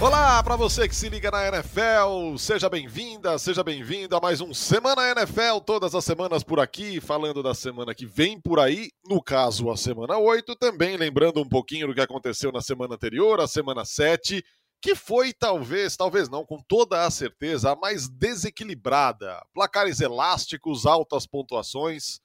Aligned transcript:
Olá 0.00 0.40
para 0.44 0.54
você 0.54 0.88
que 0.88 0.94
se 0.94 1.08
liga 1.08 1.28
na 1.28 1.48
NFL, 1.48 2.36
seja 2.38 2.68
bem-vinda, 2.68 3.36
seja 3.36 3.64
bem-vindo 3.64 4.14
a 4.14 4.20
mais 4.20 4.40
um 4.40 4.54
Semana 4.54 5.10
NFL, 5.10 5.58
todas 5.66 5.92
as 5.92 6.04
semanas 6.04 6.44
por 6.44 6.60
aqui, 6.60 7.00
falando 7.00 7.42
da 7.42 7.52
semana 7.52 7.92
que 7.92 8.06
vem 8.06 8.40
por 8.40 8.60
aí, 8.60 8.92
no 9.04 9.20
caso 9.20 9.68
a 9.68 9.76
semana 9.76 10.16
8, 10.16 10.54
também 10.54 10.96
lembrando 10.96 11.42
um 11.42 11.48
pouquinho 11.48 11.88
do 11.88 11.94
que 11.94 12.00
aconteceu 12.00 12.52
na 12.52 12.60
semana 12.60 12.94
anterior, 12.94 13.40
a 13.40 13.48
semana 13.48 13.84
7, 13.84 14.40
que 14.80 14.94
foi 14.94 15.32
talvez, 15.32 15.96
talvez 15.96 16.28
não, 16.28 16.46
com 16.46 16.62
toda 16.68 17.04
a 17.04 17.10
certeza, 17.10 17.72
a 17.72 17.76
mais 17.76 18.08
desequilibrada. 18.08 19.44
Placares 19.52 20.00
elásticos, 20.00 20.86
altas 20.86 21.26
pontuações, 21.26 22.20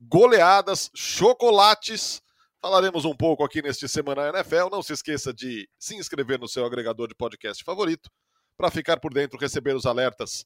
goleadas, 0.00 0.88
chocolates 0.94 2.22
Falaremos 2.60 3.04
um 3.04 3.14
pouco 3.14 3.44
aqui 3.44 3.62
neste 3.62 3.88
Semana 3.88 4.28
NFL. 4.30 4.68
Não 4.70 4.82
se 4.82 4.92
esqueça 4.92 5.32
de 5.32 5.68
se 5.78 5.94
inscrever 5.94 6.40
no 6.40 6.48
seu 6.48 6.64
agregador 6.66 7.06
de 7.06 7.14
podcast 7.14 7.62
favorito 7.62 8.10
para 8.56 8.70
ficar 8.70 8.98
por 8.98 9.14
dentro, 9.14 9.38
receber 9.38 9.76
os 9.76 9.86
alertas 9.86 10.44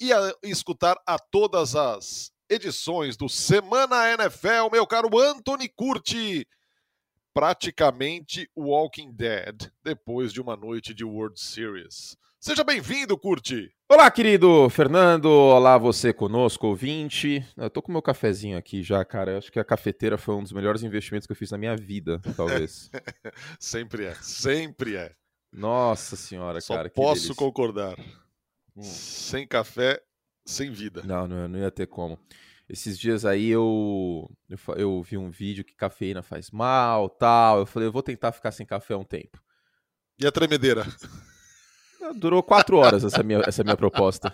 e 0.00 0.12
a, 0.12 0.34
escutar 0.42 0.96
a 1.06 1.18
todas 1.18 1.76
as 1.76 2.32
edições 2.48 3.18
do 3.18 3.28
Semana 3.28 4.10
NFL. 4.14 4.70
Meu 4.72 4.86
caro 4.86 5.18
Anthony 5.18 5.68
Curti, 5.68 6.46
praticamente 7.34 8.50
Walking 8.56 9.12
Dead 9.12 9.70
depois 9.84 10.32
de 10.32 10.40
uma 10.40 10.56
noite 10.56 10.94
de 10.94 11.04
World 11.04 11.38
Series. 11.38 12.16
Seja 12.40 12.64
bem-vindo, 12.64 13.18
Curti! 13.18 13.75
Olá, 13.88 14.10
querido 14.10 14.68
Fernando. 14.68 15.26
Olá, 15.26 15.78
você 15.78 16.12
conosco, 16.12 16.66
ouvinte. 16.66 17.46
Eu 17.56 17.70
tô 17.70 17.80
com 17.80 17.92
meu 17.92 18.02
cafezinho 18.02 18.58
aqui 18.58 18.82
já, 18.82 19.04
cara. 19.04 19.30
Eu 19.30 19.38
acho 19.38 19.52
que 19.52 19.60
a 19.60 19.64
cafeteira 19.64 20.18
foi 20.18 20.34
um 20.34 20.42
dos 20.42 20.50
melhores 20.50 20.82
investimentos 20.82 21.24
que 21.24 21.32
eu 21.32 21.36
fiz 21.36 21.52
na 21.52 21.56
minha 21.58 21.76
vida, 21.76 22.20
talvez. 22.36 22.90
sempre 23.60 24.06
é, 24.06 24.14
sempre 24.16 24.96
é. 24.96 25.14
Nossa 25.52 26.16
senhora, 26.16 26.60
Só 26.60 26.74
cara. 26.74 26.90
Posso 26.90 27.32
concordar. 27.36 27.96
Hum. 28.76 28.82
Sem 28.82 29.46
café, 29.46 30.02
sem 30.44 30.72
vida. 30.72 31.02
Não, 31.04 31.28
não, 31.28 31.46
não 31.46 31.58
ia 31.60 31.70
ter 31.70 31.86
como. 31.86 32.18
Esses 32.68 32.98
dias 32.98 33.24
aí 33.24 33.48
eu, 33.50 34.28
eu, 34.50 34.74
eu 34.74 35.02
vi 35.04 35.16
um 35.16 35.30
vídeo 35.30 35.64
que 35.64 35.76
cafeína 35.76 36.24
faz 36.24 36.50
mal, 36.50 37.08
tal. 37.08 37.60
Eu 37.60 37.66
falei, 37.66 37.86
eu 37.86 37.92
vou 37.92 38.02
tentar 38.02 38.32
ficar 38.32 38.50
sem 38.50 38.66
café 38.66 38.96
um 38.96 39.04
tempo. 39.04 39.40
E 40.18 40.26
a 40.26 40.32
tremedeira? 40.32 40.84
Durou 42.14 42.42
quatro 42.42 42.76
horas 42.76 43.04
essa 43.04 43.22
minha, 43.22 43.42
essa 43.46 43.62
minha 43.62 43.76
proposta. 43.76 44.32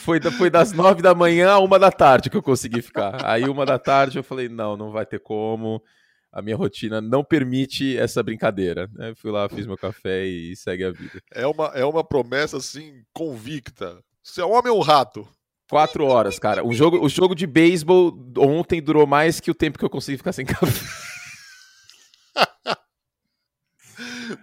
Foi, 0.00 0.20
foi 0.20 0.50
das 0.50 0.72
nove 0.72 1.00
da 1.00 1.14
manhã 1.14 1.52
a 1.52 1.58
uma 1.58 1.78
da 1.78 1.90
tarde 1.90 2.28
que 2.28 2.36
eu 2.36 2.42
consegui 2.42 2.82
ficar. 2.82 3.24
Aí, 3.24 3.44
uma 3.48 3.64
da 3.64 3.78
tarde, 3.78 4.18
eu 4.18 4.24
falei: 4.24 4.48
não, 4.48 4.76
não 4.76 4.90
vai 4.90 5.06
ter 5.06 5.20
como. 5.20 5.82
A 6.30 6.42
minha 6.42 6.56
rotina 6.56 7.00
não 7.00 7.22
permite 7.22 7.96
essa 7.96 8.22
brincadeira. 8.22 8.90
Aí 8.98 9.14
fui 9.14 9.30
lá, 9.30 9.48
fiz 9.48 9.66
meu 9.66 9.78
café 9.78 10.26
e 10.26 10.56
segue 10.56 10.84
a 10.84 10.90
vida. 10.90 11.22
É 11.32 11.46
uma, 11.46 11.66
é 11.68 11.84
uma 11.84 12.02
promessa, 12.02 12.56
assim, 12.56 13.02
convicta. 13.12 14.02
Você 14.20 14.40
é 14.40 14.44
homem 14.44 14.72
ou 14.72 14.80
rato? 14.80 15.26
Quatro 15.70 16.04
horas, 16.04 16.38
cara. 16.38 16.66
O 16.66 16.74
jogo, 16.74 17.04
o 17.04 17.08
jogo 17.08 17.34
de 17.34 17.46
beisebol 17.46 18.12
ontem 18.36 18.82
durou 18.82 19.06
mais 19.06 19.38
que 19.38 19.50
o 19.50 19.54
tempo 19.54 19.78
que 19.78 19.84
eu 19.84 19.90
consegui 19.90 20.18
ficar 20.18 20.32
sem 20.32 20.44
café. 20.44 21.03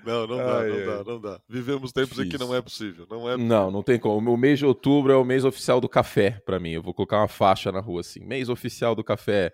Não, 0.05 0.27
não 0.27 0.37
dá, 0.37 0.63
não 0.63 0.85
dá, 0.85 1.03
não 1.03 1.21
dá. 1.21 1.41
Vivemos 1.47 1.91
tempos 1.91 2.17
Difícil. 2.17 2.25
em 2.25 2.29
que 2.29 2.37
não 2.37 2.55
é 2.55 2.61
possível. 2.61 3.07
Não, 3.09 3.29
é 3.29 3.37
não, 3.37 3.71
não 3.71 3.83
tem 3.83 3.99
como. 3.99 4.33
O 4.33 4.37
mês 4.37 4.59
de 4.59 4.65
outubro 4.65 5.11
é 5.11 5.15
o 5.15 5.23
mês 5.23 5.45
oficial 5.45 5.79
do 5.79 5.89
café 5.89 6.41
para 6.45 6.59
mim. 6.59 6.71
Eu 6.71 6.81
vou 6.81 6.93
colocar 6.93 7.19
uma 7.19 7.27
faixa 7.27 7.71
na 7.71 7.79
rua 7.79 8.01
assim. 8.01 8.19
Mês 8.21 8.49
oficial 8.49 8.95
do 8.95 9.03
café. 9.03 9.53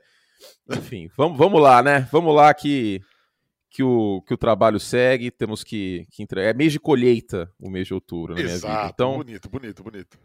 Enfim, 0.71 1.09
vamos, 1.17 1.37
vamos 1.37 1.61
lá, 1.61 1.83
né? 1.83 2.07
Vamos 2.11 2.35
lá 2.35 2.53
que, 2.53 3.01
que, 3.69 3.83
o, 3.83 4.21
que 4.25 4.33
o 4.33 4.37
trabalho 4.37 4.79
segue. 4.79 5.31
Temos 5.31 5.63
que, 5.63 6.07
que 6.11 6.23
entregar. 6.23 6.49
É 6.49 6.53
mês 6.53 6.71
de 6.71 6.79
colheita 6.79 7.51
o 7.59 7.69
mês 7.69 7.87
de 7.87 7.93
outubro 7.93 8.33
na 8.33 8.41
Exato, 8.41 8.67
minha 8.67 8.81
vida. 8.81 8.93
Então, 8.93 9.17
bonito, 9.17 9.49
bonito, 9.49 9.83
bonito 9.83 10.17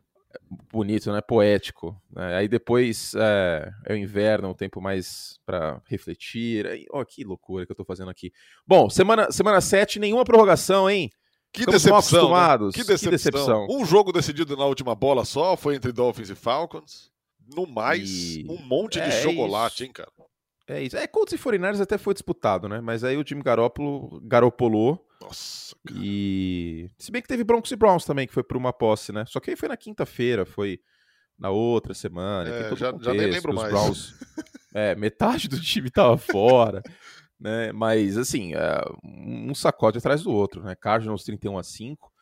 bonito, 0.73 1.13
né? 1.13 1.21
Poético. 1.21 2.01
Né? 2.11 2.37
Aí 2.37 2.49
depois 2.49 3.15
é, 3.15 3.71
é, 3.87 3.93
o 3.93 3.97
inverno, 3.97 4.49
um 4.49 4.55
tempo 4.55 4.81
mais 4.81 5.39
para 5.45 5.81
refletir. 5.87 6.67
Aí, 6.67 6.87
ó, 6.91 7.05
que 7.05 7.25
loucura 7.25 7.67
que 7.67 7.73
eu 7.73 7.77
tô 7.77 7.85
fazendo 7.85 8.11
aqui. 8.11 8.33
Bom, 8.67 8.89
semana, 8.91 9.31
semana 9.31 9.61
7, 9.61 9.99
nenhuma 9.99 10.25
prorrogação, 10.25 10.89
hein? 10.89 11.11
Que 11.53 11.67
decepção, 11.67 12.31
né? 12.31 12.71
que 12.73 12.79
decepção, 12.79 13.11
que 13.11 13.11
decepção. 13.11 13.67
Um 13.69 13.85
jogo 13.85 14.11
decidido 14.11 14.57
na 14.57 14.65
última 14.65 14.95
bola 14.95 15.25
só, 15.25 15.55
foi 15.55 15.75
entre 15.77 15.93
Dolphins 15.93 16.31
e 16.31 16.35
Falcons. 16.35 17.13
No 17.55 17.67
mais, 17.67 18.37
e... 18.37 18.47
um 18.49 18.57
monte 18.57 18.95
de 18.95 19.09
é 19.09 19.23
chocolate, 19.23 19.85
hein, 19.85 19.93
cara? 19.93 20.11
É 20.67 20.83
isso. 20.83 20.97
É, 20.97 21.07
Colts 21.07 21.35
e 21.35 21.39
49 21.39 21.83
até 21.83 21.99
foi 21.99 22.15
disputado, 22.15 22.69
né? 22.69 22.81
Mas 22.81 23.05
aí 23.05 23.17
o 23.17 23.25
time 23.25 23.43
Garópolo 23.43 24.21
garopolou. 24.23 25.07
Nossa, 25.23 25.77
cara. 25.87 26.01
E. 26.01 26.91
Se 26.99 27.11
bem 27.11 27.23
que 27.23 27.29
teve 27.29 27.45
Broncos 27.45 27.71
e 27.71 27.77
Browns 27.77 28.05
também, 28.05 28.27
que 28.27 28.35
foi 28.35 28.43
por 28.43 28.57
uma 28.57 28.73
posse, 28.73 29.13
né? 29.13 29.25
Só 29.27 29.41
que 29.41 29.51
aí 29.51 29.57
foi 29.57 29.69
na 29.69 29.77
quinta-feira, 29.77 30.45
foi 30.45 30.81
na 31.39 31.51
outra 31.51 31.95
semana. 31.95 32.49
É, 32.49 32.77
já, 32.77 32.93
contexto, 32.93 33.05
já, 33.05 33.15
nem 33.15 33.31
lembro 33.31 33.55
mais. 33.55 33.71
Browns, 33.71 34.15
é, 34.75 34.95
metade 34.95 35.49
do 35.49 35.61
time 35.61 35.91
tava 35.91 36.17
fora. 36.17 36.83
né? 37.39 37.73
Mas, 37.73 38.17
assim, 38.17 38.55
é, 38.55 38.81
um 39.05 39.55
sacode 39.55 39.99
atrás 39.99 40.23
do 40.23 40.31
outro, 40.31 40.63
né? 40.63 40.75
Cardinals 40.75 41.25
31 41.25 41.59
a 41.59 41.63
5. 41.63 42.13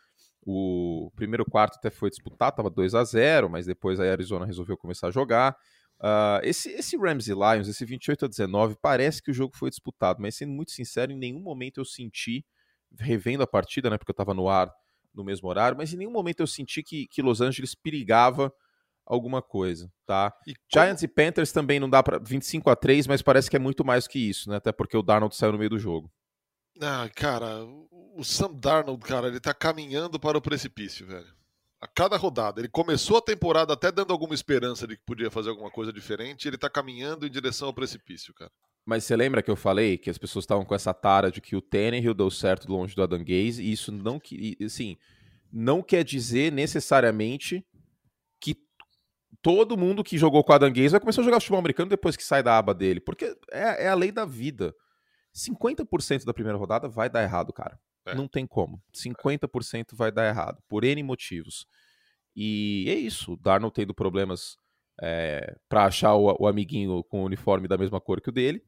O 0.42 1.10
primeiro 1.14 1.44
quarto 1.44 1.76
até 1.76 1.90
foi 1.90 2.08
disputado, 2.08 2.56
tava 2.56 2.70
2 2.70 2.94
a 2.94 3.04
0 3.04 3.50
mas 3.50 3.66
depois 3.66 4.00
a 4.00 4.04
Arizona 4.04 4.46
resolveu 4.46 4.76
começar 4.76 5.08
a 5.08 5.10
jogar. 5.10 5.54
Uh, 6.00 6.40
esse, 6.42 6.70
esse 6.70 6.96
Rams 6.96 7.28
e 7.28 7.34
Lions, 7.34 7.68
esse 7.68 7.84
28 7.84 8.24
a 8.24 8.28
19, 8.28 8.76
parece 8.80 9.22
que 9.22 9.30
o 9.30 9.34
jogo 9.34 9.54
foi 9.54 9.68
disputado, 9.68 10.20
mas 10.20 10.34
sendo 10.34 10.52
muito 10.52 10.70
sincero, 10.70 11.12
em 11.12 11.18
nenhum 11.18 11.40
momento 11.40 11.78
eu 11.78 11.84
senti, 11.84 12.44
revendo 12.98 13.42
a 13.42 13.46
partida, 13.46 13.90
né, 13.90 13.98
porque 13.98 14.10
eu 14.10 14.14
estava 14.14 14.34
no 14.34 14.48
ar 14.48 14.72
no 15.14 15.24
mesmo 15.24 15.48
horário, 15.48 15.76
mas 15.76 15.92
em 15.92 15.96
nenhum 15.96 16.12
momento 16.12 16.40
eu 16.40 16.46
senti 16.46 16.82
que, 16.82 17.06
que 17.08 17.22
Los 17.22 17.40
Angeles 17.40 17.74
perigava 17.74 18.52
alguma 19.04 19.42
coisa, 19.42 19.90
tá? 20.06 20.32
E 20.46 20.54
Giants 20.72 21.02
e 21.02 21.08
Panthers 21.08 21.50
também 21.50 21.80
não 21.80 21.90
dá 21.90 22.00
para 22.00 22.18
25 22.18 22.70
a 22.70 22.76
3, 22.76 23.08
mas 23.08 23.20
parece 23.20 23.50
que 23.50 23.56
é 23.56 23.58
muito 23.58 23.84
mais 23.84 24.06
que 24.06 24.18
isso, 24.18 24.48
né? 24.48 24.56
Até 24.56 24.70
porque 24.70 24.96
o 24.96 25.02
Darnold 25.02 25.34
saiu 25.34 25.52
no 25.52 25.58
meio 25.58 25.70
do 25.70 25.78
jogo. 25.80 26.12
Ah, 26.80 27.10
cara, 27.14 27.64
o 27.90 28.22
Sam 28.22 28.52
Darnold, 28.54 29.04
cara, 29.04 29.26
ele 29.26 29.40
tá 29.40 29.52
caminhando 29.52 30.20
para 30.20 30.38
o 30.38 30.42
precipício, 30.42 31.06
velho 31.06 31.40
a 31.80 31.88
cada 31.88 32.16
rodada. 32.16 32.60
Ele 32.60 32.68
começou 32.68 33.16
a 33.16 33.22
temporada 33.22 33.72
até 33.72 33.90
dando 33.90 34.12
alguma 34.12 34.34
esperança 34.34 34.86
de 34.86 34.96
que 34.96 35.02
podia 35.04 35.30
fazer 35.30 35.48
alguma 35.48 35.70
coisa 35.70 35.92
diferente, 35.92 36.46
ele 36.46 36.58
tá 36.58 36.68
caminhando 36.68 37.26
em 37.26 37.30
direção 37.30 37.68
ao 37.68 37.74
precipício, 37.74 38.34
cara. 38.34 38.52
Mas 38.90 39.04
você 39.04 39.14
lembra 39.14 39.40
que 39.40 39.48
eu 39.48 39.54
falei 39.54 39.96
que 39.96 40.10
as 40.10 40.18
pessoas 40.18 40.42
estavam 40.42 40.64
com 40.64 40.74
essa 40.74 40.92
tara 40.92 41.30
de 41.30 41.40
que 41.40 41.54
o 41.54 41.62
Tannehill 41.62 42.12
deu 42.12 42.28
certo 42.28 42.68
longe 42.68 42.92
do 42.92 43.04
Adam 43.04 43.20
Gaze, 43.20 43.62
e 43.62 43.70
isso 43.70 43.92
não 43.92 44.18
que 44.18 44.58
assim, 44.60 44.96
não 45.52 45.80
quer 45.80 46.02
dizer 46.02 46.50
necessariamente 46.50 47.64
que 48.40 48.56
todo 49.40 49.76
mundo 49.76 50.02
que 50.02 50.18
jogou 50.18 50.42
com 50.42 50.50
o 50.50 50.54
Adam 50.56 50.72
Gaze 50.72 50.88
vai 50.88 50.98
começar 50.98 51.20
a 51.20 51.24
jogar 51.24 51.38
futebol 51.38 51.60
americano 51.60 51.88
depois 51.88 52.16
que 52.16 52.24
sai 52.24 52.42
da 52.42 52.58
aba 52.58 52.74
dele, 52.74 52.98
porque 52.98 53.26
é, 53.52 53.84
é 53.84 53.88
a 53.88 53.94
lei 53.94 54.10
da 54.10 54.24
vida. 54.24 54.74
50% 55.32 56.24
da 56.24 56.34
primeira 56.34 56.58
rodada 56.58 56.88
vai 56.88 57.08
dar 57.08 57.22
errado, 57.22 57.52
cara. 57.52 57.78
É. 58.04 58.12
Não 58.16 58.26
tem 58.26 58.44
como. 58.44 58.82
50% 58.92 59.94
vai 59.94 60.10
dar 60.10 60.26
errado, 60.26 60.60
por 60.68 60.82
N 60.82 61.00
motivos. 61.04 61.64
E 62.34 62.86
é 62.88 62.94
isso. 62.94 63.34
O 63.34 63.36
Darnold 63.36 63.72
tendo 63.72 63.94
problemas 63.94 64.56
é, 65.00 65.56
para 65.68 65.84
achar 65.84 66.16
o, 66.16 66.36
o, 66.40 66.48
amiguinho 66.48 67.04
com 67.04 67.22
o 67.22 67.24
uniforme 67.26 67.68
da 67.68 67.78
mesma 67.78 68.00
cor 68.00 68.20
que 68.20 68.30
o 68.30 68.32
dele. 68.32 68.60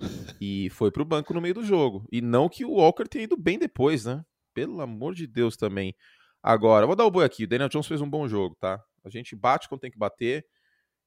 e 0.40 0.68
foi 0.70 0.90
pro 0.90 1.04
banco 1.04 1.34
no 1.34 1.40
meio 1.40 1.54
do 1.54 1.64
jogo. 1.64 2.06
E 2.10 2.20
não 2.20 2.48
que 2.48 2.64
o 2.64 2.72
Walker 2.72 3.04
tenha 3.04 3.24
ido 3.24 3.36
bem 3.36 3.58
depois, 3.58 4.04
né? 4.04 4.24
Pelo 4.54 4.80
amor 4.80 5.14
de 5.14 5.26
Deus 5.26 5.56
também. 5.56 5.94
Agora, 6.42 6.86
vou 6.86 6.96
dar 6.96 7.04
o 7.04 7.10
boi 7.10 7.24
aqui. 7.24 7.44
O 7.44 7.48
Daniel 7.48 7.68
Jones 7.68 7.86
fez 7.86 8.00
um 8.00 8.08
bom 8.08 8.28
jogo, 8.28 8.56
tá? 8.58 8.82
A 9.04 9.10
gente 9.10 9.34
bate 9.34 9.68
quando 9.68 9.80
tem 9.80 9.90
que 9.90 9.98
bater 9.98 10.44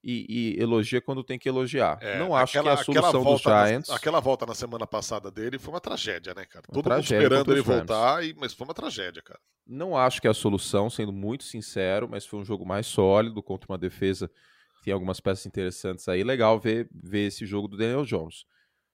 e, 0.04 0.56
e, 0.58 0.62
elogia 0.62 1.00
quando 1.02 1.24
tem 1.24 1.38
que 1.38 1.48
elogiar. 1.48 2.00
É, 2.02 2.18
não 2.18 2.36
acho 2.36 2.58
aquela, 2.58 2.76
que 2.76 2.92
é 2.92 3.00
a 3.00 3.04
solução 3.04 3.24
dos 3.24 3.42
Giants. 3.42 3.90
Na, 3.90 3.96
aquela 3.96 4.20
volta 4.20 4.46
na 4.46 4.56
semana 4.56 4.88
passada 4.88 5.30
dele 5.30 5.60
foi 5.60 5.74
uma 5.74 5.80
tragédia, 5.80 6.34
né, 6.34 6.46
cara? 6.46 6.66
Todo 6.72 6.90
mundo 6.90 7.02
esperando 7.02 7.52
ele 7.52 7.62
voltar, 7.62 8.26
e, 8.26 8.34
mas 8.34 8.54
foi 8.54 8.66
uma 8.66 8.74
tragédia, 8.74 9.22
cara. 9.22 9.40
Não 9.66 9.96
acho 9.96 10.20
que 10.20 10.28
é 10.28 10.32
a 10.32 10.34
solução, 10.34 10.90
sendo 10.90 11.14
muito 11.14 11.44
sincero, 11.44 12.10
mas 12.10 12.26
foi 12.26 12.40
um 12.40 12.46
jogo 12.46 12.66
mais 12.66 12.88
sólido 12.88 13.44
contra 13.44 13.72
uma 13.72 13.78
defesa 13.78 14.30
que 14.78 14.86
tem 14.86 14.94
algumas 14.94 15.20
peças 15.20 15.46
interessantes 15.46 16.08
aí. 16.08 16.24
Legal 16.24 16.60
ver, 16.60 16.90
ver 16.92 17.28
esse 17.28 17.46
jogo 17.46 17.68
do 17.68 17.78
Daniel 17.78 18.04
Jones. 18.04 18.46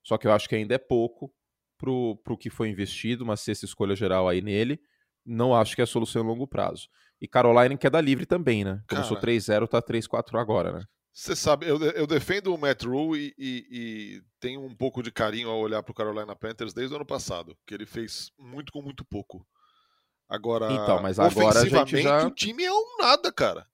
Só 0.07 0.17
que 0.17 0.25
eu 0.25 0.31
acho 0.31 0.47
que 0.47 0.55
ainda 0.55 0.73
é 0.73 0.77
pouco 0.77 1.29
pro, 1.77 2.15
pro 2.23 2.37
que 2.37 2.49
foi 2.49 2.69
investido, 2.69 3.25
uma 3.25 3.35
sexta 3.35 3.65
escolha 3.65 3.93
geral 3.93 4.29
aí 4.29 4.41
nele. 4.41 4.79
Não 5.25 5.53
acho 5.53 5.75
que 5.75 5.81
é 5.81 5.83
a 5.83 5.87
solução 5.87 6.21
a 6.21 6.25
longo 6.25 6.47
prazo. 6.47 6.87
E 7.19 7.27
Caroline 7.27 7.77
queda 7.77 7.99
livre 7.99 8.25
também, 8.25 8.63
né? 8.63 8.81
Começou 8.89 9.17
3-0, 9.19 9.67
tá 9.67 9.81
3-4 9.81 10.39
agora, 10.39 10.71
né? 10.71 10.85
Você 11.11 11.35
sabe, 11.35 11.67
eu, 11.67 11.77
eu 11.83 12.07
defendo 12.07 12.55
o 12.55 12.57
Matt 12.57 12.85
Rule 12.85 13.19
e, 13.19 13.33
e, 13.37 13.67
e, 13.69 14.21
tenho 14.39 14.63
um 14.63 14.73
pouco 14.73 15.03
de 15.03 15.11
carinho 15.11 15.49
ao 15.49 15.59
olhar 15.59 15.83
para 15.83 15.91
o 15.91 15.95
Carolina 15.95 16.33
Panthers 16.35 16.73
desde 16.73 16.93
o 16.93 16.95
ano 16.95 17.05
passado, 17.05 17.57
que 17.65 17.73
ele 17.73 17.85
fez 17.85 18.31
muito 18.39 18.71
com 18.71 18.81
muito 18.81 19.03
pouco. 19.03 19.45
Agora, 20.29 20.71
então, 20.71 21.01
mas 21.01 21.19
agora 21.19 21.59
a 21.59 21.65
gente 21.67 22.01
já... 22.01 22.25
o 22.25 22.31
time 22.31 22.63
é 22.63 22.71
um 22.71 22.97
nada, 23.01 23.29
cara. 23.29 23.67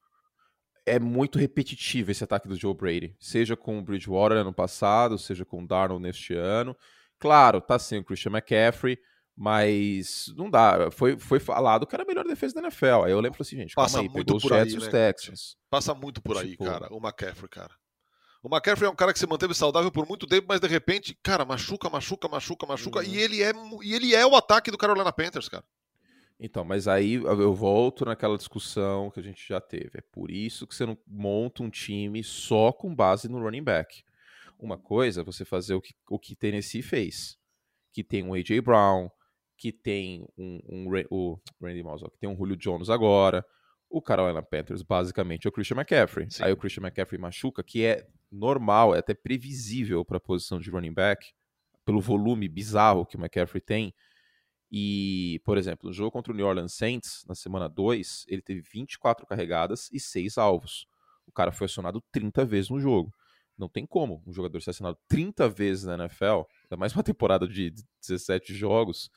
É 0.85 0.99
muito 0.99 1.39
repetitivo 1.39 2.11
esse 2.11 2.23
ataque 2.23 2.47
do 2.47 2.55
Joe 2.55 2.73
Brady, 2.73 3.15
seja 3.19 3.55
com 3.55 3.79
o 3.79 3.81
Bridgewater 3.81 4.37
ano 4.37 4.53
passado, 4.53 5.17
seja 5.17 5.45
com 5.45 5.63
o 5.63 5.67
Darnold 5.67 6.01
neste 6.03 6.33
ano. 6.33 6.75
Claro, 7.17 7.61
tá 7.61 7.79
sem 7.79 7.99
o 7.99 8.03
Christian 8.03 8.31
McCaffrey, 8.31 8.97
Mas 9.35 10.25
não 10.35 10.49
dá. 10.49 10.91
Foi, 10.91 11.17
foi 11.17 11.39
falado 11.39 11.87
que 11.87 11.95
era 11.95 12.03
a 12.03 12.07
melhor 12.07 12.25
defesa 12.25 12.53
da 12.53 12.61
NFL. 12.61 13.03
Aí 13.05 13.11
eu 13.11 13.19
lembro 13.19 13.41
assim, 13.41 13.55
gente, 13.55 13.73
Passa 13.73 13.95
calma 13.95 14.09
aí, 14.09 14.13
muito 14.13 14.25
pegou 14.27 14.37
os 14.37 14.43
por 14.43 14.53
Jets 14.53 14.73
aí, 14.73 14.77
os 14.77 14.85
né? 14.85 14.91
Texans. 14.91 15.55
Passa 15.69 15.93
muito 15.95 16.21
por 16.21 16.37
aí, 16.37 16.51
Tipo- 16.51 16.65
cara, 16.65 16.93
o 16.93 16.97
McCaffrey, 16.97 17.49
cara. 17.49 17.73
O 18.43 18.49
McCaffrey 18.49 18.87
é 18.87 18.91
um 18.91 18.95
cara 18.95 19.13
que 19.13 19.19
se 19.19 19.25
manteve 19.25 19.53
saudável 19.53 19.89
por 19.89 20.05
muito 20.05 20.27
tempo, 20.27 20.47
mas 20.49 20.59
de 20.59 20.67
repente, 20.67 21.17
cara, 21.23 21.45
machuca, 21.45 21.89
machuca, 21.89 22.27
machuca, 22.27 22.67
machuca. 22.67 22.99
Uhum. 22.99 23.05
E, 23.05 23.17
ele 23.17 23.41
é, 23.41 23.53
e 23.81 23.93
ele 23.93 24.13
é 24.13 24.25
o 24.25 24.35
ataque 24.35 24.69
do 24.69 24.77
Carolina 24.77 25.13
Panthers, 25.13 25.47
cara. 25.47 25.63
Então, 26.45 26.65
mas 26.65 26.89
aí 26.89 27.13
eu 27.13 27.53
volto 27.53 28.03
naquela 28.03 28.35
discussão 28.35 29.09
que 29.09 29.17
a 29.17 29.23
gente 29.23 29.47
já 29.47 29.61
teve. 29.61 29.91
É 29.93 30.01
por 30.01 30.29
isso 30.29 30.67
que 30.67 30.75
você 30.75 30.85
não 30.85 30.97
monta 31.07 31.63
um 31.63 31.69
time 31.69 32.21
só 32.21 32.73
com 32.73 32.93
base 32.93 33.29
no 33.29 33.39
running 33.39 33.63
back. 33.63 34.03
Uma 34.59 34.77
coisa 34.77 35.21
é 35.21 35.23
você 35.23 35.45
fazer 35.45 35.73
o 35.73 35.79
que, 35.79 35.95
o 36.09 36.19
que 36.19 36.35
Tennessee 36.35 36.81
fez. 36.81 37.39
Que 37.93 38.03
tem 38.03 38.23
um 38.23 38.33
A.J. 38.33 38.59
Brown, 38.59 39.09
que 39.57 39.71
tem 39.71 40.27
um, 40.37 40.59
um 40.67 41.05
o 41.09 41.39
Randy 41.61 41.81
Moss, 41.81 42.03
que 42.11 42.19
tem 42.19 42.29
um 42.29 42.35
Julio 42.35 42.57
Jones 42.57 42.89
agora. 42.89 43.45
O 43.89 44.01
Carolina 44.01 44.43
Panthers, 44.43 44.81
basicamente, 44.81 45.47
é 45.47 45.49
o 45.49 45.51
Christian 45.51 45.77
McCaffrey. 45.77 46.29
Sim. 46.29 46.43
Aí 46.43 46.51
o 46.51 46.57
Christian 46.57 46.83
McCaffrey 46.83 47.21
machuca, 47.21 47.63
que 47.63 47.85
é 47.85 48.05
normal, 48.29 48.93
é 48.93 48.99
até 48.99 49.13
previsível 49.13 50.03
para 50.03 50.17
a 50.17 50.19
posição 50.19 50.59
de 50.59 50.69
running 50.69 50.93
back, 50.93 51.25
pelo 51.85 52.01
volume 52.01 52.49
bizarro 52.49 53.05
que 53.05 53.15
o 53.15 53.19
McCaffrey 53.21 53.61
tem. 53.61 53.93
E, 54.75 55.39
por 55.45 55.55
exemplo, 55.55 55.87
no 55.87 55.93
jogo 55.93 56.09
contra 56.09 56.33
o 56.33 56.35
New 56.35 56.47
Orleans 56.47 56.73
Saints, 56.73 57.23
na 57.27 57.35
semana 57.35 57.69
2, 57.69 58.25
ele 58.27 58.41
teve 58.41 58.61
24 58.61 59.23
carregadas 59.27 59.87
e 59.93 59.99
6 59.99 60.35
alvos. 60.39 60.87
O 61.27 61.31
cara 61.31 61.51
foi 61.51 61.65
acionado 61.65 62.03
30 62.11 62.43
vezes 62.43 62.71
no 62.71 62.79
jogo. 62.79 63.13
Não 63.55 63.69
tem 63.69 63.85
como 63.85 64.23
um 64.25 64.33
jogador 64.33 64.59
ser 64.63 64.71
acionado 64.71 64.97
30 65.07 65.47
vezes 65.47 65.83
na 65.83 65.93
NFL, 65.93 66.47
ainda 66.63 66.75
mais 66.75 66.91
uma 66.97 67.03
temporada 67.03 67.47
de 67.47 67.71
17 68.01 68.55
jogos, 68.55 69.11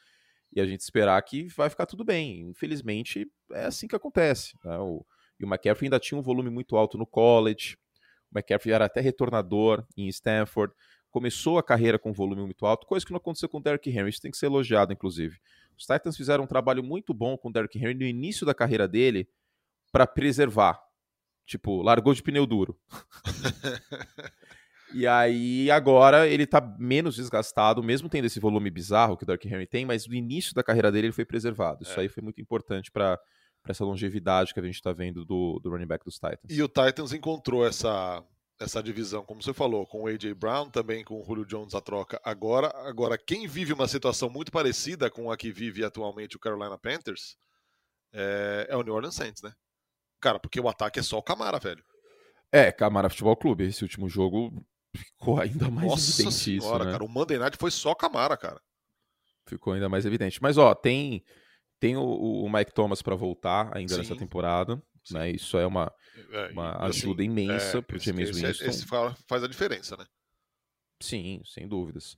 e 0.52 0.60
a 0.60 0.66
gente 0.66 0.80
esperar 0.80 1.22
que 1.22 1.46
vai 1.48 1.70
ficar 1.70 1.86
tudo 1.86 2.04
bem. 2.04 2.42
Infelizmente, 2.42 3.26
é 3.52 3.64
assim 3.64 3.88
que 3.88 3.96
acontece. 3.96 4.58
né? 4.62 4.76
O, 4.76 5.06
e 5.40 5.44
o 5.46 5.48
McCaffrey 5.48 5.86
ainda 5.86 5.98
tinha 5.98 6.18
um 6.18 6.22
volume 6.22 6.50
muito 6.50 6.76
alto 6.76 6.98
no 6.98 7.06
college. 7.06 7.78
O 8.30 8.38
McCaffrey 8.38 8.74
era 8.74 8.84
até 8.84 9.00
retornador 9.00 9.86
em 9.96 10.06
Stanford. 10.08 10.74
Começou 11.16 11.56
a 11.56 11.62
carreira 11.62 11.98
com 11.98 12.10
um 12.10 12.12
volume 12.12 12.42
muito 12.42 12.66
alto, 12.66 12.86
coisa 12.86 13.06
que 13.06 13.10
não 13.10 13.16
aconteceu 13.16 13.48
com 13.48 13.56
o 13.56 13.60
Derrick 13.62 13.88
Henry. 13.88 14.10
Isso 14.10 14.20
tem 14.20 14.30
que 14.30 14.36
ser 14.36 14.44
elogiado, 14.46 14.92
inclusive. 14.92 15.38
Os 15.74 15.86
Titans 15.86 16.14
fizeram 16.14 16.44
um 16.44 16.46
trabalho 16.46 16.84
muito 16.84 17.14
bom 17.14 17.38
com 17.38 17.48
o 17.48 17.50
Derrick 17.50 17.78
Henry 17.78 17.94
no 17.94 18.02
início 18.02 18.44
da 18.44 18.52
carreira 18.52 18.86
dele 18.86 19.26
para 19.90 20.06
preservar. 20.06 20.78
Tipo, 21.46 21.80
largou 21.80 22.12
de 22.12 22.22
pneu 22.22 22.44
duro. 22.44 22.78
E 24.92 25.06
aí, 25.06 25.70
agora, 25.70 26.28
ele 26.28 26.46
tá 26.46 26.60
menos 26.78 27.16
desgastado, 27.16 27.82
mesmo 27.82 28.08
tendo 28.10 28.26
esse 28.26 28.38
volume 28.38 28.70
bizarro 28.70 29.16
que 29.16 29.24
o 29.24 29.26
Dark 29.26 29.44
Henry 29.44 29.66
tem, 29.66 29.84
mas 29.86 30.06
no 30.06 30.14
início 30.14 30.54
da 30.54 30.62
carreira 30.62 30.92
dele 30.92 31.06
ele 31.06 31.12
foi 31.14 31.24
preservado. 31.24 31.82
Isso 31.82 31.98
É. 31.98 32.02
aí 32.02 32.08
foi 32.08 32.22
muito 32.22 32.40
importante 32.42 32.90
para 32.92 33.18
essa 33.66 33.84
longevidade 33.84 34.52
que 34.54 34.60
a 34.60 34.62
gente 34.62 34.80
tá 34.82 34.92
vendo 34.92 35.24
do, 35.24 35.58
do 35.60 35.70
running 35.70 35.86
back 35.86 36.04
dos 36.04 36.14
Titans. 36.14 36.50
E 36.50 36.62
o 36.62 36.68
Titans 36.68 37.12
encontrou 37.12 37.66
essa, 37.66 38.22
essa 38.58 38.82
divisão, 38.82 39.24
como 39.24 39.42
você 39.42 39.52
falou, 39.52 39.86
com 39.86 40.02
o 40.02 40.06
A.J. 40.06 40.32
Brown, 40.34 40.70
também 40.70 41.04
com 41.04 41.20
o 41.20 41.24
Julio 41.24 41.44
Jones 41.44 41.74
a 41.74 41.80
troca 41.80 42.20
agora. 42.24 42.68
Agora, 42.88 43.18
quem 43.18 43.46
vive 43.46 43.72
uma 43.72 43.86
situação 43.86 44.30
muito 44.30 44.50
parecida 44.50 45.10
com 45.10 45.30
a 45.30 45.36
que 45.36 45.52
vive 45.52 45.84
atualmente 45.84 46.36
o 46.36 46.38
Carolina 46.38 46.78
Panthers 46.78 47.36
é, 48.12 48.66
é 48.70 48.76
o 48.76 48.82
New 48.82 48.94
Orleans 48.94 49.14
Saints, 49.14 49.42
né? 49.42 49.52
Cara, 50.20 50.38
porque 50.38 50.58
o 50.58 50.68
ataque 50.68 50.98
é 50.98 51.02
só 51.02 51.18
o 51.18 51.22
Camara, 51.22 51.58
velho. 51.58 51.84
É, 52.50 52.72
Camara 52.72 53.10
Futebol 53.10 53.36
Clube, 53.36 53.64
esse 53.64 53.82
último 53.82 54.08
jogo 54.08 54.64
ficou 54.96 55.38
ainda 55.38 55.70
mais 55.70 55.88
Nossa 55.88 56.10
evidente 56.10 56.56
isso, 56.56 56.66
senhora, 56.66 56.84
né? 56.84 56.92
cara. 56.92 57.04
O 57.04 57.08
Monday 57.08 57.38
Night 57.38 57.56
foi 57.58 57.70
só 57.70 57.94
Camara, 57.94 58.36
cara. 58.36 58.60
Ficou 59.46 59.74
ainda 59.74 59.88
mais 59.88 60.06
evidente. 60.06 60.42
Mas, 60.42 60.56
ó, 60.56 60.74
tem, 60.74 61.22
tem 61.78 61.96
o, 61.96 62.02
o 62.02 62.50
Mike 62.50 62.72
Thomas 62.72 63.02
para 63.02 63.14
voltar 63.14 63.76
ainda 63.76 63.94
Sim. 63.94 64.00
nessa 64.00 64.16
temporada. 64.16 64.82
Né? 65.12 65.30
Isso 65.30 65.56
é 65.58 65.66
uma, 65.66 65.92
É, 66.32 66.48
uma 66.52 66.72
assim, 66.86 67.02
ajuda 67.06 67.22
imensa 67.22 67.78
é, 67.78 67.80
pro 67.82 67.96
esse- 67.96 68.06
James 68.06 68.30
esse- 68.30 68.44
Winston. 68.46 68.64
Esse 68.64 68.86
fa- 68.86 69.16
faz 69.28 69.42
a 69.44 69.48
diferença, 69.48 69.96
né? 69.96 70.04
Sim, 71.02 71.42
sem 71.44 71.68
dúvidas. 71.68 72.16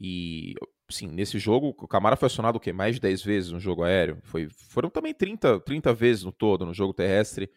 E, 0.00 0.54
sim, 0.90 1.08
nesse 1.08 1.38
jogo, 1.38 1.68
o 1.78 1.88
Camara 1.88 2.16
foi 2.16 2.26
acionado 2.26 2.56
o 2.56 2.60
quê? 2.60 2.72
Mais 2.72 2.96
de 2.96 3.00
10 3.00 3.22
vezes 3.22 3.50
no 3.52 3.60
jogo 3.60 3.82
aéreo. 3.82 4.18
Foi, 4.24 4.48
foram 4.70 4.88
também 4.90 5.12
30, 5.14 5.60
30 5.60 5.92
vezes 5.92 6.22
no 6.24 6.32
todo, 6.32 6.64
no 6.66 6.74
jogo 6.74 6.92
terrestre 6.94 7.50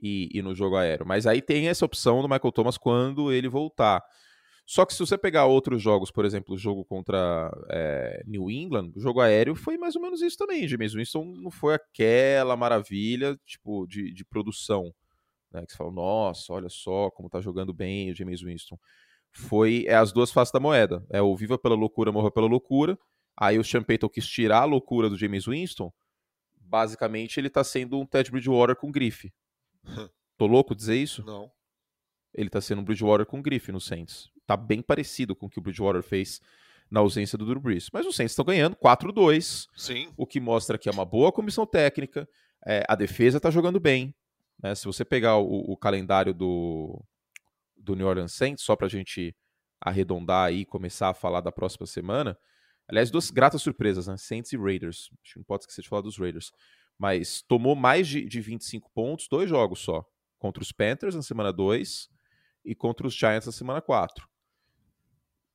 e, 0.00 0.28
e 0.32 0.42
no 0.42 0.54
jogo 0.54 0.76
aéreo. 0.76 1.06
Mas 1.06 1.26
aí 1.26 1.40
tem 1.42 1.68
essa 1.68 1.84
opção 1.84 2.20
do 2.22 2.28
Michael 2.28 2.52
Thomas 2.52 2.76
quando 2.78 3.32
ele 3.32 3.48
voltar. 3.48 4.02
Só 4.70 4.84
que 4.84 4.92
se 4.92 5.00
você 5.00 5.16
pegar 5.16 5.46
outros 5.46 5.80
jogos, 5.80 6.10
por 6.10 6.26
exemplo, 6.26 6.54
o 6.54 6.58
jogo 6.58 6.84
contra 6.84 7.50
é, 7.70 8.22
New 8.26 8.50
England, 8.50 8.92
o 8.94 9.00
jogo 9.00 9.20
aéreo 9.20 9.54
foi 9.54 9.78
mais 9.78 9.96
ou 9.96 10.02
menos 10.02 10.20
isso 10.20 10.36
também. 10.36 10.68
James 10.68 10.92
Winston 10.92 11.24
não 11.24 11.50
foi 11.50 11.74
aquela 11.74 12.54
maravilha, 12.54 13.34
tipo, 13.46 13.86
de, 13.86 14.12
de 14.12 14.24
produção. 14.26 14.92
Né, 15.50 15.64
que 15.64 15.72
você 15.72 15.78
fala, 15.78 15.90
nossa, 15.90 16.52
olha 16.52 16.68
só 16.68 17.10
como 17.10 17.30
tá 17.30 17.40
jogando 17.40 17.72
bem 17.72 18.10
o 18.10 18.14
James 18.14 18.42
Winston 18.42 18.78
foi 19.32 19.84
é 19.86 19.94
as 19.94 20.12
duas 20.12 20.30
faces 20.30 20.52
da 20.52 20.60
moeda. 20.60 21.04
É 21.10 21.22
o 21.22 21.34
viva 21.36 21.58
pela 21.58 21.74
loucura, 21.74 22.12
morra 22.12 22.30
pela 22.30 22.46
loucura. 22.46 22.98
Aí 23.36 23.58
o 23.58 23.64
Sean 23.64 23.82
Payton 23.82 24.08
quis 24.08 24.26
tirar 24.26 24.62
a 24.62 24.64
loucura 24.64 25.08
do 25.08 25.16
James 25.16 25.46
Winston. 25.46 25.92
Basicamente, 26.60 27.38
ele 27.38 27.48
tá 27.48 27.62
sendo 27.62 27.98
um 27.98 28.06
Ted 28.06 28.30
Bridgewater 28.30 28.76
com 28.76 28.90
grife. 28.90 29.32
Tô 30.36 30.46
louco 30.46 30.74
dizer 30.74 30.96
isso? 30.96 31.24
Não. 31.24 31.50
Ele 32.38 32.48
tá 32.48 32.60
sendo 32.60 32.80
um 32.80 32.84
Bridgewater 32.84 33.26
com 33.26 33.42
grife 33.42 33.72
no 33.72 33.80
Saints. 33.80 34.30
Tá 34.46 34.56
bem 34.56 34.80
parecido 34.80 35.34
com 35.34 35.46
o 35.46 35.50
que 35.50 35.58
o 35.58 35.60
Bridgewater 35.60 36.02
fez 36.04 36.40
na 36.88 37.00
ausência 37.00 37.36
do 37.36 37.44
Drew 37.44 37.60
Brees. 37.60 37.90
Mas 37.92 38.06
os 38.06 38.14
Saints 38.14 38.30
estão 38.30 38.44
ganhando 38.44 38.76
4-2, 38.76 39.66
Sim. 39.76 40.12
o 40.16 40.24
que 40.24 40.38
mostra 40.38 40.78
que 40.78 40.88
é 40.88 40.92
uma 40.92 41.04
boa 41.04 41.32
comissão 41.32 41.66
técnica. 41.66 42.28
é, 42.64 42.84
a 42.88 42.94
defesa 42.94 43.40
tá 43.40 43.50
jogando 43.50 43.80
bem. 43.80 44.14
né? 44.62 44.72
Se 44.74 44.84
você 44.84 45.04
pegar 45.04 45.36
o, 45.38 45.72
o 45.72 45.76
calendário 45.76 46.32
do, 46.32 47.04
do 47.76 47.96
New 47.96 48.06
Orleans 48.06 48.32
Saints, 48.32 48.64
só 48.64 48.76
pra 48.76 48.86
gente 48.88 49.34
arredondar 49.80 50.46
aí 50.46 50.60
e 50.60 50.64
começar 50.64 51.08
a 51.08 51.14
falar 51.14 51.40
da 51.40 51.50
próxima 51.50 51.86
semana. 51.86 52.38
Aliás, 52.88 53.10
duas 53.10 53.30
gratas 53.30 53.60
surpresas, 53.62 54.06
né? 54.06 54.16
Saints 54.16 54.52
e 54.52 54.56
Raiders. 54.56 55.10
Acho 55.24 55.32
que 55.34 55.38
não 55.40 55.44
pode 55.44 55.64
esquecer 55.64 55.82
de 55.82 55.88
falar 55.88 56.02
dos 56.02 56.16
Raiders. 56.16 56.52
Mas 56.96 57.42
tomou 57.42 57.74
mais 57.74 58.06
de, 58.06 58.24
de 58.24 58.40
25 58.40 58.90
pontos, 58.94 59.26
dois 59.28 59.50
jogos 59.50 59.80
só. 59.80 60.04
Contra 60.38 60.62
os 60.62 60.70
Panthers 60.72 61.14
na 61.16 61.22
semana 61.22 61.52
2 61.52 62.08
e 62.68 62.74
contra 62.74 63.06
os 63.06 63.14
Giants 63.14 63.46
na 63.46 63.52
semana 63.52 63.80
4. 63.80 64.28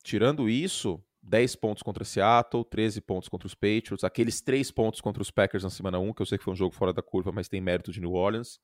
Tirando 0.04 0.50
isso, 0.50 1.02
10 1.22 1.56
pontos 1.56 1.84
contra 1.84 2.04
Seattle, 2.04 2.66
13 2.66 3.02
pontos 3.02 3.30
contra 3.30 3.46
os 3.46 3.54
Patriots, 3.54 4.04
aqueles 4.04 4.42
3 4.42 4.72
pontos 4.72 5.00
contra 5.00 5.22
os 5.22 5.32
Packers 5.32 5.64
na 5.64 5.70
semana 5.70 6.00
1, 6.00 6.14
que 6.14 6.22
eu 6.22 6.26
sei 6.26 6.38
que 6.38 6.44
foi 6.44 6.54
um 6.54 6.56
jogo 6.56 6.76
fora 6.76 6.92
da 6.92 7.02
curva, 7.02 7.32
mas 7.32 7.48
tem 7.48 7.62
mérito 7.62 7.92
de 7.92 8.02
New 8.02 8.14
Orleans. 8.14 8.60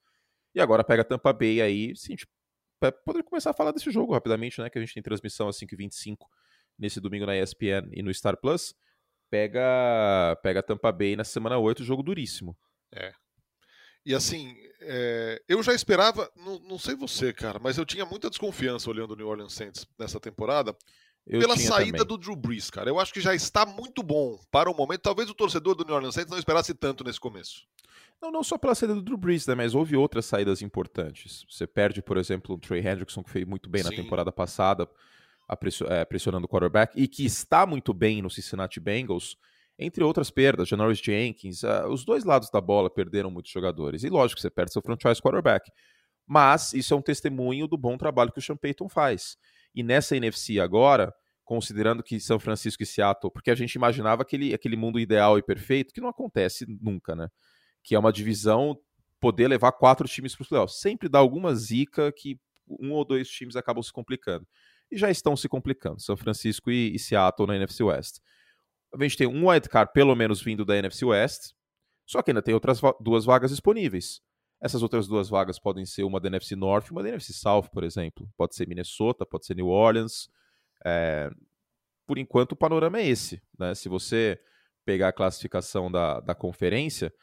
E 0.53 0.59
agora 0.59 0.83
pega 0.83 1.05
Tampa 1.05 1.31
Bay 1.31 1.61
aí, 1.61 1.95
sim, 1.95 2.15
tipo, 2.15 2.31
pra 2.79 2.91
poder 2.91 3.23
começar 3.23 3.51
a 3.51 3.53
falar 3.53 3.71
desse 3.71 3.91
jogo 3.91 4.13
rapidamente, 4.13 4.59
né? 4.59 4.69
Que 4.69 4.79
a 4.79 4.81
gente 4.81 4.93
tem 4.93 5.03
transmissão 5.03 5.47
às 5.47 5.57
5h25 5.57 6.17
nesse 6.77 6.99
domingo 6.99 7.25
na 7.25 7.37
ESPN 7.37 7.89
e 7.93 8.01
no 8.01 8.13
Star 8.13 8.35
Plus. 8.37 8.73
Pega, 9.29 10.35
pega 10.41 10.63
Tampa 10.63 10.91
Bay 10.91 11.15
na 11.15 11.23
semana 11.23 11.59
8, 11.59 11.83
jogo 11.83 12.01
duríssimo. 12.01 12.57
E 14.09 14.15
assim, 14.15 14.57
é, 14.81 15.39
eu 15.47 15.61
já 15.61 15.71
esperava, 15.71 16.27
não, 16.35 16.57
não 16.67 16.79
sei 16.79 16.95
você, 16.95 17.31
cara, 17.31 17.59
mas 17.59 17.77
eu 17.77 17.85
tinha 17.85 18.03
muita 18.07 18.27
desconfiança 18.27 18.89
olhando 18.89 19.11
o 19.11 19.15
New 19.15 19.27
Orleans 19.27 19.53
Saints 19.53 19.85
nessa 19.99 20.19
temporada 20.19 20.75
Eu 21.27 21.39
pela 21.39 21.55
saída 21.55 21.99
também. 21.99 22.07
do 22.07 22.17
Drew 22.17 22.35
Brees, 22.35 22.71
cara. 22.71 22.89
Eu 22.89 22.99
acho 22.99 23.13
que 23.13 23.21
já 23.21 23.35
está 23.35 23.67
muito 23.67 24.01
bom 24.01 24.39
para 24.49 24.67
o 24.67 24.75
momento. 24.75 25.01
Talvez 25.01 25.29
o 25.29 25.35
torcedor 25.35 25.75
do 25.75 25.85
New 25.85 25.93
Orleans 25.93 26.15
Saints 26.15 26.31
não 26.31 26.39
esperasse 26.39 26.73
tanto 26.73 27.03
nesse 27.03 27.19
começo. 27.19 27.67
Não, 28.19 28.31
não 28.31 28.41
só 28.41 28.57
pela 28.57 28.73
saída 28.73 28.95
do 28.95 29.03
Drew 29.03 29.15
Brees, 29.15 29.45
né? 29.45 29.53
Mas 29.53 29.75
houve 29.75 29.95
outras 29.95 30.25
saídas 30.25 30.63
importantes. 30.63 31.45
Você 31.47 31.67
perde, 31.67 32.01
por 32.01 32.17
exemplo, 32.17 32.55
o 32.55 32.57
Trey 32.57 32.79
Hendrickson, 32.79 33.21
que 33.21 33.29
fez 33.29 33.45
muito 33.45 33.69
bem 33.69 33.83
na 33.83 33.89
Sim. 33.91 33.97
temporada 33.97 34.31
passada, 34.31 34.89
é, 35.87 36.03
pressionando 36.03 36.45
o 36.45 36.49
quarterback, 36.49 36.99
e 36.99 37.07
que 37.07 37.23
está 37.23 37.63
muito 37.67 37.93
bem 37.93 38.23
no 38.23 38.29
Cincinnati 38.31 38.79
Bengals, 38.79 39.37
entre 39.79 40.03
outras 40.03 40.29
perdas. 40.29 40.67
Janoris 40.67 40.99
Jenkins, 40.99 41.63
ah, 41.63 41.87
os 41.87 42.03
dois 42.03 42.25
lados 42.25 42.49
da 42.51 42.59
bola 42.59 42.89
perderam 42.89 43.31
muitos 43.31 43.51
jogadores. 43.51 44.03
E 44.03 44.09
lógico, 44.09 44.41
você 44.41 44.49
perde 44.49 44.73
seu 44.73 44.81
franchise 44.81 45.21
quarterback. 45.21 45.71
Mas 46.27 46.73
isso 46.73 46.93
é 46.93 46.97
um 46.97 47.01
testemunho 47.01 47.67
do 47.67 47.77
bom 47.77 47.97
trabalho 47.97 48.31
que 48.31 48.39
o 48.39 48.41
Sean 48.41 48.57
Payton 48.57 48.89
faz. 48.89 49.37
E 49.73 49.81
nessa 49.81 50.15
NFC 50.17 50.59
agora, 50.59 51.11
considerando 51.45 52.03
que 52.03 52.19
São 52.19 52.37
Francisco 52.39 52.83
e 52.83 52.85
Seattle, 52.85 53.31
porque 53.31 53.49
a 53.49 53.55
gente 53.55 53.73
imaginava 53.73 54.21
aquele, 54.21 54.53
aquele 54.53 54.75
mundo 54.75 54.99
ideal 54.99 55.39
e 55.39 55.41
perfeito, 55.41 55.93
que 55.93 56.01
não 56.01 56.09
acontece 56.09 56.65
nunca, 56.81 57.15
né? 57.15 57.29
Que 57.81 57.95
é 57.95 57.99
uma 57.99 58.13
divisão 58.13 58.77
poder 59.19 59.47
levar 59.47 59.71
quatro 59.71 60.07
times 60.07 60.35
para 60.35 60.43
os 60.43 60.49
playoffs. 60.49 60.79
Sempre 60.79 61.09
dá 61.09 61.19
alguma 61.19 61.55
zica 61.55 62.11
que 62.11 62.37
um 62.67 62.91
ou 62.91 63.03
dois 63.03 63.27
times 63.29 63.55
acabam 63.55 63.81
se 63.81 63.91
complicando. 63.91 64.45
E 64.91 64.97
já 64.97 65.09
estão 65.09 65.35
se 65.35 65.47
complicando, 65.47 66.01
São 66.01 66.17
Francisco 66.17 66.69
e, 66.69 66.93
e 66.93 66.99
Seattle 66.99 67.47
na 67.47 67.55
NFC 67.55 67.83
West. 67.83 68.19
A 68.93 69.03
gente 69.03 69.17
tem 69.17 69.27
um 69.27 69.49
wildcard 69.49 69.91
pelo 69.93 70.15
menos 70.15 70.41
vindo 70.41 70.65
da 70.65 70.75
NFC 70.77 71.05
West, 71.05 71.53
só 72.07 72.21
que 72.21 72.31
ainda 72.31 72.41
tem 72.41 72.53
outras 72.53 72.79
va- 72.79 72.95
duas 72.99 73.25
vagas 73.25 73.51
disponíveis. 73.51 74.21
Essas 74.61 74.81
outras 74.83 75.07
duas 75.07 75.29
vagas 75.29 75.57
podem 75.59 75.85
ser 75.85 76.03
uma 76.03 76.19
da 76.19 76.27
NFC 76.27 76.55
North 76.55 76.87
e 76.87 76.91
uma 76.91 77.01
da 77.03 77.09
NFC 77.09 77.31
South, 77.33 77.69
por 77.71 77.83
exemplo. 77.83 78.27
Pode 78.35 78.55
ser 78.55 78.67
Minnesota, 78.67 79.25
pode 79.25 79.45
ser 79.45 79.55
New 79.55 79.67
Orleans. 79.67 80.27
É, 80.85 81.29
Por 82.07 82.17
enquanto, 82.17 82.53
o 82.53 82.55
panorama 82.57 82.99
é 82.99 83.07
esse. 83.07 83.41
Né? 83.57 83.73
Se 83.75 83.87
você 83.87 84.39
pegar 84.85 85.09
a 85.09 85.13
classificação 85.13 85.89
da, 85.91 86.19
da 86.19 86.33
conferência, 86.35 87.13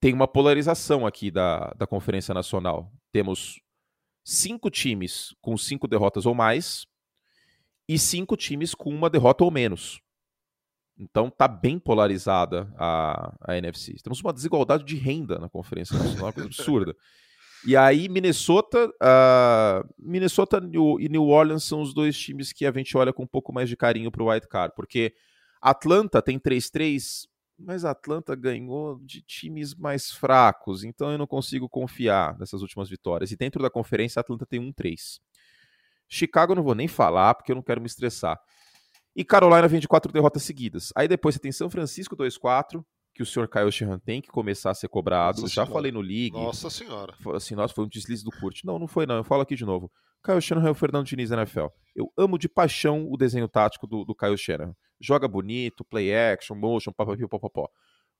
tem 0.00 0.12
uma 0.12 0.28
polarização 0.28 1.06
aqui 1.06 1.30
da, 1.30 1.72
da 1.78 1.86
Conferência 1.86 2.34
Nacional. 2.34 2.92
Temos 3.12 3.60
cinco 4.24 4.68
times 4.70 5.34
com 5.40 5.56
cinco 5.56 5.86
derrotas 5.88 6.26
ou 6.26 6.34
mais 6.34 6.86
e 7.88 7.98
cinco 7.98 8.36
times 8.36 8.74
com 8.74 8.90
uma 8.90 9.08
derrota 9.08 9.42
ou 9.44 9.50
menos. 9.50 10.00
Então 10.98 11.30
tá 11.30 11.46
bem 11.46 11.78
polarizada 11.78 12.72
a, 12.76 13.32
a 13.40 13.56
NFC. 13.56 13.94
Temos 14.02 14.20
uma 14.20 14.32
desigualdade 14.32 14.84
de 14.84 14.96
renda 14.96 15.38
na 15.38 15.48
Conferência 15.48 15.96
Nacional, 15.96 16.32
coisa 16.32 16.48
absurda. 16.48 16.96
E 17.66 17.76
aí, 17.76 18.08
Minnesota, 18.08 18.86
uh, 18.86 19.88
Minnesota 19.98 20.60
e 21.00 21.08
New 21.08 21.28
Orleans 21.28 21.64
são 21.64 21.80
os 21.80 21.92
dois 21.92 22.16
times 22.18 22.52
que 22.52 22.64
a 22.64 22.72
gente 22.72 22.96
olha 22.96 23.12
com 23.12 23.24
um 23.24 23.28
pouco 23.28 23.52
mais 23.52 23.68
de 23.68 23.76
carinho 23.76 24.10
para 24.10 24.22
o 24.22 24.30
White 24.30 24.48
Card, 24.48 24.74
porque 24.76 25.12
Atlanta 25.60 26.22
tem 26.22 26.38
3-3, 26.38 27.26
mas 27.58 27.84
Atlanta 27.84 28.36
ganhou 28.36 29.00
de 29.00 29.20
times 29.22 29.74
mais 29.74 30.10
fracos, 30.10 30.84
então 30.84 31.10
eu 31.10 31.18
não 31.18 31.26
consigo 31.26 31.68
confiar 31.68 32.38
nessas 32.38 32.62
últimas 32.62 32.88
vitórias. 32.88 33.32
E 33.32 33.36
dentro 33.36 33.60
da 33.60 33.68
conferência, 33.68 34.20
Atlanta 34.20 34.46
tem 34.46 34.60
1-3. 34.60 35.18
Chicago 36.08 36.52
eu 36.52 36.56
não 36.56 36.62
vou 36.62 36.74
nem 36.74 36.86
falar, 36.86 37.34
porque 37.34 37.50
eu 37.50 37.56
não 37.56 37.62
quero 37.62 37.80
me 37.80 37.86
estressar. 37.88 38.38
E 39.18 39.24
Carolina 39.24 39.66
vem 39.66 39.80
de 39.80 39.88
quatro 39.88 40.12
derrotas 40.12 40.44
seguidas. 40.44 40.92
Aí 40.94 41.08
depois 41.08 41.34
você 41.34 41.40
tem 41.40 41.50
São 41.50 41.68
Francisco 41.68 42.16
2-4, 42.16 42.84
que 43.12 43.20
o 43.20 43.26
senhor 43.26 43.48
Kyle 43.48 43.72
Shanahan 43.72 43.98
tem 43.98 44.22
que 44.22 44.28
começar 44.28 44.70
a 44.70 44.74
ser 44.74 44.86
cobrado. 44.86 45.40
Nossa 45.40 45.52
Já 45.52 45.64
senhora. 45.64 45.72
falei 45.72 45.90
no 45.90 46.00
League. 46.00 46.30
Nossa 46.30 46.70
senhora. 46.70 47.12
Assim, 47.34 47.56
nossa, 47.56 47.74
foi 47.74 47.84
um 47.84 47.88
deslize 47.88 48.22
do 48.22 48.30
Kurt. 48.30 48.60
Não, 48.62 48.78
não 48.78 48.86
foi 48.86 49.06
não. 49.06 49.16
Eu 49.16 49.24
falo 49.24 49.42
aqui 49.42 49.56
de 49.56 49.64
novo. 49.64 49.90
Kyle 50.24 50.40
Shanahan 50.40 50.68
é 50.68 50.70
o 50.70 50.74
Fernando 50.74 51.04
Diniz 51.04 51.30
da 51.30 51.36
NFL. 51.38 51.66
Eu 51.96 52.12
amo 52.16 52.38
de 52.38 52.48
paixão 52.48 53.08
o 53.10 53.16
desenho 53.16 53.48
tático 53.48 53.88
do, 53.88 54.04
do 54.04 54.14
Kyle 54.14 54.38
Shanahan. 54.38 54.72
Joga 55.00 55.26
bonito, 55.26 55.84
play 55.84 56.14
action, 56.14 56.54
motion, 56.54 56.92
papapio, 56.92 57.28
papapó. 57.28 57.68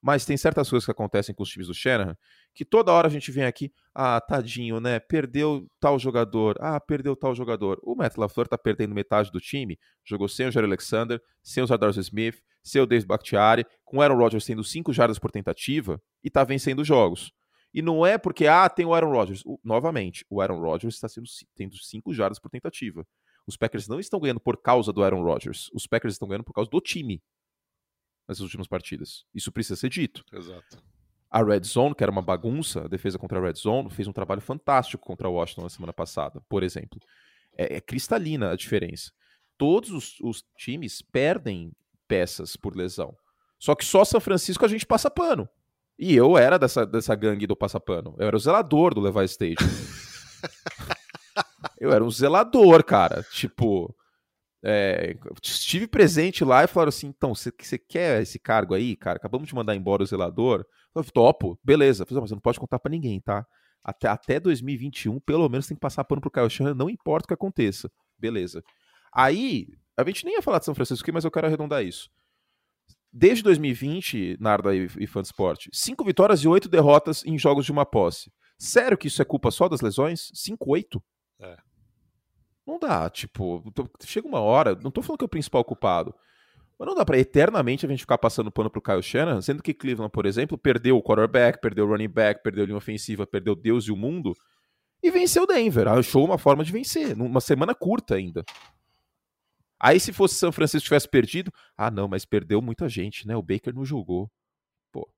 Mas 0.00 0.24
tem 0.24 0.36
certas 0.36 0.70
coisas 0.70 0.84
que 0.84 0.90
acontecem 0.92 1.34
com 1.34 1.42
os 1.42 1.48
times 1.48 1.66
do 1.66 1.74
Shanahan 1.74 2.16
que 2.58 2.64
toda 2.64 2.92
hora 2.92 3.06
a 3.06 3.10
gente 3.10 3.30
vem 3.30 3.44
aqui, 3.44 3.72
ah, 3.94 4.20
tadinho, 4.20 4.80
né? 4.80 4.98
Perdeu 4.98 5.68
tal 5.78 5.96
jogador, 5.96 6.56
ah, 6.60 6.80
perdeu 6.80 7.14
tal 7.14 7.32
jogador. 7.32 7.78
O 7.84 7.94
Matt 7.94 8.16
LaFleur 8.16 8.48
tá 8.48 8.58
perdendo 8.58 8.94
metade 8.94 9.30
do 9.30 9.40
time, 9.40 9.78
jogou 10.04 10.28
sem 10.28 10.48
o 10.48 10.50
Jerry 10.50 10.66
Alexander, 10.66 11.22
sem 11.40 11.62
o 11.62 11.66
Zadarius 11.68 11.96
Smith, 11.98 12.42
sem 12.60 12.82
o 12.82 12.86
Dave 12.86 13.06
Bakhtiari, 13.06 13.64
com 13.84 13.98
o 13.98 14.02
Aaron 14.02 14.16
Rodgers 14.16 14.44
tendo 14.44 14.64
5 14.64 14.92
jardas 14.92 15.20
por 15.20 15.30
tentativa 15.30 16.02
e 16.22 16.28
tá 16.28 16.42
vencendo 16.42 16.82
jogos. 16.84 17.32
E 17.72 17.80
não 17.80 18.04
é 18.04 18.18
porque, 18.18 18.48
ah, 18.48 18.68
tem 18.68 18.84
o 18.84 18.92
Aaron 18.92 19.12
Rodgers. 19.12 19.42
O, 19.46 19.60
novamente, 19.62 20.24
o 20.28 20.40
Aaron 20.40 20.58
Rodgers 20.58 20.94
está 20.94 21.08
sendo, 21.08 21.26
tendo 21.54 21.76
5 21.76 22.12
jardas 22.12 22.40
por 22.40 22.50
tentativa. 22.50 23.06
Os 23.46 23.56
Packers 23.56 23.86
não 23.86 24.00
estão 24.00 24.18
ganhando 24.18 24.40
por 24.40 24.60
causa 24.60 24.92
do 24.92 25.02
Aaron 25.02 25.22
Rodgers. 25.22 25.70
Os 25.72 25.86
Packers 25.86 26.14
estão 26.14 26.26
ganhando 26.26 26.44
por 26.44 26.52
causa 26.52 26.68
do 26.68 26.80
time 26.80 27.22
nessas 28.28 28.42
últimas 28.42 28.66
partidas. 28.66 29.25
Isso 29.35 29.50
precisa 29.50 29.76
ser 29.76 29.88
dito. 29.88 30.23
Exato. 30.32 30.78
A 31.30 31.42
Red 31.42 31.64
Zone, 31.64 31.94
que 31.94 32.02
era 32.02 32.12
uma 32.12 32.23
bagunça, 32.23 32.85
a 32.85 32.88
defesa 32.88 33.18
contra 33.18 33.38
a 33.38 33.42
Red 33.42 33.54
Zone, 33.54 33.90
fez 33.90 34.06
um 34.06 34.12
trabalho 34.12 34.40
fantástico 34.40 35.04
contra 35.04 35.28
o 35.28 35.35
Washington 35.35 35.62
na 35.62 35.68
semana 35.68 35.92
passada, 35.92 36.40
por 36.49 36.62
exemplo. 36.62 37.00
É, 37.56 37.76
é 37.76 37.80
cristalina 37.80 38.50
a 38.50 38.56
diferença. 38.56 39.11
Todos 39.56 39.90
os, 39.90 40.20
os, 40.20 40.44
times 40.56 41.02
perdem 41.02 41.73
peças 42.06 42.56
por 42.56 42.76
lesão. 42.76 43.14
Só 43.58 43.75
que 43.75 43.85
só 43.85 44.04
São 44.04 44.20
Francisco 44.20 44.64
a 44.64 44.68
gente 44.68 44.87
passa 44.87 45.11
pano. 45.11 45.49
E 45.99 46.14
eu 46.14 46.38
era 46.38 46.58
dessa, 46.58 46.87
dessa 46.87 47.14
gangue 47.14 47.47
do 47.47 47.56
passapano. 47.56 48.14
Eu 48.18 48.28
era 48.28 48.37
o 48.37 48.40
zelador 48.40 48.94
do 48.94 49.00
Levi 49.00 49.25
Stage. 49.25 49.56
eu 51.78 51.92
era 51.92 52.04
um 52.04 52.11
zelador, 52.11 52.85
cara. 52.85 53.25
Tipo, 53.32 53.94
é, 54.70 55.16
estive 55.42 55.87
presente 55.87 56.44
lá 56.44 56.64
e 56.64 56.66
falaram 56.66 56.90
assim: 56.90 57.06
então, 57.06 57.34
você 57.34 57.50
quer 57.78 58.20
esse 58.20 58.38
cargo 58.38 58.75
aí, 58.75 58.94
cara? 58.96 59.16
Acabamos 59.16 59.48
de 59.48 59.54
mandar 59.54 59.75
embora 59.75 60.02
o 60.02 60.06
zelador. 60.06 60.66
Falei, 60.92 61.10
topo, 61.10 61.58
beleza. 61.64 62.04
Falei, 62.04 62.20
mas 62.20 62.30
você 62.30 62.34
não 62.34 62.40
pode 62.40 62.60
contar 62.60 62.78
para 62.78 62.90
ninguém, 62.90 63.20
tá? 63.20 63.46
Até, 63.82 64.08
até 64.08 64.38
2021, 64.38 65.18
pelo 65.20 65.48
menos 65.48 65.66
tem 65.66 65.75
que 65.75 65.80
passar 65.80 66.04
pano 66.04 66.20
pro 66.20 66.30
Kyle 66.30 66.50
Shanahan, 66.50 66.75
não 66.75 66.90
importa 66.90 67.25
o 67.25 67.28
que 67.28 67.34
aconteça. 67.34 67.90
Beleza. 68.18 68.62
Aí, 69.14 69.68
a 69.96 70.04
gente 70.04 70.25
nem 70.25 70.34
ia 70.34 70.42
falar 70.42 70.58
de 70.58 70.66
São 70.66 70.75
Francisco 70.75 71.02
aqui, 71.02 71.12
mas 71.12 71.25
eu 71.25 71.30
quero 71.30 71.46
arredondar 71.46 71.82
isso. 71.82 72.10
Desde 73.10 73.42
2020, 73.42 74.37
Narda 74.38 74.75
e, 74.75 74.87
e 74.98 75.06
Fansport, 75.06 75.68
cinco 75.72 76.04
vitórias 76.04 76.40
e 76.40 76.48
oito 76.48 76.68
derrotas 76.68 77.25
em 77.25 77.38
jogos 77.38 77.64
de 77.64 77.72
uma 77.72 77.87
posse. 77.87 78.30
Sério 78.58 78.98
que 78.98 79.06
isso 79.06 79.22
é 79.22 79.25
culpa 79.25 79.50
só 79.50 79.68
das 79.68 79.80
lesões? 79.80 80.30
5-8? 80.34 81.00
É. 81.40 81.56
Não 82.68 82.78
dá, 82.78 83.08
tipo, 83.08 83.64
chega 84.04 84.28
uma 84.28 84.40
hora, 84.40 84.75
não 84.75 84.90
tô 84.90 85.00
falando 85.00 85.20
que 85.20 85.25
é 85.25 85.26
o 85.26 85.28
principal 85.28 85.64
culpado, 85.64 86.14
mas 86.78 86.87
não 86.87 86.94
dá 86.94 87.02
para 87.02 87.18
eternamente 87.18 87.87
a 87.87 87.88
gente 87.88 88.00
ficar 88.00 88.18
passando 88.18 88.52
pano 88.52 88.68
pro 88.68 88.82
Kyle 88.82 89.02
Shanahan, 89.02 89.40
sendo 89.40 89.62
que 89.62 89.72
Cleveland, 89.72 90.12
por 90.12 90.26
exemplo, 90.26 90.58
perdeu 90.58 90.98
o 90.98 91.02
quarterback, 91.02 91.58
perdeu 91.62 91.87
o 91.87 91.88
running 91.88 92.10
back, 92.10 92.42
perdeu 92.42 92.64
a 92.64 92.66
linha 92.66 92.76
ofensiva, 92.76 93.26
perdeu 93.26 93.56
Deus 93.56 93.87
e 93.87 93.90
o 93.90 93.96
mundo, 93.96 94.34
e 95.02 95.10
venceu 95.10 95.44
o 95.44 95.46
Denver. 95.46 95.88
Achou 95.88 96.22
uma 96.22 96.37
forma 96.37 96.62
de 96.62 96.70
vencer, 96.70 97.16
numa 97.16 97.40
semana 97.40 97.75
curta 97.75 98.16
ainda. 98.16 98.44
Aí 99.80 99.98
se 99.98 100.12
fosse 100.12 100.34
São 100.34 100.52
Francisco 100.52 100.84
tivesse 100.84 101.08
perdido, 101.08 101.50
ah 101.75 101.90
não, 101.90 102.06
mas 102.06 102.26
perdeu 102.26 102.60
muita 102.60 102.87
gente, 102.87 103.26
né? 103.26 103.34
O 103.34 103.42
Baker 103.42 103.75
não 103.75 103.87
jogou. 103.87 104.30
Pô, 104.92 105.10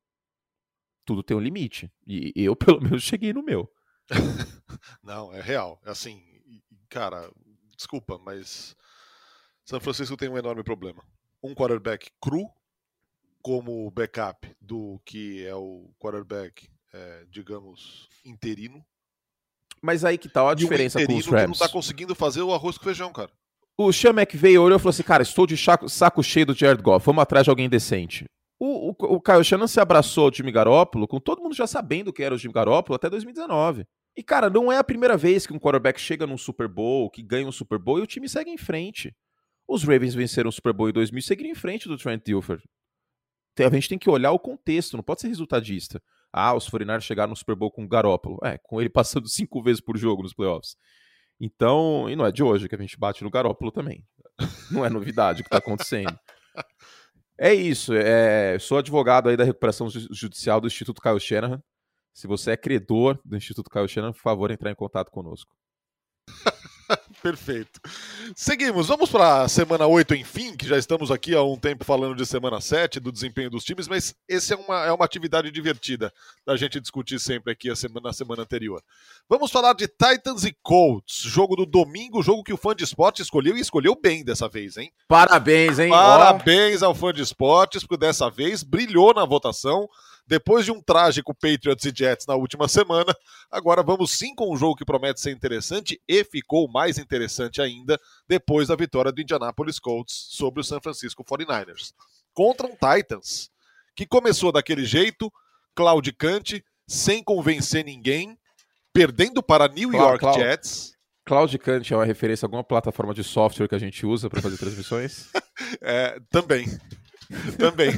tudo 1.05 1.21
tem 1.21 1.37
um 1.37 1.41
limite. 1.41 1.91
E 2.07 2.33
eu, 2.37 2.55
pelo 2.55 2.81
menos, 2.81 3.03
cheguei 3.03 3.33
no 3.33 3.43
meu. 3.43 3.69
não, 5.03 5.33
é 5.35 5.41
real. 5.41 5.81
É 5.85 5.91
assim, 5.91 6.30
cara, 6.91 7.31
desculpa, 7.77 8.19
mas 8.19 8.77
São 9.65 9.81
Francisco 9.81 10.17
tem 10.17 10.29
um 10.29 10.37
enorme 10.37 10.63
problema. 10.63 11.03
Um 11.43 11.55
quarterback 11.55 12.11
cru 12.21 12.51
como 13.41 13.91
backup 13.91 14.47
do 14.61 15.01
que 15.07 15.47
é 15.47 15.55
o 15.55 15.89
quarterback, 15.99 16.69
é, 16.93 17.25
digamos, 17.31 18.09
interino. 18.25 18.85
Mas 19.81 20.05
aí 20.05 20.19
que 20.19 20.29
tá 20.29 20.51
a 20.51 20.55
diferença 20.55 21.05
com 21.07 21.17
os 21.17 21.27
Rams. 21.27 21.43
Que 21.43 21.47
não 21.47 21.67
tá 21.67 21.73
conseguindo 21.73 22.15
fazer 22.15 22.43
o 22.43 22.53
arroz 22.53 22.77
com 22.77 22.85
feijão, 22.85 23.11
cara. 23.13 23.31
O 23.79 23.91
Sean 23.93 24.11
McVay 24.11 24.59
olhou 24.59 24.77
e 24.77 24.79
falou 24.79 24.91
assim, 24.91 25.03
cara, 25.03 25.23
estou 25.23 25.47
de 25.47 25.57
saco, 25.57 25.89
saco 25.89 26.23
cheio 26.23 26.45
do 26.45 26.55
Jared 26.55 26.83
Goff, 26.83 27.07
vamos 27.07 27.23
atrás 27.23 27.45
de 27.45 27.51
alguém 27.51 27.67
decente. 27.67 28.27
O, 28.59 28.91
o, 28.91 29.15
o 29.15 29.21
Kyle 29.23 29.43
Shannon 29.43 29.67
se 29.67 29.81
abraçou 29.81 30.27
ao 30.27 30.35
Jimmy 30.35 30.53
Garoppolo, 30.53 31.09
com 31.09 31.19
todo 31.19 31.41
mundo 31.41 31.55
já 31.55 31.67
sabendo 31.67 32.13
que 32.13 32.23
era 32.23 32.35
o 32.35 32.39
Jimmy 32.39 32.53
Garoppolo 32.53 32.97
até 32.97 33.09
2019. 33.09 33.87
E, 34.21 34.23
cara, 34.23 34.51
não 34.51 34.71
é 34.71 34.77
a 34.77 34.85
primeira 34.85 35.17
vez 35.17 35.47
que 35.47 35.53
um 35.55 35.59
quarterback 35.59 35.99
chega 35.99 36.27
num 36.27 36.37
Super 36.37 36.69
Bowl, 36.69 37.09
que 37.09 37.23
ganha 37.23 37.49
um 37.49 37.53
Super 37.53 37.79
Bowl 37.79 37.99
e 37.99 38.03
o 38.03 38.07
time 38.07 38.29
segue 38.29 38.51
em 38.51 38.59
frente. 38.59 39.17
Os 39.67 39.83
Ravens 39.83 40.13
venceram 40.13 40.51
o 40.51 40.53
Super 40.53 40.75
Bowl 40.75 40.91
em 40.91 40.93
2000 40.93 41.19
e 41.19 41.23
seguiram 41.23 41.51
em 41.51 41.55
frente 41.55 41.89
do 41.89 41.97
Trent 41.97 42.23
Dilfer. 42.23 42.61
A 43.59 43.71
gente 43.71 43.89
tem 43.89 43.99
que 43.99 44.11
olhar 44.11 44.31
o 44.33 44.39
contexto, 44.39 44.95
não 44.95 45.03
pode 45.03 45.23
ser 45.23 45.29
resultadista. 45.29 46.03
Ah, 46.31 46.55
os 46.55 46.69
49 46.69 47.03
chegaram 47.03 47.31
no 47.31 47.37
Super 47.37 47.55
Bowl 47.55 47.71
com 47.71 47.83
o 47.83 47.89
Garópolo. 47.89 48.39
É, 48.45 48.59
com 48.59 48.79
ele 48.79 48.91
passando 48.93 49.27
cinco 49.27 49.63
vezes 49.63 49.81
por 49.81 49.97
jogo 49.97 50.23
nos 50.23 50.35
playoffs. 50.35 50.77
Então, 51.41 52.07
e 52.11 52.15
não 52.15 52.27
é 52.27 52.31
de 52.31 52.43
hoje 52.43 52.69
que 52.69 52.75
a 52.75 52.79
gente 52.79 52.99
bate 52.99 53.25
no 53.25 53.31
Garópolo 53.31 53.73
também. 53.73 54.05
Não 54.71 54.85
é 54.85 54.91
novidade 54.91 55.41
o 55.41 55.45
que 55.45 55.49
está 55.49 55.57
acontecendo. 55.57 56.15
É 57.39 57.55
isso. 57.55 57.95
É, 57.95 58.59
sou 58.59 58.77
advogado 58.77 59.31
aí 59.31 59.37
da 59.39 59.45
recuperação 59.45 59.89
judicial 59.89 60.61
do 60.61 60.67
Instituto 60.67 61.01
Kyle 61.01 61.19
Shanahan. 61.19 61.63
Se 62.21 62.27
você 62.27 62.51
é 62.51 62.57
credor 62.57 63.19
do 63.25 63.35
Instituto 63.35 63.71
Caio 63.71 63.89
Shannon, 63.89 64.13
por 64.13 64.21
favor, 64.21 64.51
entrar 64.51 64.71
em 64.71 64.75
contato 64.75 65.11
conosco. 65.11 65.57
Perfeito. 67.23 67.81
Seguimos, 68.37 68.89
vamos 68.89 69.09
para 69.09 69.43
a 69.43 69.49
semana 69.49 69.87
8, 69.87 70.15
enfim, 70.17 70.55
que 70.55 70.69
já 70.69 70.77
estamos 70.77 71.11
aqui 71.11 71.35
há 71.35 71.43
um 71.43 71.57
tempo 71.57 71.83
falando 71.83 72.15
de 72.15 72.27
semana 72.27 72.61
7, 72.61 73.01
do 73.01 73.11
desempenho 73.11 73.49
dos 73.49 73.65
times, 73.65 73.89
mas 73.89 74.15
essa 74.29 74.53
é 74.53 74.57
uma, 74.59 74.85
é 74.85 74.93
uma 74.93 75.05
atividade 75.05 75.51
divertida 75.51 76.13
da 76.45 76.59
gente 76.59 76.79
discutir 76.79 77.19
sempre 77.19 77.53
aqui 77.53 77.71
a 77.71 77.77
semana, 77.77 78.09
na 78.09 78.13
semana 78.13 78.43
anterior. 78.43 78.83
Vamos 79.27 79.51
falar 79.51 79.73
de 79.73 79.89
Titans 79.89 80.45
e 80.45 80.55
Colts, 80.63 81.23
jogo 81.23 81.57
do 81.57 81.65
domingo, 81.65 82.23
jogo 82.23 82.45
que 82.45 82.53
o 82.53 82.59
fã 82.59 82.75
de 82.75 82.85
esporte 82.85 83.23
escolheu 83.23 83.57
e 83.57 83.61
escolheu 83.61 83.99
bem 83.99 84.23
dessa 84.23 84.47
vez, 84.47 84.77
hein? 84.77 84.93
Parabéns, 85.09 85.79
hein? 85.79 85.89
Parabéns 85.89 86.83
ao 86.83 86.95
fã 86.95 87.15
de 87.15 87.23
esportes, 87.23 87.83
porque 87.83 87.97
dessa 87.97 88.29
vez 88.29 88.63
brilhou 88.63 89.15
na 89.15 89.25
votação. 89.25 89.89
Depois 90.27 90.65
de 90.65 90.73
um 90.73 90.81
trágico 90.81 91.35
Patriots 91.35 91.85
e 91.85 91.93
Jets 91.95 92.27
na 92.27 92.35
última 92.35 92.69
semana, 92.69 93.15
agora 93.51 93.83
vamos 93.83 94.13
sim 94.13 94.35
com 94.35 94.53
um 94.53 94.57
jogo 94.57 94.77
que 94.77 94.85
promete 94.85 95.21
ser 95.21 95.33
interessante 95.33 96.01
e 96.09 96.25
ficou 96.25 96.71
mais 96.71 96.99
interessante 96.99 97.61
ainda 97.61 97.99
depois 98.29 98.69
da 98.69 98.77
vitória 98.77 99.13
do 99.13 99.21
Indianapolis 99.21 99.79
Colts 99.79 100.27
sobre 100.31 100.61
o 100.61 100.65
San 100.65 100.81
Francisco 100.81 101.25
49ers. 101.25 101.93
Contra 102.33 102.67
um 102.67 102.71
Titans, 102.77 103.51
que 103.95 104.07
começou 104.07 104.53
daquele 104.53 104.85
jeito, 104.85 105.33
claudicante, 105.75 106.65
sem 106.87 107.23
convencer 107.23 107.85
ninguém, 107.85 108.39
perdendo 108.93 109.43
para 109.43 109.69
New 109.69 109.93
York 109.93 110.25
Jets. 110.35 110.95
Claudicante 111.25 111.93
é 111.93 111.97
uma 111.97 112.05
referência 112.05 112.45
a 112.45 112.49
alguma 112.49 112.65
plataforma 112.65 113.15
de 113.15 113.23
software 113.23 113.69
que 113.69 113.75
a 113.75 113.79
gente 113.79 114.05
usa 114.05 114.29
para 114.29 114.43
fazer 114.43 114.59
transmissões? 114.59 115.29
é, 115.81 116.19
também. 116.31 116.67
Também. 117.59 117.91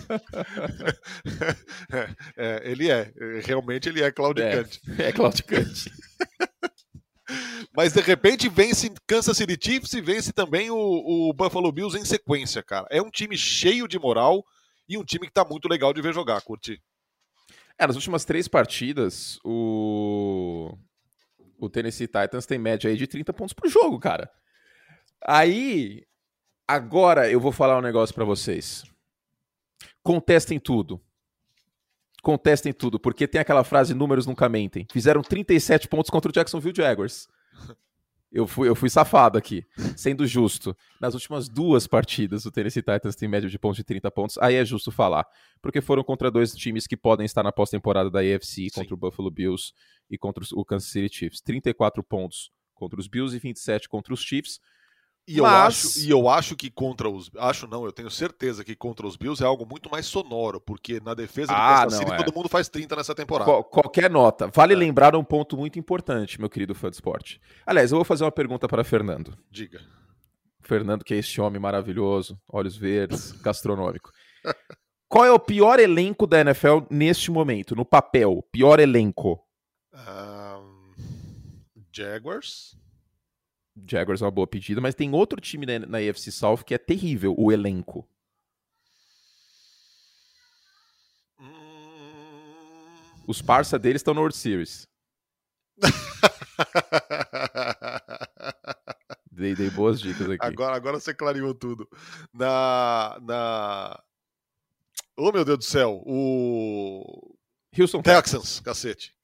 é, 1.90 2.08
é, 2.36 2.70
ele 2.70 2.90
é. 2.90 3.12
Realmente 3.44 3.88
ele 3.88 4.02
é 4.02 4.10
claudicante. 4.10 4.80
É, 4.98 5.08
é 5.08 5.12
claudicante. 5.12 5.90
Mas 7.74 7.94
de 7.94 8.00
repente 8.00 8.48
vence 8.48 8.92
Kansas 9.06 9.36
City 9.36 9.58
Chiefs 9.60 9.92
e 9.94 10.00
vence 10.00 10.32
também 10.32 10.70
o, 10.70 10.76
o, 10.76 11.32
Buffalo 11.32 11.72
Bills 11.72 11.98
em 11.98 12.04
sequência, 12.04 12.62
cara. 12.62 12.86
É 12.90 13.00
um 13.00 13.10
time 13.10 13.36
cheio 13.36 13.88
de 13.88 13.98
moral 13.98 14.44
e 14.86 14.98
um 14.98 15.04
time 15.04 15.26
que 15.26 15.32
tá 15.32 15.44
muito 15.44 15.68
legal 15.68 15.94
de 15.94 16.02
ver 16.02 16.12
jogar, 16.12 16.42
curtir. 16.42 16.82
É, 17.78 17.86
nas 17.86 17.96
últimas 17.96 18.26
três 18.26 18.46
partidas, 18.46 19.38
o, 19.42 20.76
o 21.58 21.70
Tennessee 21.70 22.06
Titans 22.06 22.44
tem 22.44 22.58
média 22.58 22.90
aí 22.90 22.96
de 22.96 23.06
30 23.06 23.32
pontos 23.32 23.54
por 23.54 23.68
jogo, 23.70 23.98
cara. 23.98 24.30
Aí, 25.24 26.02
agora 26.68 27.30
eu 27.30 27.40
vou 27.40 27.52
falar 27.52 27.78
um 27.78 27.82
negócio 27.82 28.14
para 28.14 28.24
vocês. 28.24 28.84
Contestem 30.02 30.59
tudo. 30.59 31.00
Contestem 32.23 32.73
tudo, 32.73 33.00
porque 33.00 33.26
tem 33.26 33.40
aquela 33.40 33.64
frase: 33.64 33.94
números 33.94 34.26
nunca 34.26 34.49
mentem. 34.49 34.87
Fizeram 34.92 35.23
37 35.23 35.88
pontos 35.88 36.11
contra 36.11 36.30
o 36.30 36.35
Jacksonville 36.35 36.76
Jaguars. 36.76 37.28
Eu 38.32 38.47
fui, 38.47 38.66
eu 38.66 38.75
fui 38.75 38.88
safado 38.88 39.37
aqui, 39.37 39.62
sendo 39.94 40.26
justo. 40.26 40.75
Nas 40.99 41.12
últimas 41.12 41.50
duas 41.50 41.87
partidas, 41.87 42.47
o 42.47 42.50
Tennessee 42.50 42.80
Titans 42.80 43.14
tem 43.14 43.28
média 43.28 43.49
de 43.49 43.59
pontos 43.59 43.76
de 43.76 43.85
30 43.85 44.11
pontos. 44.11 44.38
Aí 44.38 44.54
é 44.54 44.64
justo 44.64 44.90
falar. 44.90 45.26
Porque 45.61 45.82
foram 45.82 46.02
contra 46.02 46.30
dois 46.30 46.54
times 46.54 46.87
que 46.87 46.97
podem 46.97 47.26
estar 47.26 47.42
na 47.42 47.52
pós-temporada 47.52 48.11
da 48.11 48.21
AFC, 48.21 48.71
contra 48.75 48.94
o 48.94 48.97
Buffalo 48.97 49.30
Bills 49.30 49.75
e 50.09 50.16
contra 50.16 50.42
o 50.54 50.64
Kansas 50.64 50.88
City 50.88 51.14
Chiefs. 51.14 51.42
34 51.42 52.02
pontos 52.02 52.50
contra 52.75 52.99
os 52.99 53.06
Bills 53.06 53.37
e 53.37 53.38
27 53.38 53.87
contra 53.87 54.14
os 54.14 54.21
Chiefs. 54.21 54.59
E 55.26 55.38
eu, 55.38 55.47
acho, 55.47 56.00
e 56.00 56.11
eu 56.11 56.29
acho 56.29 56.57
que 56.57 56.69
contra 56.69 57.09
os. 57.09 57.31
Acho 57.38 57.69
não, 57.69 57.85
eu 57.85 57.93
tenho 57.93 58.11
certeza 58.11 58.64
que 58.64 58.75
contra 58.75 59.07
os 59.07 59.17
Bills 59.17 59.43
é 59.43 59.47
algo 59.47 59.64
muito 59.64 59.88
mais 59.88 60.05
sonoro, 60.07 60.61
porque 60.61 61.00
na 61.00 61.14
defesa 61.14 61.52
ah, 61.55 61.85
do 61.85 61.85
Kansas 61.85 61.99
City 62.00 62.12
é. 62.12 62.17
todo 62.17 62.35
mundo 62.35 62.49
faz 62.49 62.69
30 62.69 62.97
nessa 62.97 63.14
temporada. 63.14 63.49
Qual, 63.49 63.62
qualquer 63.62 64.11
nota. 64.11 64.49
Vale 64.52 64.75
é. 64.75 64.76
lembrar 64.76 65.14
um 65.14 65.23
ponto 65.23 65.57
muito 65.57 65.79
importante, 65.79 66.41
meu 66.41 66.50
querido 66.50 66.75
fã 66.75 66.91
de 66.91 66.97
esporte. 66.97 67.41
Aliás, 67.64 67.93
eu 67.93 67.99
vou 67.99 68.05
fazer 68.05 68.25
uma 68.25 68.33
pergunta 68.33 68.67
para 68.67 68.83
Fernando. 68.83 69.38
Diga. 69.49 69.81
Fernando, 70.61 71.05
que 71.05 71.14
é 71.14 71.19
este 71.19 71.41
homem 71.41 71.61
maravilhoso, 71.61 72.37
olhos 72.49 72.76
verdes, 72.76 73.31
gastronômico. 73.43 74.11
Qual 75.09 75.25
é 75.25 75.31
o 75.31 75.38
pior 75.38 75.79
elenco 75.79 76.26
da 76.26 76.41
NFL 76.41 76.81
neste 76.91 77.31
momento, 77.31 77.76
no 77.76 77.85
papel? 77.85 78.43
Pior 78.50 78.81
elenco? 78.81 79.41
Um, 79.95 80.95
Jaguars. 81.93 82.76
Jaguars 83.87 84.21
é 84.21 84.25
uma 84.25 84.31
boa 84.31 84.47
pedida, 84.47 84.81
mas 84.81 84.95
tem 84.95 85.12
outro 85.12 85.41
time 85.41 85.67
na, 85.67 85.79
na 85.81 85.99
AFC 85.99 86.31
South 86.31 86.59
que 86.64 86.75
é 86.75 86.79
terrível, 86.79 87.35
o 87.37 87.50
elenco. 87.50 88.09
Hum... 91.41 93.23
Os 93.26 93.41
parça 93.41 93.79
deles 93.79 94.00
estão 94.00 94.14
no 94.14 94.21
World 94.21 94.37
Series. 94.37 94.87
dei, 99.31 99.55
dei 99.55 99.71
boas 99.71 100.00
dicas 100.00 100.29
aqui. 100.29 100.45
Agora, 100.45 100.76
agora 100.76 101.00
você 101.00 101.14
clareou 101.14 101.55
tudo. 101.55 101.88
Na, 102.33 103.19
na. 103.23 104.02
Oh, 105.17 105.33
meu 105.33 105.45
Deus 105.45 105.59
do 105.59 105.64
céu. 105.64 106.02
O. 106.05 107.35
Houston 107.76 108.02
Texans, 108.02 108.33
Texans. 108.33 108.61
cacete. 108.61 109.14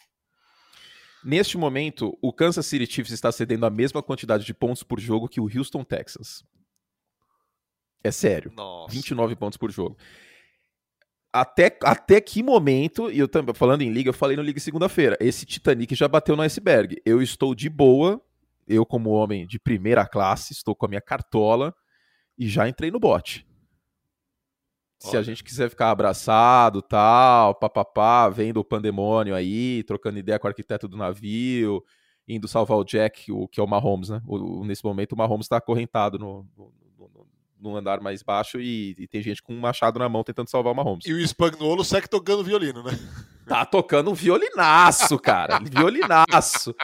Neste 1.28 1.58
momento, 1.58 2.16
o 2.22 2.32
Kansas 2.32 2.64
City 2.64 2.90
Chiefs 2.90 3.12
está 3.12 3.30
cedendo 3.30 3.66
a 3.66 3.70
mesma 3.70 4.02
quantidade 4.02 4.46
de 4.46 4.54
pontos 4.54 4.82
por 4.82 4.98
jogo 4.98 5.28
que 5.28 5.42
o 5.42 5.44
Houston 5.44 5.84
Texans. 5.84 6.42
É 8.02 8.10
sério. 8.10 8.50
Nossa. 8.56 8.94
29 8.94 9.36
pontos 9.36 9.58
por 9.58 9.70
jogo. 9.70 9.94
Até, 11.30 11.76
até 11.82 12.18
que 12.18 12.42
momento, 12.42 13.12
e 13.12 13.18
eu 13.18 13.28
também 13.28 13.54
falando 13.54 13.82
em 13.82 13.92
liga, 13.92 14.08
eu 14.08 14.14
falei 14.14 14.38
no 14.38 14.42
Liga 14.42 14.58
segunda-feira, 14.58 15.18
esse 15.20 15.44
Titanic 15.44 15.94
já 15.94 16.08
bateu 16.08 16.34
no 16.34 16.40
iceberg. 16.40 16.96
Eu 17.04 17.20
estou 17.20 17.54
de 17.54 17.68
boa, 17.68 18.18
eu 18.66 18.86
como 18.86 19.10
homem 19.10 19.46
de 19.46 19.58
primeira 19.58 20.06
classe, 20.06 20.54
estou 20.54 20.74
com 20.74 20.86
a 20.86 20.88
minha 20.88 21.02
cartola 21.02 21.74
e 22.38 22.48
já 22.48 22.66
entrei 22.66 22.90
no 22.90 22.98
bote. 22.98 23.46
Se 24.98 25.16
a 25.16 25.22
gente 25.22 25.44
quiser 25.44 25.70
ficar 25.70 25.90
abraçado, 25.90 26.82
tal, 26.82 27.54
papapá, 27.54 28.28
vendo 28.28 28.58
o 28.58 28.64
pandemônio 28.64 29.34
aí, 29.34 29.84
trocando 29.84 30.18
ideia 30.18 30.38
com 30.38 30.48
o 30.48 30.50
arquiteto 30.50 30.88
do 30.88 30.96
navio, 30.96 31.84
indo 32.26 32.48
salvar 32.48 32.76
o 32.76 32.84
Jack, 32.84 33.30
o 33.30 33.46
que 33.46 33.60
é 33.60 33.62
o 33.62 33.66
Mahomes, 33.66 34.10
né? 34.10 34.20
O, 34.26 34.64
nesse 34.64 34.84
momento 34.84 35.12
o 35.12 35.16
Mahomes 35.16 35.46
está 35.46 35.58
acorrentado 35.58 36.18
no, 36.18 36.44
no, 36.56 36.72
no, 36.98 37.26
no, 37.60 37.76
andar 37.76 38.00
mais 38.00 38.24
baixo 38.24 38.60
e, 38.60 38.96
e, 38.98 39.06
tem 39.06 39.22
gente 39.22 39.40
com 39.40 39.54
um 39.54 39.60
machado 39.60 40.00
na 40.00 40.08
mão 40.08 40.24
tentando 40.24 40.50
salvar 40.50 40.72
o 40.72 40.76
Mahomes. 40.76 41.06
E 41.06 41.12
o 41.12 41.26
Spagnuolo 41.26 41.84
segue 41.84 42.08
tocando 42.08 42.42
violino, 42.42 42.82
né? 42.82 42.92
Tá 43.46 43.64
tocando 43.64 44.10
um 44.10 44.14
violinaço, 44.14 45.18
cara. 45.18 45.58
violinaço. 45.64 46.74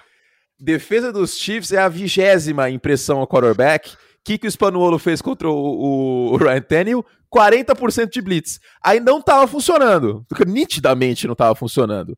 Defesa 0.59 1.13
dos 1.13 1.37
Chiefs 1.37 1.73
é 1.73 1.79
a 1.79 1.89
vigésima 1.89 2.71
impressão 2.71 3.19
ao 3.19 3.27
quarterback. 3.27 3.97
O 4.25 4.27
que, 4.27 4.39
que 4.39 4.47
o 4.47 4.51
Spanuolo 4.51 4.99
fez 4.99 5.21
contra 5.21 5.51
o, 5.51 6.33
o 6.33 6.37
Ryan 6.39 6.63
Tannehill? 6.63 7.05
40% 7.31 8.09
de 8.09 8.23
blitz. 8.23 8.59
Aí 8.83 8.99
não 8.99 9.21
tava 9.21 9.47
funcionando. 9.47 10.25
Nitidamente 10.47 11.27
não 11.27 11.35
tava 11.35 11.55
funcionando. 11.55 12.17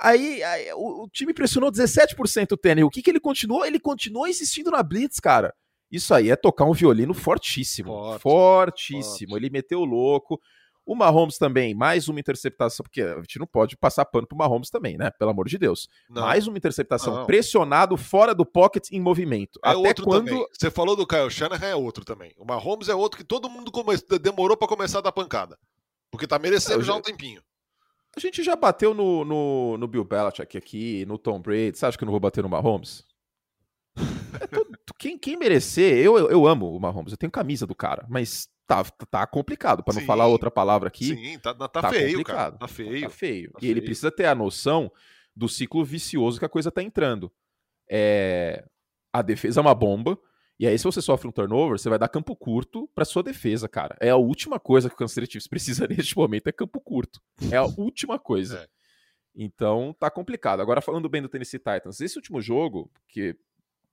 Aí, 0.00 0.42
aí 0.42 0.72
o, 0.72 1.04
o, 1.04 1.08
time 1.10 1.34
pressionou 1.34 1.70
17% 1.70 2.52
o 2.52 2.56
Tannehill. 2.56 2.86
O 2.86 2.90
que, 2.90 3.02
que 3.02 3.10
ele 3.10 3.20
continuou? 3.20 3.66
Ele 3.66 3.78
continuou 3.78 4.26
insistindo 4.26 4.70
na 4.70 4.82
blitz, 4.82 5.20
cara. 5.20 5.52
Isso 5.92 6.14
aí 6.14 6.30
é 6.30 6.36
tocar 6.36 6.64
um 6.64 6.72
violino 6.72 7.12
fortíssimo. 7.12 7.92
Forte, 7.92 8.22
fortíssimo. 8.22 9.30
Forte. 9.32 9.44
Ele 9.44 9.50
meteu 9.50 9.80
o 9.80 9.84
louco. 9.84 10.40
O 10.90 10.96
Mahomes 10.96 11.38
também, 11.38 11.72
mais 11.72 12.08
uma 12.08 12.18
interceptação, 12.18 12.82
porque 12.82 13.00
a 13.00 13.20
gente 13.20 13.38
não 13.38 13.46
pode 13.46 13.76
passar 13.76 14.04
pano 14.04 14.26
pro 14.26 14.36
Mahomes 14.36 14.70
também, 14.70 14.98
né? 14.98 15.08
Pelo 15.12 15.30
amor 15.30 15.46
de 15.46 15.56
Deus. 15.56 15.88
Não. 16.10 16.22
Mais 16.22 16.48
uma 16.48 16.58
interceptação, 16.58 17.14
não. 17.14 17.26
pressionado 17.26 17.96
fora 17.96 18.34
do 18.34 18.44
pocket 18.44 18.90
em 18.90 19.00
movimento. 19.00 19.60
É 19.64 19.68
Até 19.68 19.76
outro 19.78 20.04
quando... 20.04 20.26
também. 20.26 20.46
Você 20.52 20.68
falou 20.68 20.96
do 20.96 21.06
Kyle 21.06 21.30
Shanahan, 21.30 21.64
é 21.64 21.76
outro 21.76 22.04
também. 22.04 22.34
O 22.36 22.44
Mahomes 22.44 22.88
é 22.88 22.94
outro 22.96 23.18
que 23.18 23.24
todo 23.24 23.48
mundo 23.48 23.70
come... 23.70 23.96
demorou 24.20 24.56
para 24.56 24.66
começar 24.66 24.98
a 24.98 25.02
dar 25.02 25.12
pancada. 25.12 25.56
Porque 26.10 26.26
tá 26.26 26.40
merecendo 26.40 26.82
já 26.82 26.92
um 26.96 27.00
tempinho. 27.00 27.40
A 28.16 28.18
gente 28.18 28.42
já 28.42 28.56
bateu 28.56 28.92
no, 28.92 29.24
no, 29.24 29.78
no 29.78 29.86
Bill 29.86 30.02
Belichick 30.02 30.58
aqui, 30.58 31.06
no 31.06 31.18
Tom 31.18 31.40
Brady. 31.40 31.78
Você 31.78 31.86
acha 31.86 31.96
que 31.96 32.02
eu 32.02 32.06
não 32.06 32.12
vou 32.12 32.18
bater 32.18 32.42
no 32.42 32.48
Mahomes? 32.48 33.04
É 34.40 34.46
todo... 34.46 34.78
quem, 34.98 35.18
quem 35.18 35.36
merecer, 35.36 35.98
eu, 35.98 36.16
eu, 36.16 36.30
eu 36.30 36.46
amo 36.46 36.74
o 36.74 36.80
Mahomes, 36.80 37.12
eu 37.12 37.18
tenho 37.18 37.32
camisa 37.32 37.66
do 37.66 37.74
cara, 37.74 38.06
mas 38.08 38.48
tá, 38.70 38.84
tá 38.84 39.26
complicado, 39.26 39.82
para 39.82 39.94
não 39.94 40.02
falar 40.02 40.28
outra 40.28 40.48
palavra 40.48 40.86
aqui. 40.86 41.06
Sim, 41.06 41.38
tá, 41.40 41.52
tá, 41.52 41.66
tá 41.66 41.90
feio, 41.90 42.10
complicado. 42.10 42.36
cara. 42.36 42.58
Tá 42.58 42.68
feio. 42.68 43.02
Tá 43.02 43.10
feio. 43.10 43.50
Tá 43.50 43.58
e 43.58 43.60
feio. 43.62 43.72
ele 43.72 43.82
precisa 43.82 44.12
ter 44.12 44.26
a 44.26 44.34
noção 44.34 44.92
do 45.34 45.48
ciclo 45.48 45.84
vicioso 45.84 46.38
que 46.38 46.44
a 46.44 46.48
coisa 46.48 46.70
tá 46.70 46.80
entrando. 46.80 47.32
É... 47.90 48.64
A 49.12 49.22
defesa 49.22 49.58
é 49.58 49.62
uma 49.62 49.74
bomba. 49.74 50.16
E 50.56 50.68
aí, 50.68 50.78
se 50.78 50.84
você 50.84 51.02
sofre 51.02 51.26
um 51.26 51.32
turnover, 51.32 51.78
você 51.78 51.88
vai 51.88 51.98
dar 51.98 52.06
campo 52.06 52.36
curto 52.36 52.88
para 52.94 53.04
sua 53.04 53.24
defesa, 53.24 53.68
cara. 53.68 53.96
É 53.98 54.10
a 54.10 54.16
última 54.16 54.60
coisa 54.60 54.88
que 54.88 54.94
o 54.94 54.98
Kansas 54.98 55.14
City 55.14 55.32
Chiefs 55.32 55.48
precisa 55.48 55.88
neste 55.88 56.16
momento 56.16 56.46
é 56.46 56.52
campo 56.52 56.80
curto. 56.80 57.20
É 57.50 57.56
a 57.56 57.64
última 57.64 58.20
coisa. 58.20 58.58
É. 58.60 58.68
Então, 59.34 59.96
tá 59.98 60.08
complicado. 60.10 60.60
Agora, 60.60 60.80
falando 60.80 61.08
bem 61.08 61.22
do 61.22 61.28
Tennessee 61.28 61.58
Titans, 61.58 62.00
esse 62.00 62.16
último 62.16 62.40
jogo, 62.40 62.88
que 63.08 63.34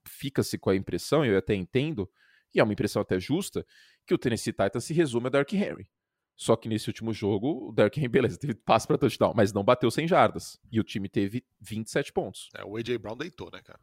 fica-se 0.05 0.57
com 0.57 0.69
a 0.69 0.75
impressão, 0.75 1.25
eu 1.25 1.37
até 1.37 1.55
entendo, 1.55 2.07
e 2.53 2.59
é 2.59 2.63
uma 2.63 2.73
impressão 2.73 3.01
até 3.01 3.19
justa, 3.19 3.65
que 4.07 4.13
o 4.13 4.17
Tennessee 4.17 4.53
Titans 4.53 4.85
se 4.85 4.93
resume 4.93 5.27
a 5.27 5.29
Dark 5.29 5.51
Henry. 5.53 5.87
Só 6.35 6.55
que 6.55 6.69
nesse 6.69 6.87
último 6.87 7.13
jogo, 7.13 7.69
o 7.69 7.71
Dark 7.71 7.95
Henry, 7.97 8.07
beleza, 8.09 8.39
teve 8.39 8.53
passe 8.55 8.87
para 8.87 8.97
touchdown, 8.97 9.33
mas 9.35 9.51
não 9.51 9.63
bateu 9.63 9.91
100 9.91 10.07
jardas. 10.07 10.59
E 10.71 10.79
o 10.79 10.83
time 10.83 11.09
teve 11.09 11.43
27 11.59 12.13
pontos. 12.13 12.49
É, 12.55 12.63
o 12.63 12.77
A.J. 12.77 12.97
Brown 12.97 13.17
deitou, 13.17 13.49
né, 13.51 13.61
cara? 13.61 13.79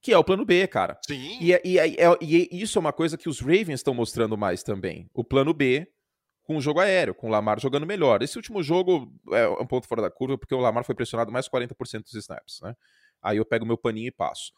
Que 0.00 0.12
é 0.12 0.18
o 0.18 0.24
plano 0.24 0.44
B, 0.44 0.66
cara. 0.66 0.98
Sim. 1.06 1.38
E, 1.40 1.52
e, 1.52 1.78
e, 2.20 2.48
e 2.50 2.62
isso 2.62 2.78
é 2.78 2.80
uma 2.80 2.92
coisa 2.92 3.18
que 3.18 3.28
os 3.28 3.40
Ravens 3.40 3.80
estão 3.80 3.92
mostrando 3.92 4.38
mais 4.38 4.62
também. 4.62 5.10
O 5.12 5.24
plano 5.24 5.52
B 5.52 5.86
com 6.48 6.56
o 6.56 6.62
jogo 6.62 6.80
aéreo, 6.80 7.14
com 7.14 7.26
o 7.26 7.30
Lamar 7.30 7.60
jogando 7.60 7.84
melhor. 7.84 8.22
Esse 8.22 8.38
último 8.38 8.62
jogo 8.62 9.12
é 9.32 9.46
um 9.46 9.66
ponto 9.66 9.86
fora 9.86 10.00
da 10.00 10.10
curva, 10.10 10.38
porque 10.38 10.54
o 10.54 10.58
Lamar 10.58 10.82
foi 10.82 10.94
pressionado 10.94 11.30
mais 11.30 11.46
40% 11.46 12.04
dos 12.04 12.14
snaps, 12.14 12.60
né? 12.62 12.74
Aí 13.20 13.36
eu 13.36 13.44
pego 13.44 13.66
meu 13.66 13.76
paninho 13.76 14.06
e 14.08 14.10
passo. 14.10 14.50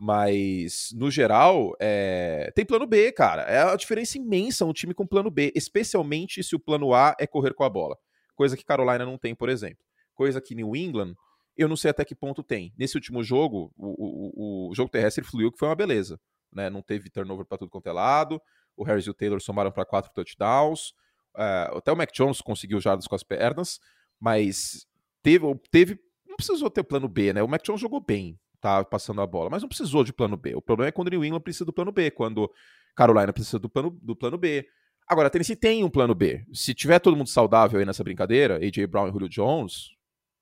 Mas, 0.00 0.90
no 0.94 1.10
geral, 1.10 1.74
é... 1.80 2.52
tem 2.54 2.64
plano 2.64 2.86
B, 2.86 3.10
cara. 3.10 3.42
É 3.42 3.62
a 3.62 3.74
diferença 3.74 4.16
imensa 4.16 4.64
um 4.64 4.72
time 4.72 4.94
com 4.94 5.04
plano 5.04 5.28
B, 5.28 5.52
especialmente 5.56 6.42
se 6.44 6.54
o 6.54 6.60
plano 6.60 6.94
A 6.94 7.16
é 7.18 7.26
correr 7.26 7.52
com 7.52 7.64
a 7.64 7.68
bola. 7.68 7.98
Coisa 8.36 8.56
que 8.56 8.64
Carolina 8.64 9.04
não 9.04 9.18
tem, 9.18 9.34
por 9.34 9.48
exemplo. 9.48 9.84
Coisa 10.14 10.40
que 10.40 10.54
New 10.54 10.76
England, 10.76 11.16
eu 11.56 11.66
não 11.66 11.76
sei 11.76 11.90
até 11.90 12.04
que 12.04 12.14
ponto 12.14 12.44
tem. 12.44 12.72
Nesse 12.78 12.96
último 12.96 13.24
jogo, 13.24 13.72
o, 13.76 14.68
o, 14.68 14.70
o 14.70 14.74
jogo 14.74 14.88
terrestre 14.88 15.24
fluiu, 15.24 15.50
que 15.50 15.58
foi 15.58 15.66
uma 15.66 15.74
beleza. 15.74 16.20
Né? 16.52 16.70
Não 16.70 16.80
teve 16.80 17.10
turnover 17.10 17.44
para 17.44 17.58
tudo 17.58 17.70
quanto 17.70 17.88
é 17.88 17.92
lado. 17.92 18.40
O 18.76 18.84
Harris 18.84 19.06
e 19.06 19.10
o 19.10 19.14
Taylor 19.14 19.40
somaram 19.40 19.72
para 19.72 19.84
quatro 19.84 20.12
touchdowns. 20.14 20.90
Uh, 21.34 21.76
até 21.76 21.90
o 21.90 21.96
Mac 21.96 22.12
Jones 22.12 22.40
conseguiu 22.40 22.80
jardas 22.80 23.08
com 23.08 23.16
as 23.16 23.24
pernas, 23.24 23.80
mas 24.20 24.86
teve, 25.22 25.44
teve. 25.72 26.00
Não 26.26 26.36
precisou 26.36 26.70
ter 26.70 26.84
plano 26.84 27.08
B, 27.08 27.32
né? 27.32 27.42
O 27.42 27.48
Mac 27.48 27.64
Jones 27.64 27.80
jogou 27.80 28.00
bem 28.00 28.38
tá 28.60 28.84
passando 28.84 29.20
a 29.20 29.26
bola, 29.26 29.50
mas 29.50 29.62
não 29.62 29.68
precisou 29.68 30.04
de 30.04 30.12
plano 30.12 30.36
B. 30.36 30.54
O 30.54 30.62
problema 30.62 30.88
é 30.88 30.92
quando 30.92 31.08
o 31.08 31.10
New 31.10 31.24
England 31.24 31.40
precisa 31.40 31.64
do 31.64 31.72
plano 31.72 31.92
B, 31.92 32.10
quando 32.10 32.50
Carolina 32.94 33.32
precisa 33.32 33.58
do 33.58 33.68
plano, 33.68 33.96
do 34.02 34.16
plano 34.16 34.36
B. 34.36 34.66
Agora, 35.08 35.28
a 35.28 35.30
Tennessee 35.30 35.56
tem 35.56 35.84
um 35.84 35.90
plano 35.90 36.14
B. 36.14 36.44
Se 36.52 36.74
tiver 36.74 36.98
todo 36.98 37.16
mundo 37.16 37.28
saudável 37.28 37.80
aí 37.80 37.86
nessa 37.86 38.04
brincadeira, 38.04 38.56
AJ 38.56 38.86
Brown 38.86 39.08
e 39.08 39.12
Julio 39.12 39.28
Jones, 39.28 39.90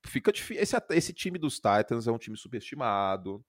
fica 0.05 0.31
difícil. 0.31 0.61
Esse, 0.61 0.77
esse 0.91 1.13
time 1.13 1.39
dos 1.39 1.55
Titans 1.55 2.07
é 2.07 2.11
um 2.11 2.17
time 2.17 2.35
subestimado. 2.35 3.43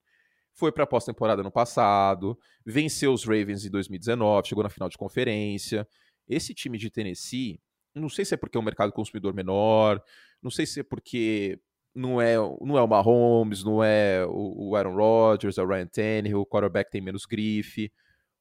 Foi 0.55 0.73
para 0.73 0.87
pós-temporada 0.87 1.43
no 1.43 1.53
passado, 1.53 2.39
venceu 2.65 3.13
os 3.13 3.25
Ravens 3.25 3.65
em 3.65 3.71
2019, 3.71 4.49
chegou 4.49 4.65
na 4.65 4.71
final 4.71 4.89
de 4.89 4.99
conferência. 4.99 5.87
Esse 6.29 6.53
time 6.53 6.77
de 6.77 6.91
Tennessee 6.91 7.61
Não 7.95 8.09
sei 8.09 8.25
se 8.25 8.35
é 8.35 8.37
porque 8.37 8.57
é 8.57 8.61
um 8.61 8.65
mercado 8.65 8.93
consumidor 8.93 9.33
menor, 9.33 10.03
não 10.43 10.51
sei 10.51 10.67
se 10.67 10.81
é 10.81 10.83
porque 10.83 11.61
não 11.95 12.21
é, 12.21 12.37
não 12.37 12.79
é 12.79 12.83
o 12.83 12.87
Mahomes, 12.87 13.65
não 13.65 13.83
é 13.83 14.25
o, 14.27 14.71
o 14.71 14.77
Aaron 14.77 14.95
Rodgers, 14.95 15.59
é 15.59 15.63
o 15.63 15.67
Ryan 15.67 15.87
Tannehill, 15.87 16.41
o 16.41 16.47
quarterback 16.47 16.91
tem 16.91 17.01
menos 17.01 17.27
grife, 17.27 17.93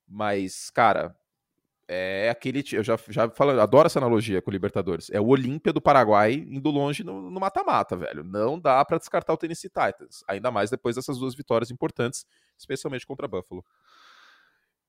mas, 0.07 0.69
cara, 0.69 1.15
é 1.87 2.29
aquele. 2.29 2.63
Eu 2.73 2.83
já, 2.83 2.99
já 3.09 3.29
falo, 3.29 3.59
adoro 3.59 3.87
essa 3.87 3.99
analogia 3.99 4.41
com 4.41 4.51
o 4.51 4.53
Libertadores. 4.53 5.09
É 5.09 5.21
o 5.21 5.27
Olímpia 5.27 5.71
do 5.71 5.81
Paraguai 5.81 6.33
indo 6.33 6.69
longe 6.69 7.03
no 7.03 7.39
mata-mata, 7.39 7.95
velho. 7.95 8.23
Não 8.23 8.59
dá 8.59 8.83
para 8.83 8.97
descartar 8.97 9.33
o 9.33 9.37
Tennessee 9.37 9.69
Titans. 9.69 10.23
Ainda 10.27 10.51
mais 10.51 10.69
depois 10.69 10.95
dessas 10.95 11.17
duas 11.17 11.33
vitórias 11.33 11.71
importantes, 11.71 12.25
especialmente 12.57 13.07
contra 13.07 13.27
Buffalo. 13.27 13.63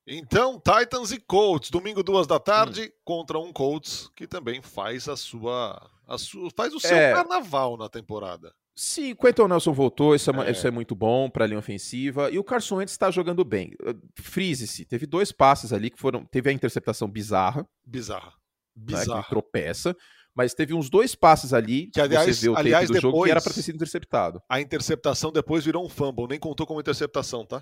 Então, 0.09 0.61
Titans 0.61 1.13
e 1.13 1.21
Colts, 1.21 1.71
domingo 1.71 2.03
duas 2.03 2.27
da 2.27 2.41
tarde, 2.41 2.85
hum. 2.85 2.99
contra 3.05 3.39
um 3.39 3.53
Colts 3.53 4.11
que 4.17 4.27
também 4.27 4.63
faz 4.63 5.09
a 5.09 5.17
sua, 5.17 5.91
a 6.07 6.17
sua 6.17 6.51
faz 6.57 6.73
o 6.73 6.81
seu 6.81 6.97
é... 6.97 7.13
carnaval 7.13 7.77
na 7.77 7.89
temporada. 7.89 8.53
Sim, 8.75 9.13
Quentin 9.17 9.49
Nelson 9.49 9.73
voltou, 9.73 10.15
isso 10.15 10.31
é, 10.31 10.49
é. 10.49 10.53
Isso 10.53 10.67
é 10.67 10.71
muito 10.71 10.95
bom 10.95 11.29
para 11.29 11.45
a 11.45 11.49
linha 11.49 11.59
ofensiva. 11.59 12.31
E 12.31 12.39
o 12.39 12.45
Carson 12.45 12.77
Wentz 12.77 12.93
está 12.93 13.11
jogando 13.11 13.45
bem. 13.45 13.73
Frise-se, 14.15 14.85
teve 14.85 15.05
dois 15.05 15.33
passes 15.33 15.73
ali 15.73 15.91
que 15.91 15.99
foram. 15.99 16.25
Teve 16.25 16.49
a 16.49 16.53
interceptação 16.53 17.11
bizarra. 17.11 17.69
Bizarra. 17.85 18.35
Bizarra. 18.77 19.17
Né, 19.17 19.23
que 19.25 19.29
tropeça. 19.31 19.97
Mas 20.33 20.55
teve 20.55 20.75
uns 20.75 20.89
dois 20.89 21.17
passes 21.17 21.53
ali 21.53 21.91
que, 21.91 22.01
aliás, 22.01 22.37
você 22.37 22.43
vê 22.43 22.49
o 22.51 22.57
aliás, 22.57 22.87
do 22.87 22.95
depois, 22.95 23.13
jogo 23.13 23.25
que 23.25 23.31
era 23.33 23.41
para 23.41 23.53
ter 23.53 23.63
sido 23.63 23.75
interceptado. 23.75 24.41
A 24.49 24.61
interceptação 24.61 25.33
depois 25.33 25.65
virou 25.65 25.85
um 25.85 25.89
fumble, 25.89 26.29
nem 26.29 26.39
contou 26.39 26.65
como 26.65 26.79
interceptação, 26.79 27.45
tá? 27.45 27.61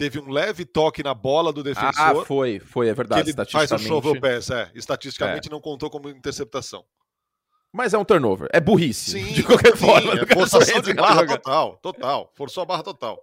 Teve 0.00 0.18
um 0.18 0.30
leve 0.30 0.64
toque 0.64 1.02
na 1.02 1.12
bola 1.12 1.52
do 1.52 1.62
defensor. 1.62 1.92
Ah, 1.94 2.24
foi, 2.24 2.58
foi, 2.58 2.88
é 2.88 2.94
verdade. 2.94 3.32
Ele 3.32 3.44
faz 3.44 3.70
o 3.70 3.78
shovel 3.78 4.18
pass, 4.18 4.48
é. 4.48 4.70
Estatisticamente 4.74 5.48
é. 5.48 5.50
não 5.50 5.60
contou 5.60 5.90
como 5.90 6.08
interceptação. 6.08 6.82
Mas 7.70 7.92
é 7.92 7.98
um 7.98 8.04
turnover. 8.04 8.48
É 8.50 8.58
burrice. 8.60 9.10
Sim, 9.10 9.30
de 9.34 9.42
qualquer 9.42 9.76
sim, 9.76 9.84
forma. 9.84 10.14
É 10.14 10.24
forçação 10.32 10.80
de 10.80 10.94
barra 10.94 11.26
total. 11.26 11.76
Total. 11.82 12.32
Forçou 12.34 12.62
a 12.62 12.64
barra 12.64 12.82
total. 12.82 13.22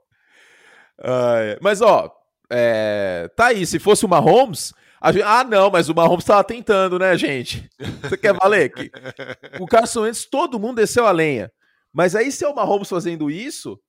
Uh, 0.99 1.57
mas, 1.61 1.81
ó, 1.81 2.15
é... 2.47 3.27
tá 3.35 3.47
aí. 3.47 3.65
Se 3.65 3.79
fosse 3.79 4.05
o 4.05 4.07
Mahomes. 4.07 4.71
Gente... 5.07 5.23
Ah, 5.23 5.43
não, 5.43 5.71
mas 5.71 5.89
o 5.89 5.95
Mahomes 5.95 6.25
tava 6.25 6.43
tentando, 6.43 6.99
né, 6.99 7.17
gente? 7.17 7.67
Você 8.03 8.15
quer 8.17 8.33
valer? 8.33 8.71
Que... 8.71 8.91
O 9.59 9.65
Carson 9.65 10.01
Wentz, 10.01 10.25
todo 10.29 10.59
mundo 10.59 10.75
desceu 10.75 11.07
a 11.07 11.11
lenha. 11.11 11.51
Mas 11.91 12.15
aí, 12.15 12.31
se 12.31 12.45
é 12.45 12.47
o 12.47 12.53
Mahomes 12.53 12.87
fazendo 12.87 13.31
isso. 13.31 13.79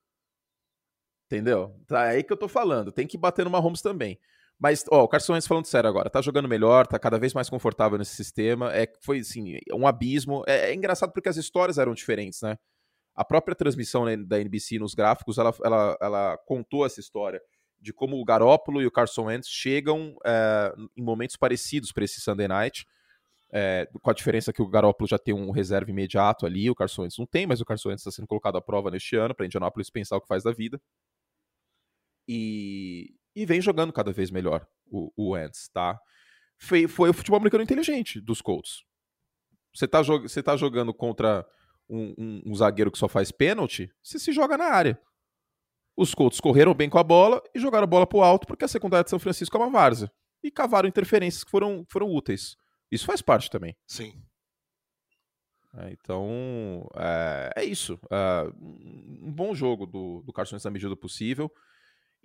Entendeu? 1.30 1.76
Tá 1.86 2.04
aí 2.04 2.24
que 2.24 2.32
eu 2.32 2.36
tô 2.38 2.48
falando. 2.48 2.90
Tem 2.90 3.06
que 3.06 3.18
bater 3.18 3.44
no 3.44 3.50
Mahomes 3.50 3.82
também. 3.82 4.18
Mas, 4.58 4.84
ó, 4.90 5.04
o 5.04 5.08
Carson 5.08 5.34
Wentz 5.34 5.46
falando 5.46 5.66
sério 5.66 5.88
agora, 5.88 6.10
tá 6.10 6.20
jogando 6.20 6.48
melhor, 6.48 6.86
tá 6.86 6.98
cada 6.98 7.18
vez 7.18 7.34
mais 7.34 7.50
confortável 7.50 7.98
nesse 7.98 8.16
sistema. 8.16 8.74
É, 8.74 8.90
foi, 9.00 9.20
assim, 9.20 9.58
um 9.72 9.86
abismo. 9.86 10.42
É, 10.48 10.70
é 10.70 10.74
engraçado 10.74 11.12
porque 11.12 11.28
as 11.28 11.36
histórias 11.36 11.78
eram 11.78 11.94
diferentes, 11.94 12.40
né? 12.40 12.58
A 13.14 13.24
própria 13.24 13.54
transmissão 13.54 14.04
né, 14.04 14.16
da 14.16 14.40
NBC 14.40 14.78
nos 14.78 14.94
gráficos, 14.94 15.38
ela, 15.38 15.54
ela, 15.62 15.98
ela 16.00 16.38
contou 16.46 16.86
essa 16.86 16.98
história 16.98 17.40
de 17.80 17.92
como 17.92 18.20
o 18.20 18.24
Garópolo 18.24 18.82
e 18.82 18.86
o 18.86 18.90
Carson 18.90 19.24
Wentz 19.24 19.48
chegam 19.48 20.16
é, 20.24 20.72
em 20.96 21.02
momentos 21.02 21.36
parecidos 21.36 21.92
para 21.92 22.04
esse 22.04 22.20
Sunday 22.20 22.48
Night. 22.48 22.86
É, 23.50 23.88
com 24.02 24.10
a 24.10 24.14
diferença 24.14 24.52
que 24.52 24.60
o 24.60 24.68
Garópolo 24.68 25.08
já 25.08 25.18
tem 25.18 25.32
um 25.32 25.50
reserva 25.50 25.90
imediato 25.90 26.44
ali, 26.44 26.68
o 26.68 26.74
Carson 26.74 27.02
Wentz 27.02 27.16
não 27.18 27.26
tem, 27.26 27.46
mas 27.46 27.60
o 27.60 27.64
Carson 27.64 27.88
Wentz 27.88 28.02
está 28.02 28.10
sendo 28.10 28.28
colocado 28.28 28.58
à 28.58 28.60
prova 28.60 28.90
neste 28.90 29.16
ano 29.16 29.34
para 29.34 29.46
Indianapolis 29.46 29.88
pensar 29.88 30.16
o 30.16 30.20
que 30.20 30.28
faz 30.28 30.42
da 30.42 30.52
vida. 30.52 30.80
E, 32.28 33.14
e 33.34 33.46
vem 33.46 33.60
jogando 33.60 33.92
cada 33.92 34.12
vez 34.12 34.30
melhor 34.30 34.66
o, 34.90 35.10
o 35.16 35.30
Wentz, 35.30 35.68
tá? 35.72 35.98
Foi, 36.58 36.86
foi 36.86 37.10
o 37.10 37.14
futebol 37.14 37.38
americano 37.38 37.62
inteligente 37.62 38.20
dos 38.20 38.42
Colts. 38.42 38.82
Você 39.74 39.86
tá, 39.86 40.02
você 40.02 40.42
tá 40.42 40.56
jogando 40.56 40.92
contra 40.92 41.46
um, 41.88 42.14
um, 42.18 42.42
um, 42.46 42.54
zagueiro 42.54 42.90
que 42.90 42.98
só 42.98 43.08
faz 43.08 43.30
pênalti, 43.30 43.90
você 44.02 44.18
se 44.18 44.32
joga 44.32 44.58
na 44.58 44.66
área. 44.66 45.00
Os 45.96 46.14
Colts 46.14 46.40
correram 46.40 46.74
bem 46.74 46.90
com 46.90 46.98
a 46.98 47.04
bola 47.04 47.42
e 47.54 47.58
jogaram 47.58 47.84
a 47.84 47.88
bola 47.88 48.06
pro 48.06 48.22
alto 48.22 48.46
porque 48.46 48.64
a 48.64 48.68
secundária 48.68 49.04
de 49.04 49.10
São 49.10 49.18
Francisco 49.18 49.56
é 49.56 49.60
uma 49.60 49.70
várzea. 49.70 50.10
E 50.42 50.50
cavaram 50.50 50.88
interferências 50.88 51.42
que 51.42 51.50
foram, 51.50 51.84
foram 51.88 52.12
úteis. 52.12 52.56
Isso 52.90 53.06
faz 53.06 53.20
parte 53.20 53.50
também. 53.50 53.76
Sim. 53.86 54.22
É, 55.76 55.90
então, 55.90 56.88
é, 56.94 57.52
é 57.56 57.64
isso. 57.64 57.98
É, 58.10 58.50
um 58.60 59.32
bom 59.32 59.54
jogo 59.54 59.86
do, 59.86 60.22
do 60.22 60.32
Carson 60.32 60.56
na 60.62 60.70
medida 60.70 60.88
do 60.88 60.96
possível 60.96 61.50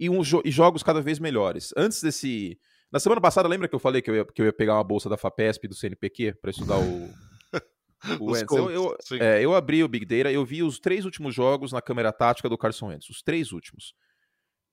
e, 0.04 0.10
um 0.10 0.24
jo 0.24 0.42
e 0.44 0.52
jogos 0.52 0.84
cada 0.84 1.02
vez 1.02 1.20
melhores. 1.20 1.74
Antes 1.78 2.02
desse. 2.02 2.60
Na 2.92 3.00
semana 3.00 3.22
passada, 3.22 3.48
lembra 3.48 3.68
que 3.68 3.74
eu 3.74 3.80
falei 3.80 4.02
que 4.02 4.10
eu 4.10 4.16
ia, 4.16 4.26
que 4.26 4.42
eu 4.42 4.46
ia 4.46 4.54
pegar 4.54 4.76
uma 4.76 4.84
bolsa 4.84 5.10
da 5.10 5.18
FAPESP 5.18 5.68
do 5.68 5.76
CNPq 5.76 6.34
para 6.42 6.52
estudar 6.52 6.78
o. 6.78 7.10
o 8.20 8.32
Wentz? 8.32 8.52
Eu, 8.52 8.70
eu, 8.70 8.98
é, 9.20 9.42
eu, 9.42 9.56
abri 9.56 9.84
o 9.84 9.88
Big 9.88 10.06
Data, 10.06 10.32
eu 10.32 10.46
vi 10.46 10.62
os 10.62 10.80
três 10.80 11.06
últimos 11.06 11.34
jogos 11.34 11.72
na 11.72 11.82
câmera 11.82 12.12
tática 12.12 12.50
do 12.50 12.58
Carson 12.58 12.88
Wentz. 12.88 13.10
Os 13.10 13.22
três 13.22 13.52
últimos. 13.52 13.96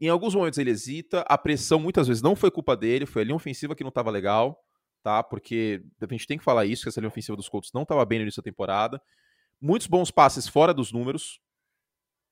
Em 0.01 0.09
alguns 0.09 0.35
momentos 0.35 0.59
ele 0.59 0.71
hesita, 0.71 1.21
a 1.29 1.39
pressão 1.39 1.79
muitas 1.79 2.09
vezes 2.09 2.23
não 2.23 2.35
foi 2.35 2.51
culpa 2.51 2.77
dele, 2.77 3.07
foi 3.07 3.23
a 3.23 3.25
linha 3.25 3.37
ofensiva 3.37 3.75
que 3.75 3.85
não 3.85 3.91
estava 3.91 4.11
legal, 4.11 4.59
tá? 5.03 5.23
Porque 5.23 5.83
a 6.01 6.07
gente 6.07 6.27
tem 6.27 6.39
que 6.39 6.45
falar 6.45 6.65
isso, 6.65 6.83
que 6.83 6.89
essa 6.89 7.01
linha 7.01 7.09
ofensiva 7.09 7.37
dos 7.37 7.49
Colts 7.49 7.71
não 7.73 7.83
estava 7.83 8.05
bem 8.05 8.19
no 8.19 8.23
início 8.23 8.43
da 8.43 8.51
temporada. 8.51 9.01
Muitos 9.61 9.87
bons 9.87 10.11
passes 10.11 10.49
fora 10.49 10.73
dos 10.73 10.91
números, 10.91 11.39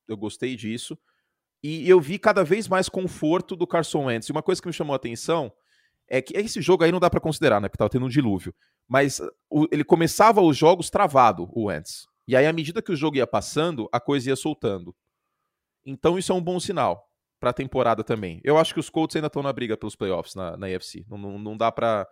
eu 0.08 0.16
gostei 0.16 0.56
disso. 0.56 0.98
E 1.62 1.88
eu 1.88 2.00
vi 2.00 2.18
cada 2.18 2.44
vez 2.44 2.68
mais 2.68 2.88
conforto 2.88 3.56
do 3.56 3.66
Carson 3.66 4.04
Wentz. 4.04 4.28
E 4.28 4.32
uma 4.32 4.42
coisa 4.42 4.60
que 4.60 4.68
me 4.68 4.72
chamou 4.72 4.92
a 4.92 4.96
atenção 4.96 5.52
é 6.08 6.22
que 6.22 6.36
esse 6.36 6.62
jogo 6.62 6.84
aí 6.84 6.92
não 6.92 7.00
dá 7.00 7.10
para 7.10 7.20
considerar, 7.20 7.60
né? 7.60 7.68
Porque 7.68 7.78
tava 7.78 7.90
tendo 7.90 8.06
um 8.06 8.08
dilúvio. 8.08 8.54
Mas 8.86 9.20
o, 9.50 9.66
ele 9.70 9.84
começava 9.84 10.40
os 10.40 10.56
jogos 10.56 10.88
travado, 10.88 11.48
o 11.52 11.64
Wentz. 11.64 12.06
E 12.26 12.36
aí, 12.36 12.46
à 12.46 12.52
medida 12.52 12.82
que 12.82 12.92
o 12.92 12.96
jogo 12.96 13.16
ia 13.16 13.26
passando, 13.26 13.88
a 13.92 14.00
coisa 14.00 14.30
ia 14.30 14.36
soltando. 14.36 14.94
Então, 15.84 16.18
isso 16.18 16.32
é 16.32 16.34
um 16.34 16.42
bom 16.42 16.60
sinal 16.60 17.08
para 17.40 17.50
a 17.50 17.54
temporada 17.54 18.02
também. 18.02 18.40
Eu 18.44 18.58
acho 18.58 18.74
que 18.74 18.80
os 18.80 18.90
Colts 18.90 19.16
ainda 19.16 19.28
estão 19.28 19.42
na 19.42 19.52
briga 19.52 19.76
pelos 19.76 19.96
playoffs 19.96 20.34
na, 20.34 20.56
na. 20.56 20.66
Não, 21.08 21.18
não, 21.18 21.38
não 21.38 21.56
dá 21.56 21.70
para 21.70 22.06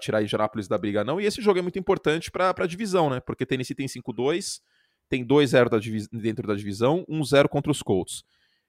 tirar 0.00 0.22
Indianapolis 0.22 0.68
da 0.68 0.78
briga, 0.78 1.04
não. 1.04 1.20
E 1.20 1.26
esse 1.26 1.40
jogo 1.40 1.58
é 1.58 1.62
muito 1.62 1.78
importante 1.78 2.30
para 2.30 2.54
a 2.56 2.66
divisão, 2.66 3.10
né? 3.10 3.20
Porque 3.20 3.46
Tennessee 3.46 3.74
tem 3.74 3.86
5-2, 3.86 4.60
tem 5.08 5.24
2-0 5.24 5.68
da 5.68 5.78
dentro 6.18 6.46
da 6.46 6.54
divisão, 6.54 7.04
1-0 7.08 7.48
contra 7.48 7.70
os 7.70 7.82
Colts. 7.82 8.24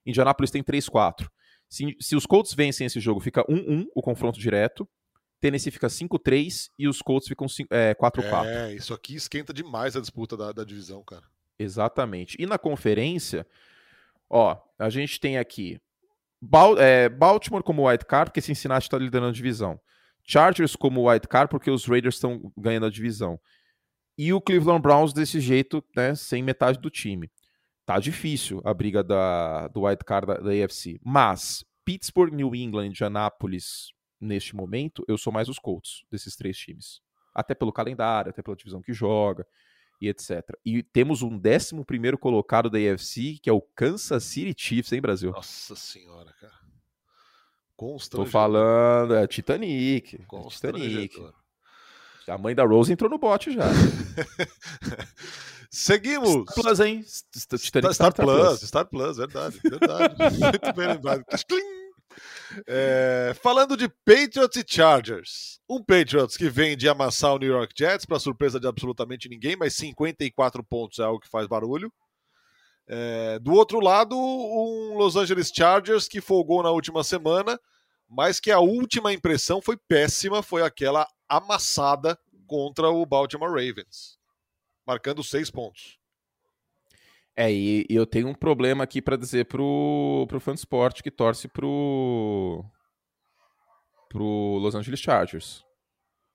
Indianapolis 0.06 0.52
tem 0.52 0.64
3-4. 0.64 1.28
Se, 1.70 1.96
se, 2.00 2.16
os 2.16 2.26
Colts 2.26 2.54
vencem 2.54 2.86
esse 2.86 3.00
jogo, 3.00 3.20
fica 3.20 3.44
1-1 3.46 3.88
o 3.96 4.02
confronto 4.02 4.40
direto. 4.40 4.88
Tennessee 5.40 5.72
fica 5.72 5.88
5-3 5.88 6.70
e 6.78 6.88
os 6.88 7.02
Colts 7.02 7.28
ficam 7.28 7.48
4-4. 7.48 8.46
É, 8.46 8.72
é, 8.72 8.76
isso 8.76 8.94
aqui 8.94 9.16
esquenta 9.16 9.54
demais 9.54 9.96
a 9.96 10.00
disputa 10.00 10.38
da, 10.38 10.52
da 10.52 10.64
divisão, 10.64 11.04
cara. 11.04 11.24
Exatamente. 11.58 12.38
E 12.40 12.46
na 12.46 12.58
conferência, 12.58 13.46
ó, 14.30 14.58
a 14.78 14.90
gente 14.90 15.20
tem 15.20 15.38
aqui 15.38 15.82
é, 16.78 17.10
Baltimore 17.10 17.64
como 17.64 17.88
wild 17.88 18.06
card, 18.06 18.30
porque 18.30 18.42
Cincinnati 18.42 18.86
está 18.86 18.98
liderando 18.98 19.30
a 19.30 19.34
divisão. 19.34 19.80
Chargers 20.26 20.76
como 20.76 21.10
wild 21.10 21.28
card, 21.28 21.50
porque 21.50 21.70
os 21.70 21.86
Raiders 21.86 22.16
estão 22.16 22.52
ganhando 22.58 22.86
a 22.86 22.90
divisão. 22.90 23.40
E 24.18 24.32
o 24.32 24.40
Cleveland 24.40 24.82
Browns 24.82 25.12
desse 25.12 25.40
jeito, 25.40 25.84
né, 25.96 26.16
sem 26.16 26.44
metade 26.44 26.80
do 26.80 26.90
time 26.90 27.30
tá 27.86 28.00
difícil 28.00 28.62
a 28.64 28.74
briga 28.74 29.04
da, 29.04 29.68
do 29.68 29.82
wild 29.82 30.04
card 30.06 30.28
da, 30.28 30.34
da 30.36 30.52
AFC. 30.52 31.00
Mas 31.04 31.64
Pittsburgh, 31.86 32.34
New 32.34 32.56
England, 32.56 32.88
Indianapolis, 32.88 33.92
neste 34.20 34.56
momento, 34.56 35.04
eu 35.08 35.18
sou 35.18 35.32
mais 35.34 35.50
os 35.50 35.60
Colts 35.60 36.04
desses 36.10 36.36
três 36.36 36.58
times. 36.58 37.02
Até 37.34 37.54
pelo 37.54 37.74
calendário, 37.74 38.30
até 38.30 38.42
pela 38.42 38.56
divisão 38.56 38.82
que 38.82 38.94
joga 38.94 39.46
e 40.00 40.08
etc. 40.08 40.42
E 40.66 40.84
temos 40.84 41.22
um 41.22 41.40
11 41.40 41.84
primeiro 41.86 42.18
colocado 42.18 42.70
da 42.70 42.78
AFC, 42.78 43.40
que 43.42 43.50
é 43.50 43.54
o 43.54 43.62
Kansas 43.62 44.24
City 44.24 44.54
Chiefs, 44.58 44.92
hein, 44.92 45.02
Brasil? 45.02 45.32
Nossa 45.32 45.76
senhora, 45.76 46.34
cara. 46.40 46.54
Tô 48.26 48.32
falando, 48.32 49.16
é 49.16 49.28
Titanic. 49.28 50.16
É 50.16 50.50
Titanic. 50.50 51.34
A 52.28 52.38
mãe 52.38 52.56
da 52.56 52.64
Rose 52.64 52.92
entrou 52.92 53.10
no 53.10 53.18
bote 53.18 53.52
já. 53.52 53.64
Seguimos. 55.70 56.30
Star 56.30 56.64
Plus, 56.64 56.80
hein? 56.80 57.04
Star, 57.04 57.60
Star, 57.60 57.94
Star, 57.94 58.14
Plus, 58.14 58.26
Plus, 58.26 58.62
Star 58.62 58.86
Plus, 58.86 59.18
verdade, 59.18 59.60
verdade. 59.64 60.16
Muito 60.40 60.74
bem 60.74 60.88
lembrado. 60.88 61.26
É, 62.68 63.36
falando 63.42 63.76
de 63.76 63.90
Patriots 63.90 64.56
e 64.56 64.64
Chargers. 64.68 65.60
Um 65.68 65.84
Patriots 65.84 66.38
que 66.38 66.48
vem 66.48 66.78
de 66.78 66.88
amassar 66.88 67.34
o 67.34 67.40
New 67.40 67.52
York 67.52 67.74
Jets, 67.76 68.06
para 68.06 68.20
surpresa 68.20 68.60
de 68.60 68.68
absolutamente 68.68 69.28
ninguém, 69.28 69.56
mas 69.56 69.74
54 69.74 70.64
pontos 70.64 71.00
é 71.00 71.04
algo 71.04 71.20
que 71.20 71.30
faz 71.30 71.48
barulho. 71.48 71.92
É, 72.88 73.40
do 73.40 73.54
outro 73.54 73.80
lado, 73.80 74.16
um 74.16 74.96
Los 74.96 75.16
Angeles 75.16 75.52
Chargers 75.54 76.08
que 76.08 76.22
folgou 76.22 76.62
na 76.62 76.70
última 76.70 77.04
semana, 77.04 77.60
mas 78.08 78.40
que 78.40 78.52
a 78.52 78.60
última 78.60 79.12
impressão 79.12 79.62
foi 79.62 79.78
péssima, 79.88 80.44
foi 80.44 80.62
aquela 80.62 81.08
amassada 81.38 82.18
contra 82.48 82.90
o 82.90 83.06
Baltimore 83.06 83.50
Ravens 83.50 84.22
marcando 84.86 85.24
seis 85.24 85.50
pontos. 85.50 85.98
É, 87.36 87.52
e, 87.52 87.86
e 87.90 87.96
eu 87.96 88.06
tenho 88.06 88.28
um 88.28 88.34
problema 88.34 88.84
aqui 88.84 89.02
para 89.02 89.18
dizer 89.18 89.46
pro, 89.46 90.26
pro 90.28 90.40
fã 90.40 90.54
esporte 90.54 91.02
que 91.02 91.10
torce 91.10 91.48
pro, 91.48 92.64
pro 94.08 94.60
Los 94.62 94.76
Angeles 94.76 95.00
Chargers. 95.00 95.64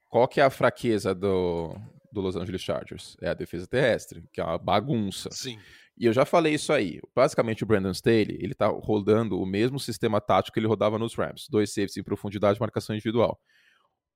qual 0.08 0.26
que 0.26 0.40
é 0.40 0.44
a 0.44 0.50
fraqueza 0.50 1.14
do, 1.14 1.76
do 2.10 2.20
Los 2.20 2.34
Angeles 2.34 2.62
Chargers? 2.62 3.16
É 3.22 3.28
a 3.28 3.34
defesa 3.34 3.66
terrestre, 3.66 4.24
que 4.32 4.40
é 4.40 4.44
uma 4.44 4.58
bagunça. 4.58 5.30
Sim. 5.30 5.58
E 5.96 6.04
eu 6.06 6.12
já 6.12 6.24
falei 6.24 6.54
isso 6.54 6.72
aí. 6.72 7.00
Basicamente, 7.14 7.62
o 7.62 7.66
Brandon 7.66 7.90
Staley, 7.90 8.38
ele 8.40 8.54
tá 8.54 8.66
rodando 8.66 9.40
o 9.40 9.46
mesmo 9.46 9.78
sistema 9.78 10.20
tático 10.20 10.54
que 10.54 10.60
ele 10.60 10.66
rodava 10.66 10.98
nos 10.98 11.14
Rams. 11.14 11.46
Dois 11.48 11.72
safes 11.72 11.96
em 11.96 12.02
profundidade, 12.02 12.60
marcação 12.60 12.94
individual. 12.94 13.40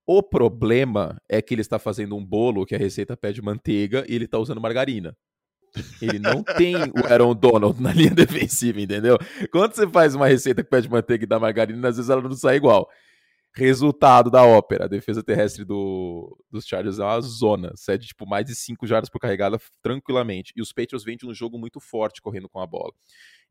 O 0.07 0.23
problema 0.23 1.17
é 1.29 1.41
que 1.41 1.55
ele 1.55 1.61
está 1.61 1.79
fazendo 1.79 2.17
um 2.17 2.25
bolo 2.25 2.67
que 2.67 2.75
a 2.75 2.79
receita 2.79 3.17
pede 3.17 3.41
manteiga 3.41 4.05
e 4.09 4.15
ele 4.15 4.25
está 4.25 4.39
usando 4.39 4.61
margarina. 4.61 5.17
Ele 6.01 6.19
não 6.19 6.43
tem 6.57 6.75
o 6.77 7.07
Aaron 7.09 7.35
Donald 7.35 7.81
na 7.81 7.93
linha 7.93 8.11
defensiva, 8.15 8.81
entendeu? 8.81 9.17
Quando 9.51 9.75
você 9.75 9.89
faz 9.89 10.15
uma 10.15 10.27
receita 10.27 10.63
que 10.63 10.71
pede 10.71 10.91
manteiga 10.91 11.25
e 11.25 11.27
dá 11.27 11.39
margarina, 11.39 11.89
às 11.89 11.97
vezes 11.97 12.11
ela 12.11 12.23
não 12.23 12.33
sai 12.33 12.57
igual. 12.57 12.89
Resultado 13.55 14.31
da 14.31 14.45
ópera: 14.45 14.87
a 14.87 14.89
defesa 14.89 15.23
terrestre 15.23 15.65
do, 15.65 16.37
dos 16.51 16.67
Chargers 16.67 16.99
é 16.99 17.05
uma 17.05 17.21
zona. 17.21 17.73
Cede 17.77 18.07
tipo, 18.07 18.27
mais 18.27 18.47
de 18.47 18.55
5 18.55 18.87
jardas 18.87 19.11
por 19.11 19.19
carregada 19.19 19.59
tranquilamente. 19.83 20.53
E 20.57 20.63
os 20.63 20.73
Patriots 20.73 21.05
vêm 21.05 21.17
de 21.17 21.27
um 21.27 21.35
jogo 21.35 21.59
muito 21.59 21.79
forte 21.79 22.23
correndo 22.23 22.49
com 22.49 22.61
a 22.61 22.67
bola. 22.67 22.93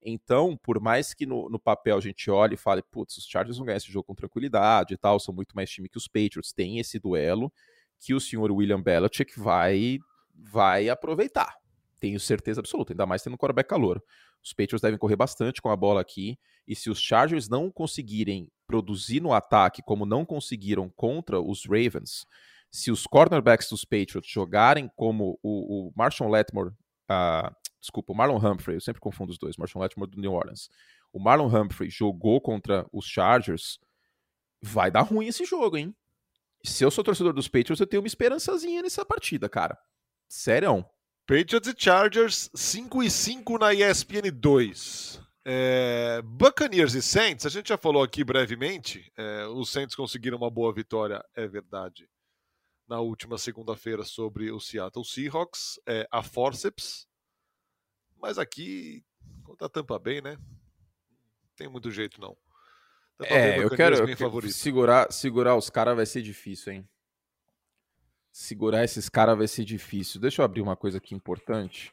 Então, 0.03 0.57
por 0.57 0.81
mais 0.81 1.13
que 1.13 1.27
no, 1.27 1.47
no 1.49 1.59
papel 1.59 1.97
a 1.97 2.01
gente 2.01 2.31
olhe 2.31 2.55
e 2.55 2.57
fale, 2.57 2.81
putz, 2.81 3.17
os 3.17 3.25
Chargers 3.25 3.57
vão 3.57 3.65
ganhar 3.67 3.77
esse 3.77 3.91
jogo 3.91 4.05
com 4.05 4.15
tranquilidade 4.15 4.95
e 4.95 4.97
tal, 4.97 5.19
são 5.19 5.33
muito 5.33 5.55
mais 5.55 5.69
time 5.69 5.87
que 5.87 5.97
os 5.97 6.07
Patriots, 6.07 6.51
tem 6.51 6.79
esse 6.79 6.97
duelo 6.97 7.53
que 7.99 8.15
o 8.15 8.19
senhor 8.19 8.51
William 8.51 8.81
Belichick 8.81 9.39
vai, 9.39 9.99
vai 10.33 10.89
aproveitar. 10.89 11.55
Tenho 11.99 12.19
certeza 12.19 12.59
absoluta, 12.59 12.93
ainda 12.93 13.05
mais 13.05 13.21
tendo 13.21 13.33
um 13.33 13.37
quarterback 13.37 13.69
calor. 13.69 14.01
Os 14.43 14.53
Patriots 14.53 14.81
devem 14.81 14.97
correr 14.97 15.15
bastante 15.15 15.61
com 15.61 15.69
a 15.69 15.75
bola 15.75 16.01
aqui. 16.01 16.37
E 16.67 16.75
se 16.75 16.89
os 16.89 16.99
Chargers 16.99 17.47
não 17.47 17.71
conseguirem 17.71 18.49
produzir 18.65 19.19
no 19.19 19.33
ataque 19.33 19.81
como 19.81 20.05
não 20.05 20.25
conseguiram 20.25 20.89
contra 20.89 21.39
os 21.39 21.65
Ravens, 21.65 22.25
se 22.71 22.89
os 22.89 23.05
cornerbacks 23.05 23.69
dos 23.69 23.83
Patriots 23.83 24.29
jogarem 24.29 24.89
como 24.95 25.37
o, 25.43 25.89
o 25.89 25.93
Marshall 25.95 26.29
Letmore, 26.29 26.69
uh, 26.69 27.53
desculpa, 27.79 28.13
o 28.13 28.15
Marlon 28.15 28.37
Humphrey, 28.37 28.77
eu 28.77 28.81
sempre 28.81 29.01
confundo 29.01 29.31
os 29.31 29.37
dois, 29.37 29.57
Marshall 29.57 29.83
Letmore 29.83 30.09
do 30.09 30.21
New 30.21 30.31
Orleans. 30.31 30.69
O 31.11 31.19
Marlon 31.19 31.47
Humphrey 31.47 31.89
jogou 31.89 32.39
contra 32.39 32.87
os 32.93 33.05
Chargers, 33.05 33.77
vai 34.61 34.89
dar 34.89 35.01
ruim 35.01 35.27
esse 35.27 35.43
jogo, 35.43 35.77
hein? 35.77 35.93
Se 36.63 36.85
eu 36.85 36.91
sou 36.91 37.03
torcedor 37.03 37.33
dos 37.33 37.47
Patriots, 37.47 37.79
eu 37.79 37.87
tenho 37.87 38.01
uma 38.01 38.07
esperançazinha 38.07 38.81
nessa 38.81 39.03
partida, 39.03 39.49
cara. 39.49 39.77
Sério. 40.29 40.85
Patriots 41.25 41.67
e 41.67 41.75
Chargers 41.77 42.49
5 42.53 43.03
e 43.03 43.09
5 43.09 43.57
na 43.57 43.73
ESPN 43.73 44.31
2. 44.33 45.21
É, 45.43 46.21
Buccaneers 46.23 46.93
e 46.93 47.01
Saints, 47.01 47.45
a 47.45 47.49
gente 47.49 47.69
já 47.69 47.77
falou 47.77 48.03
aqui 48.03 48.23
brevemente. 48.23 49.11
É, 49.17 49.45
os 49.47 49.69
Saints 49.71 49.95
conseguiram 49.95 50.37
uma 50.37 50.49
boa 50.49 50.73
vitória, 50.73 51.23
é 51.35 51.47
verdade, 51.47 52.07
na 52.87 52.99
última 52.99 53.37
segunda-feira 53.37 54.03
sobre 54.03 54.51
o 54.51 54.59
Seattle 54.59 55.05
Seahawks. 55.05 55.79
É, 55.87 56.07
a 56.11 56.21
forceps, 56.21 57.07
mas 58.19 58.37
aqui 58.37 59.03
contra 59.43 59.67
a 59.67 59.69
Tampa 59.69 59.97
Bay, 59.97 60.21
né? 60.21 60.37
Não 60.37 61.49
tem 61.55 61.67
muito 61.67 61.89
jeito 61.91 62.19
não. 62.21 62.37
Tampa 63.17 63.33
é, 63.33 63.55
Bay, 63.57 63.65
eu 63.65 63.69
quero, 63.71 63.95
eu 64.09 64.15
quero 64.15 64.51
segurar, 64.51 65.11
segurar 65.11 65.55
os 65.55 65.69
caras 65.69 65.95
vai 65.95 66.05
ser 66.05 66.21
difícil, 66.21 66.73
hein? 66.73 66.89
Segurar 68.51 68.83
esses 68.83 69.07
caras 69.07 69.37
vai 69.37 69.47
ser 69.47 69.63
difícil. 69.63 70.19
Deixa 70.19 70.41
eu 70.41 70.45
abrir 70.45 70.59
uma 70.59 70.75
coisa 70.75 70.97
aqui 70.97 71.15
importante. 71.15 71.89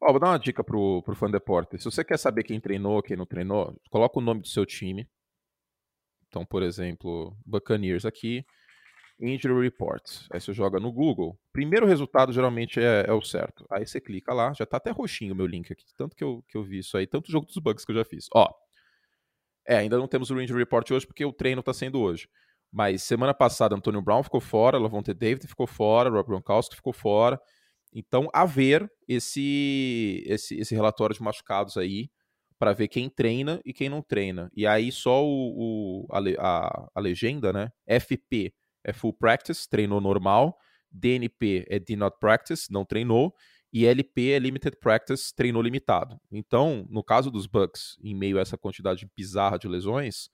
Ó, 0.00 0.10
vou 0.10 0.18
dar 0.18 0.30
uma 0.30 0.38
dica 0.38 0.64
pro, 0.64 1.00
pro 1.04 1.14
fã 1.14 1.30
deporte. 1.30 1.78
Se 1.78 1.84
você 1.84 2.02
quer 2.02 2.18
saber 2.18 2.42
quem 2.42 2.58
treinou, 2.58 3.00
quem 3.00 3.16
não 3.16 3.24
treinou, 3.24 3.80
coloca 3.88 4.18
o 4.18 4.20
nome 4.20 4.40
do 4.40 4.48
seu 4.48 4.66
time. 4.66 5.08
Então, 6.26 6.44
por 6.44 6.60
exemplo, 6.64 7.36
Buccaneers 7.46 8.04
aqui, 8.04 8.44
Injury 9.20 9.62
Report. 9.62 10.02
Aí 10.32 10.40
você 10.40 10.52
joga 10.52 10.80
no 10.80 10.90
Google. 10.90 11.38
Primeiro 11.52 11.86
resultado 11.86 12.32
geralmente 12.32 12.80
é, 12.80 13.04
é 13.06 13.12
o 13.12 13.22
certo. 13.22 13.64
Aí 13.70 13.86
você 13.86 14.00
clica 14.00 14.34
lá, 14.34 14.52
já 14.54 14.66
tá 14.66 14.78
até 14.78 14.90
roxinho 14.90 15.34
o 15.34 15.36
meu 15.36 15.46
link 15.46 15.72
aqui. 15.72 15.84
Tanto 15.96 16.16
que 16.16 16.24
eu, 16.24 16.42
que 16.48 16.56
eu 16.56 16.64
vi 16.64 16.80
isso 16.80 16.96
aí, 16.96 17.06
tanto 17.06 17.30
jogo 17.30 17.46
dos 17.46 17.58
bugs 17.58 17.84
que 17.84 17.92
eu 17.92 17.96
já 17.96 18.04
fiz. 18.04 18.26
Ó, 18.34 18.52
é, 19.68 19.76
ainda 19.76 19.96
não 19.98 20.08
temos 20.08 20.32
o 20.32 20.40
Injury 20.42 20.62
Report 20.62 20.90
hoje 20.90 21.06
porque 21.06 21.24
o 21.24 21.32
treino 21.32 21.62
tá 21.62 21.72
sendo 21.72 22.00
hoje. 22.00 22.28
Mas 22.72 23.02
semana 23.02 23.34
passada, 23.34 23.76
Antônio 23.76 24.00
Brown 24.00 24.22
ficou 24.22 24.40
fora, 24.40 24.78
Lavonte 24.78 25.12
David 25.12 25.46
ficou 25.46 25.66
fora, 25.66 26.08
Rob 26.08 26.26
Gronkowski 26.26 26.74
ficou 26.74 26.92
fora. 26.92 27.38
Então, 27.92 28.28
a 28.32 28.46
ver 28.46 28.90
esse, 29.06 30.24
esse, 30.26 30.58
esse 30.58 30.74
relatório 30.74 31.14
de 31.14 31.22
machucados 31.22 31.76
aí, 31.76 32.10
para 32.58 32.72
ver 32.72 32.88
quem 32.88 33.10
treina 33.10 33.60
e 33.64 33.72
quem 33.72 33.88
não 33.88 34.00
treina. 34.00 34.50
E 34.56 34.66
aí 34.66 34.90
só 34.90 35.22
o, 35.22 36.06
o 36.06 36.06
a, 36.10 36.20
a, 36.38 36.90
a, 36.94 37.00
legenda, 37.00 37.52
né? 37.52 37.70
FP 38.00 38.54
é 38.84 38.92
full 38.92 39.12
practice, 39.12 39.68
treinou 39.68 40.00
normal. 40.00 40.56
DNP 40.90 41.66
é 41.68 41.78
did 41.78 41.98
not 41.98 42.16
practice, 42.20 42.70
não 42.70 42.84
treinou. 42.84 43.34
E 43.72 43.86
LP 43.86 44.32
é 44.32 44.38
limited 44.38 44.76
practice, 44.78 45.34
treinou 45.34 45.62
limitado. 45.62 46.20
Então, 46.30 46.86
no 46.88 47.02
caso 47.02 47.30
dos 47.30 47.46
Bucks, 47.46 47.96
em 48.02 48.14
meio 48.14 48.38
a 48.38 48.42
essa 48.42 48.56
quantidade 48.56 49.10
bizarra 49.16 49.58
de 49.58 49.66
lesões, 49.66 50.28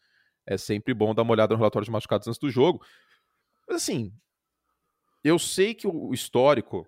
é 0.49 0.57
sempre 0.57 0.95
bom 0.95 1.15
dar 1.15 1.23
uma 1.23 1.33
olhada 1.33 1.53
no 1.53 1.59
relatório 1.59 1.85
de 1.85 1.91
machucados 1.91 2.27
antes 2.27 2.41
do 2.41 2.51
jogo. 2.51 2.83
Mas 3.69 3.83
assim, 3.83 4.11
eu 5.23 5.39
sei 5.39 5.75
que 5.75 5.87
o 5.87 6.13
histórico 6.15 6.87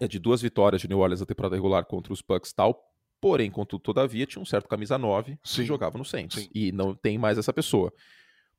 é 0.00 0.06
de 0.06 0.18
duas 0.20 0.40
vitórias 0.40 0.80
de 0.80 0.88
New 0.88 1.00
Orleans 1.00 1.20
na 1.20 1.26
temporada 1.26 1.56
regular 1.56 1.84
contra 1.84 2.12
os 2.12 2.22
Bucks 2.22 2.52
tal, 2.52 2.80
porém, 3.20 3.50
contudo, 3.50 3.82
todavia, 3.82 4.24
tinha 4.26 4.40
um 4.40 4.46
certo 4.46 4.68
camisa 4.68 4.96
9 4.96 5.36
que 5.42 5.64
jogava 5.64 5.98
no 5.98 6.04
Saints. 6.04 6.44
Sim. 6.44 6.50
E 6.54 6.70
não 6.70 6.94
tem 6.94 7.18
mais 7.18 7.36
essa 7.36 7.52
pessoa. 7.52 7.92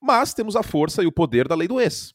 Mas 0.01 0.33
temos 0.33 0.57
a 0.57 0.63
força 0.63 1.01
e 1.01 1.07
o 1.07 1.11
poder 1.13 1.47
da 1.47 1.55
lei 1.55 1.67
do 1.67 1.79
ex. 1.79 2.13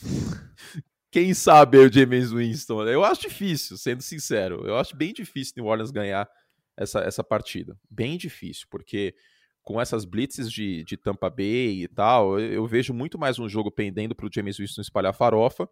Quem 1.10 1.34
sabe 1.34 1.76
o 1.76 1.92
James 1.92 2.32
Winston? 2.32 2.84
Eu 2.88 3.04
acho 3.04 3.20
difícil, 3.20 3.76
sendo 3.76 4.02
sincero. 4.02 4.66
Eu 4.66 4.78
acho 4.78 4.96
bem 4.96 5.12
difícil 5.12 5.54
New 5.58 5.66
Orleans 5.66 5.90
ganhar 5.90 6.28
essa, 6.74 7.00
essa 7.00 7.22
partida. 7.22 7.78
Bem 7.88 8.16
difícil, 8.16 8.66
porque 8.70 9.14
com 9.64 9.80
essas 9.80 10.04
blitzes 10.04 10.52
de, 10.52 10.84
de 10.84 10.96
Tampa 10.96 11.30
Bay 11.30 11.84
e 11.84 11.88
tal, 11.88 12.38
eu, 12.38 12.52
eu 12.52 12.66
vejo 12.66 12.92
muito 12.92 13.18
mais 13.18 13.38
um 13.38 13.48
jogo 13.48 13.70
pendendo 13.70 14.14
para 14.14 14.26
o 14.26 14.30
James 14.32 14.58
Winston 14.58 14.82
espalhar 14.82 15.14
farofa 15.14 15.68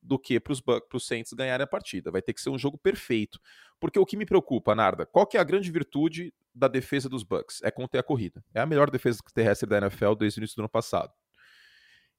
do 0.00 0.18
que 0.18 0.40
para 0.40 0.52
os 0.52 1.06
Saints 1.06 1.32
ganharem 1.32 1.64
a 1.64 1.66
partida. 1.66 2.10
Vai 2.10 2.22
ter 2.22 2.32
que 2.32 2.40
ser 2.40 2.50
um 2.50 2.58
jogo 2.58 2.78
perfeito. 2.78 3.40
Porque 3.78 3.98
o 3.98 4.06
que 4.06 4.16
me 4.16 4.24
preocupa, 4.24 4.74
Narda, 4.74 5.06
qual 5.06 5.26
que 5.26 5.36
é 5.36 5.40
a 5.40 5.44
grande 5.44 5.70
virtude 5.70 6.32
da 6.54 6.68
defesa 6.68 7.08
dos 7.08 7.22
Bucks? 7.22 7.60
É 7.62 7.70
conter 7.70 7.98
a 7.98 8.02
corrida. 8.02 8.44
É 8.54 8.60
a 8.60 8.66
melhor 8.66 8.90
defesa 8.90 9.20
terrestre 9.34 9.68
da 9.68 9.78
NFL 9.78 10.14
desde 10.14 10.38
o 10.38 10.40
início 10.40 10.56
do 10.56 10.62
ano 10.62 10.68
passado. 10.68 11.12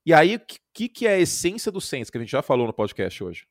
E 0.05 0.13
aí, 0.13 0.35
o 0.35 0.41
que, 0.73 0.89
que 0.89 1.07
é 1.07 1.13
a 1.13 1.19
essência 1.19 1.71
do 1.71 1.79
Saints, 1.79 2.09
que 2.09 2.17
a 2.17 2.21
gente 2.21 2.31
já 2.31 2.41
falou 2.41 2.67
no 2.67 2.73
podcast 2.73 3.23
hoje? 3.23 3.47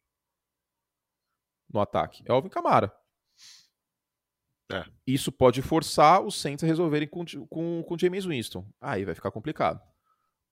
No 1.73 1.81
ataque. 1.81 2.23
É 2.27 2.33
Alvin 2.33 2.51
Kamara. 2.51 2.93
É. 4.75 4.85
Isso 5.07 5.31
pode 5.31 5.63
forçar 5.63 6.23
os 6.23 6.41
Saints 6.41 6.65
a 6.65 6.67
resolverem 6.67 7.09
com, 7.09 7.25
com, 7.49 7.83
com 7.83 7.99
James 7.99 8.25
Winston. 8.25 8.67
Aí 8.81 9.05
vai 9.05 9.15
ficar 9.15 9.31
complicado. 9.31 9.81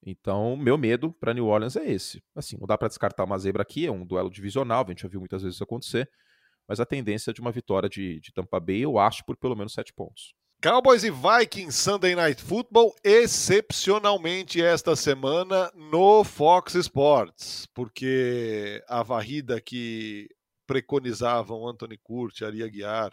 Então, 0.04 0.56
meu 0.56 0.78
medo 0.78 1.12
para 1.12 1.34
New 1.34 1.46
Orleans 1.46 1.76
é 1.76 1.90
esse. 1.90 2.22
Assim, 2.34 2.56
não 2.58 2.66
dá 2.66 2.76
para 2.78 2.88
descartar 2.88 3.24
uma 3.24 3.38
zebra 3.38 3.62
aqui, 3.62 3.86
é 3.86 3.92
um 3.92 4.04
duelo 4.04 4.30
divisional, 4.30 4.84
a 4.84 4.90
gente 4.90 5.02
já 5.02 5.08
viu 5.08 5.20
muitas 5.20 5.42
vezes 5.42 5.56
isso 5.56 5.64
acontecer, 5.64 6.08
mas 6.66 6.80
a 6.80 6.86
tendência 6.86 7.30
é 7.30 7.34
de 7.34 7.40
uma 7.40 7.52
vitória 7.52 7.88
de, 7.88 8.18
de 8.20 8.32
Tampa 8.32 8.58
Bay, 8.58 8.80
eu 8.80 8.98
acho, 8.98 9.24
por 9.24 9.36
pelo 9.36 9.56
menos 9.56 9.74
sete 9.74 9.92
pontos. 9.92 10.32
Cowboys 10.62 11.04
e 11.04 11.10
Vikings 11.10 11.72
Sunday 11.72 12.14
Night 12.14 12.42
Football, 12.42 12.94
excepcionalmente 13.02 14.62
esta 14.62 14.94
semana 14.94 15.70
no 15.74 16.22
Fox 16.22 16.74
Sports, 16.74 17.66
porque 17.74 18.82
a 18.86 19.02
varrida 19.02 19.60
que 19.60 20.28
preconizavam 20.66 21.66
Anthony 21.66 21.98
Curti, 21.98 22.44
Aria 22.44 22.68
Guiar, 22.68 23.10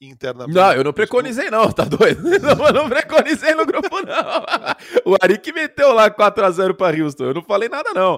internamente. 0.00 0.54
Não, 0.54 0.72
eu 0.72 0.84
não 0.84 0.92
preconizei, 0.92 1.50
não, 1.50 1.70
tá 1.72 1.84
doido? 1.84 2.22
Não, 2.40 2.66
eu 2.66 2.72
não 2.72 2.88
preconizei 2.88 3.54
no 3.54 3.66
grupo, 3.66 4.00
não. 4.00 5.12
O 5.12 5.16
Ari 5.20 5.38
que 5.38 5.52
meteu 5.52 5.92
lá 5.92 6.10
4x0 6.10 6.74
para 6.74 7.02
Houston. 7.02 7.24
Eu 7.24 7.34
não 7.34 7.42
falei 7.42 7.68
nada, 7.68 7.92
não. 7.92 8.16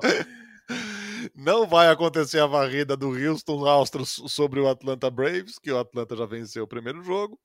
Não 1.35 1.67
vai 1.67 1.89
acontecer 1.89 2.41
a 2.41 2.47
varrida 2.47 2.97
do 2.97 3.11
Houston 3.11 3.67
Astros 3.67 4.23
sobre 4.29 4.61
o 4.61 4.69
Atlanta 4.69 5.11
Braves, 5.11 5.59
que 5.59 5.71
o 5.71 5.79
Atlanta 5.79 6.17
já 6.17 6.27
venceu 6.27 6.65
o 6.65 6.69
primeiro 6.69 7.03
jogo. 7.03 7.39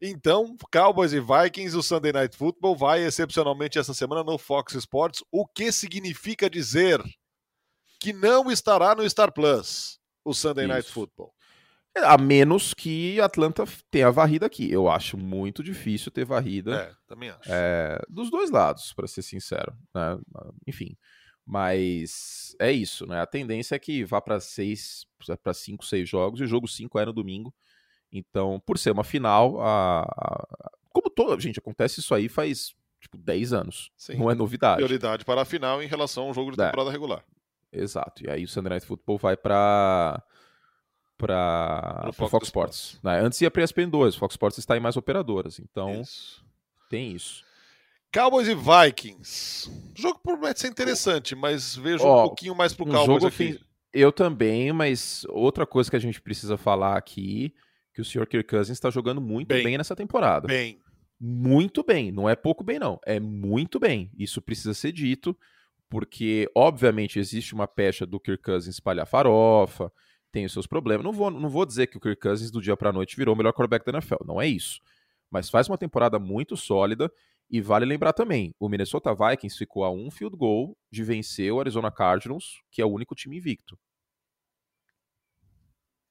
Então, 0.00 0.56
Cowboys 0.72 1.12
e 1.12 1.20
Vikings, 1.20 1.76
o 1.76 1.82
Sunday 1.82 2.12
Night 2.12 2.36
Football 2.36 2.76
vai 2.76 3.02
excepcionalmente 3.02 3.78
essa 3.78 3.94
semana 3.94 4.22
no 4.22 4.36
Fox 4.36 4.74
Sports, 4.74 5.24
o 5.32 5.46
que 5.46 5.72
significa 5.72 6.50
dizer 6.50 7.02
que 8.00 8.12
não 8.12 8.50
estará 8.50 8.94
no 8.94 9.08
Star 9.08 9.32
Plus 9.32 9.98
o 10.24 10.34
Sunday 10.34 10.64
Isso. 10.64 10.74
Night 10.74 10.90
Football. 10.90 11.32
A 11.96 12.18
menos 12.18 12.74
que 12.74 13.20
Atlanta 13.20 13.64
tenha 13.90 14.10
varrida 14.10 14.46
aqui. 14.46 14.70
Eu 14.70 14.90
acho 14.90 15.16
muito 15.16 15.62
difícil 15.62 16.10
ter 16.10 16.24
varrida. 16.24 16.74
É, 16.74 16.92
também 17.06 17.30
acho. 17.30 17.48
É, 17.48 18.00
dos 18.08 18.30
dois 18.30 18.50
lados, 18.50 18.92
para 18.92 19.06
ser 19.06 19.22
sincero. 19.22 19.72
Né? 19.94 20.18
Enfim. 20.66 20.96
Mas 21.46 22.56
é 22.58 22.72
isso, 22.72 23.06
né? 23.06 23.20
A 23.20 23.26
tendência 23.26 23.74
é 23.76 23.78
que 23.78 24.04
vá 24.04 24.20
para 24.20 24.40
seis, 24.40 25.06
para 25.42 25.52
cinco, 25.52 25.84
seis 25.84 26.08
jogos, 26.08 26.40
e 26.40 26.44
o 26.44 26.46
jogo 26.46 26.66
cinco 26.66 26.98
é 26.98 27.04
no 27.04 27.12
domingo. 27.12 27.54
Então, 28.10 28.60
por 28.64 28.78
ser 28.78 28.92
uma 28.92 29.04
final, 29.04 29.60
a, 29.60 30.02
a, 30.02 30.70
como 30.90 31.10
toda. 31.10 31.38
Gente, 31.40 31.58
acontece 31.58 32.00
isso 32.00 32.14
aí 32.14 32.28
faz 32.28 32.74
tipo 33.00 33.18
10 33.18 33.52
anos. 33.52 33.90
Sim. 33.96 34.16
Não 34.16 34.30
é 34.30 34.34
novidade. 34.34 34.76
Prioridade 34.76 35.24
para 35.24 35.42
a 35.42 35.44
final 35.44 35.82
em 35.82 35.86
relação 35.86 36.24
ao 36.24 36.34
jogo 36.34 36.52
de 36.52 36.60
é. 36.60 36.66
temporada 36.66 36.90
é. 36.90 36.92
regular. 36.92 37.24
Exato. 37.70 38.24
E 38.24 38.30
aí 38.30 38.44
o 38.44 38.48
Sunday 38.48 38.70
Night 38.70 38.86
Football 38.86 39.18
vai 39.18 39.36
para 39.36 40.22
para 41.26 42.12
Fox, 42.12 42.30
Fox 42.30 42.46
Sports. 42.48 43.00
Né? 43.02 43.20
Antes 43.20 43.40
ia 43.40 43.50
para 43.50 43.64
ESPN 43.64 43.88
2, 43.88 44.14
o 44.14 44.18
Fox 44.18 44.34
Sports 44.34 44.58
está 44.58 44.76
em 44.76 44.80
mais 44.80 44.96
operadoras, 44.96 45.58
então 45.58 46.00
isso. 46.00 46.44
tem 46.90 47.12
isso. 47.12 47.42
Cowboys 48.12 48.46
e 48.46 48.54
Vikings. 48.54 49.68
O 49.68 50.00
jogo 50.00 50.20
promete 50.22 50.60
ser 50.60 50.68
interessante, 50.68 51.34
mas 51.34 51.74
vejo 51.74 52.04
oh, 52.04 52.20
um 52.20 52.28
pouquinho 52.28 52.54
mais 52.54 52.72
pro 52.72 52.84
um 52.84 52.90
Cowboys 52.90 53.22
jogo 53.22 53.26
aqui. 53.26 53.60
Eu 53.92 54.12
também, 54.12 54.72
mas 54.72 55.24
outra 55.30 55.66
coisa 55.66 55.90
que 55.90 55.96
a 55.96 56.00
gente 56.00 56.20
precisa 56.20 56.56
falar 56.56 56.96
aqui, 56.96 57.52
que 57.92 58.00
o 58.00 58.04
Sr. 58.04 58.26
Kirk 58.26 58.48
Cousins 58.48 58.76
está 58.76 58.90
jogando 58.90 59.20
muito 59.20 59.48
bem. 59.48 59.64
bem 59.64 59.78
nessa 59.78 59.96
temporada. 59.96 60.46
Bem. 60.46 60.80
Muito 61.18 61.82
bem, 61.82 62.12
não 62.12 62.28
é 62.28 62.36
pouco 62.36 62.62
bem 62.62 62.78
não, 62.78 63.00
é 63.06 63.18
muito 63.18 63.78
bem. 63.78 64.10
Isso 64.18 64.42
precisa 64.42 64.74
ser 64.74 64.92
dito, 64.92 65.36
porque 65.88 66.50
obviamente 66.54 67.18
existe 67.18 67.54
uma 67.54 67.66
pecha 67.66 68.04
do 68.04 68.20
Kirk 68.20 68.42
Cousins 68.42 68.74
espalhar 68.74 69.06
farofa, 69.06 69.92
tem 70.34 70.44
os 70.44 70.52
seus 70.52 70.66
problemas. 70.66 71.04
Não 71.04 71.12
vou, 71.12 71.30
não 71.30 71.48
vou 71.48 71.64
dizer 71.64 71.86
que 71.86 71.96
o 71.96 72.00
Kirk 72.00 72.20
Cousins 72.20 72.50
do 72.50 72.60
dia 72.60 72.76
para 72.76 72.92
noite 72.92 73.16
virou 73.16 73.36
o 73.36 73.38
melhor 73.38 73.52
quarterback 73.52 73.86
da 73.86 73.92
NFL, 73.92 74.24
não 74.26 74.42
é 74.42 74.48
isso. 74.48 74.80
Mas 75.30 75.48
faz 75.48 75.68
uma 75.68 75.78
temporada 75.78 76.18
muito 76.18 76.56
sólida 76.56 77.08
e 77.48 77.60
vale 77.60 77.86
lembrar 77.86 78.12
também, 78.12 78.52
o 78.58 78.68
Minnesota 78.68 79.14
Vikings 79.14 79.56
ficou 79.56 79.84
a 79.84 79.92
um 79.92 80.10
field 80.10 80.36
goal 80.36 80.76
de 80.90 81.04
vencer 81.04 81.52
o 81.52 81.60
Arizona 81.60 81.88
Cardinals, 81.88 82.60
que 82.68 82.82
é 82.82 82.84
o 82.84 82.90
único 82.90 83.14
time 83.14 83.36
invicto. 83.36 83.78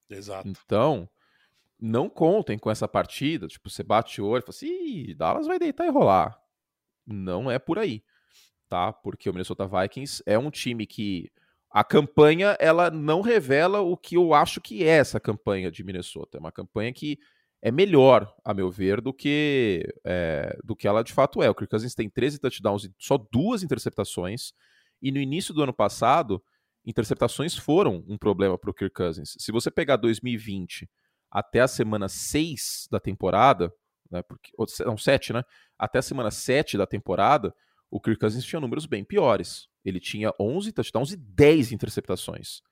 Exato. 0.09 0.47
Então, 0.47 1.09
não 1.77 2.07
contem 2.07 2.57
com 2.57 2.71
essa 2.71 2.87
partida. 2.87 3.47
Tipo, 3.47 3.69
você 3.69 3.83
bate 3.83 4.21
o 4.21 4.25
olho 4.25 4.41
e 4.41 4.45
fala 4.45 4.55
assim, 4.55 5.15
Dallas 5.17 5.47
vai 5.47 5.59
deitar 5.59 5.85
e 5.85 5.89
rolar. 5.89 6.41
Não 7.05 7.51
é 7.51 7.59
por 7.59 7.77
aí, 7.77 8.01
tá? 8.69 8.93
Porque 8.93 9.29
o 9.29 9.33
Minnesota 9.33 9.67
Vikings 9.67 10.23
é 10.25 10.39
um 10.39 10.49
time 10.49 10.87
que 10.87 11.29
a 11.73 11.83
campanha 11.83 12.55
ela 12.59 12.91
não 12.91 13.21
revela 13.21 13.81
o 13.81 13.97
que 13.97 14.15
eu 14.15 14.35
acho 14.35 14.61
que 14.61 14.83
é 14.83 14.89
essa 14.89 15.19
campanha 15.19 15.71
de 15.71 15.83
Minnesota. 15.83 16.37
É 16.37 16.39
uma 16.39 16.51
campanha 16.51 16.93
que 16.93 17.17
é 17.63 17.71
melhor, 17.71 18.31
a 18.45 18.53
meu 18.53 18.69
ver, 18.69 19.01
do 19.01 19.11
que 19.11 19.83
é, 20.05 20.55
do 20.63 20.75
que 20.75 20.87
ela 20.87 21.03
de 21.03 21.11
fato 21.11 21.41
é. 21.41 21.49
O 21.49 21.55
Kirk 21.55 21.71
Cousins 21.71 21.95
tem 21.95 22.07
13 22.07 22.37
touchdowns 22.37 22.83
e 22.85 22.93
só 22.99 23.17
duas 23.17 23.63
interceptações. 23.63 24.53
E 25.01 25.11
no 25.11 25.17
início 25.17 25.51
do 25.51 25.63
ano 25.63 25.73
passado, 25.73 26.43
interceptações 26.85 27.57
foram 27.57 28.03
um 28.07 28.19
problema 28.19 28.55
para 28.55 28.69
o 28.69 28.73
Kirk 28.73 28.93
Cousins. 28.93 29.35
Se 29.39 29.51
você 29.51 29.71
pegar 29.71 29.95
2020 29.95 30.87
até 31.31 31.61
a 31.61 31.67
semana 31.67 32.07
6 32.07 32.87
da 32.91 32.99
temporada, 32.99 33.73
né, 34.11 34.21
porque, 34.21 34.51
não, 34.85 34.95
7, 34.95 35.33
né? 35.33 35.43
Até 35.79 35.97
a 35.97 36.03
semana 36.03 36.29
7 36.29 36.77
da 36.77 36.85
temporada, 36.85 37.51
o 37.93 37.99
Kirk 37.99 38.19
Cousins 38.19 38.43
tinha 38.43 38.59
números 38.59 38.87
bem 38.87 39.03
piores. 39.03 39.67
Ele 39.85 39.99
tinha 39.99 40.33
11 40.39 40.71
touchdowns 40.71 41.11
e 41.11 41.15
10 41.15 41.71
interceptações. 41.71 42.63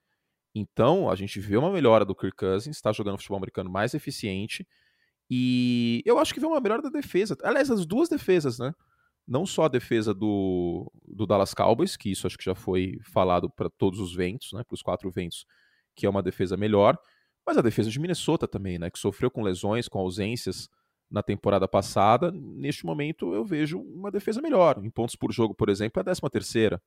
Então, 0.55 1.11
a 1.11 1.15
gente 1.15 1.39
vê 1.39 1.55
uma 1.57 1.71
melhora 1.71 2.03
do 2.03 2.15
Kirk 2.15 2.35
Cousins, 2.35 2.75
está 2.75 2.91
jogando 2.91 3.17
futebol 3.17 3.37
americano 3.37 3.69
mais 3.69 3.93
eficiente. 3.93 4.67
E 5.29 6.01
eu 6.07 6.17
acho 6.17 6.33
que 6.33 6.39
vê 6.39 6.47
uma 6.47 6.59
melhora 6.59 6.81
da 6.81 6.89
defesa. 6.89 7.37
Aliás, 7.43 7.69
as 7.69 7.85
duas 7.85 8.09
defesas, 8.09 8.57
né? 8.57 8.73
Não 9.27 9.45
só 9.45 9.65
a 9.65 9.67
defesa 9.67 10.11
do, 10.11 10.91
do 11.07 11.27
Dallas 11.27 11.53
Cowboys, 11.53 11.95
que 11.95 12.09
isso 12.09 12.25
acho 12.25 12.35
que 12.35 12.43
já 12.43 12.55
foi 12.55 12.97
falado 13.03 13.47
para 13.47 13.69
todos 13.69 13.99
os 13.99 14.15
ventos, 14.15 14.51
né? 14.53 14.63
Para 14.63 14.73
os 14.73 14.81
quatro 14.81 15.11
ventos, 15.11 15.45
que 15.95 16.07
é 16.07 16.09
uma 16.09 16.23
defesa 16.23 16.57
melhor. 16.57 16.97
Mas 17.45 17.59
a 17.59 17.61
defesa 17.61 17.91
de 17.91 17.99
Minnesota 17.99 18.47
também, 18.47 18.79
né? 18.79 18.89
Que 18.89 18.97
sofreu 18.97 19.29
com 19.29 19.43
lesões, 19.43 19.87
com 19.87 19.99
ausências 19.99 20.67
na 21.11 21.21
temporada 21.21 21.67
passada. 21.67 22.31
Neste 22.31 22.85
momento, 22.85 23.35
eu 23.35 23.43
vejo 23.43 23.79
uma 23.79 24.09
defesa 24.09 24.41
melhor. 24.41 24.83
Em 24.83 24.89
pontos 24.89 25.15
por 25.15 25.31
jogo, 25.31 25.53
por 25.53 25.69
exemplo, 25.69 25.99
é 25.99 26.01
a 26.01 26.05
décima 26.05 26.29
terceira. 26.29 26.81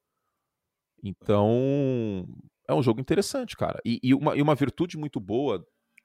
Então, 1.02 2.26
é 2.66 2.72
um 2.72 2.82
jogo 2.82 3.00
interessante, 3.00 3.54
cara. 3.56 3.80
E, 3.84 4.00
e, 4.02 4.14
uma, 4.14 4.34
e 4.34 4.40
uma 4.40 4.54
virtude 4.54 4.96
muito 4.96 5.20
boa 5.20 5.64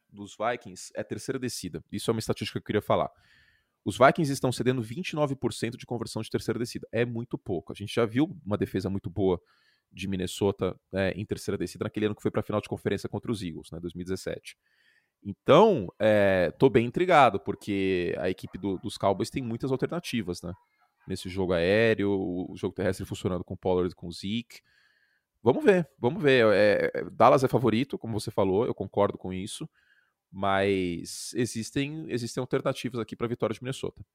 dos 0.09 0.35
Vikings 0.35 0.91
é 0.95 1.01
a 1.01 1.03
terceira 1.03 1.39
descida. 1.39 1.81
Isso 1.89 2.11
é 2.11 2.13
uma 2.13 2.19
estatística 2.19 2.59
que 2.59 2.63
eu 2.63 2.65
queria 2.65 2.81
falar. 2.81 3.09
Os 3.85 3.97
Vikings 3.97 4.33
estão 4.33 4.51
cedendo 4.51 4.81
29% 4.81 5.77
de 5.77 5.85
conversão 5.85 6.21
de 6.21 6.29
terceira 6.29 6.59
descida. 6.59 6.85
É 6.91 7.05
muito 7.05 7.37
pouco. 7.37 7.71
A 7.71 7.75
gente 7.75 7.93
já 7.95 8.05
viu 8.05 8.37
uma 8.45 8.57
defesa 8.57 8.89
muito 8.89 9.09
boa 9.09 9.41
de 9.91 10.07
Minnesota 10.07 10.77
é, 10.93 11.11
em 11.11 11.25
terceira 11.25 11.57
descida 11.57 11.85
naquele 11.85 12.07
ano 12.07 12.15
que 12.15 12.21
foi 12.21 12.29
para 12.29 12.41
a 12.41 12.43
final 12.43 12.59
de 12.59 12.67
conferência 12.67 13.07
contra 13.07 13.31
os 13.31 13.41
Eagles, 13.41 13.71
né, 13.71 13.79
2017. 13.79 14.57
Então, 15.23 15.87
é, 15.99 16.51
tô 16.57 16.69
bem 16.69 16.85
intrigado, 16.85 17.39
porque 17.39 18.15
a 18.19 18.29
equipe 18.29 18.57
do, 18.57 18.77
dos 18.77 18.97
Cowboys 18.97 19.29
tem 19.29 19.43
muitas 19.43 19.71
alternativas, 19.71 20.41
né? 20.41 20.53
Nesse 21.07 21.27
jogo 21.27 21.53
aéreo, 21.53 22.11
o 22.11 22.55
jogo 22.55 22.73
terrestre 22.73 23.05
funcionando 23.05 23.43
com 23.43 23.55
Pollard 23.55 23.91
e 23.91 23.95
com 23.95 24.11
Zeke. 24.11 24.61
Vamos 25.41 25.63
ver, 25.63 25.89
vamos 25.97 26.21
ver. 26.21 26.45
É, 26.53 26.91
é, 26.93 27.03
Dallas 27.11 27.43
é 27.43 27.47
favorito, 27.47 27.97
como 27.97 28.19
você 28.19 28.31
falou, 28.31 28.65
eu 28.65 28.73
concordo 28.73 29.17
com 29.17 29.33
isso, 29.33 29.67
mas 30.31 31.33
existem, 31.33 32.05
existem 32.09 32.41
alternativas 32.41 32.99
aqui 32.99 33.15
para 33.15 33.25
a 33.25 33.29
vitória 33.29 33.53
de 33.53 33.63
Minnesota. 33.63 34.05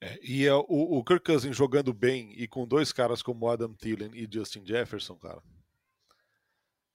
É, 0.00 0.18
e 0.22 0.46
é, 0.46 0.54
o, 0.54 0.64
o 0.68 1.04
Kirk 1.04 1.24
Cousins 1.24 1.56
jogando 1.56 1.92
bem 1.92 2.32
e 2.36 2.46
com 2.46 2.66
dois 2.66 2.92
caras 2.92 3.22
como 3.22 3.48
Adam 3.48 3.72
Thielen 3.74 4.10
e 4.14 4.28
Justin 4.30 4.64
Jefferson, 4.64 5.16
cara, 5.16 5.42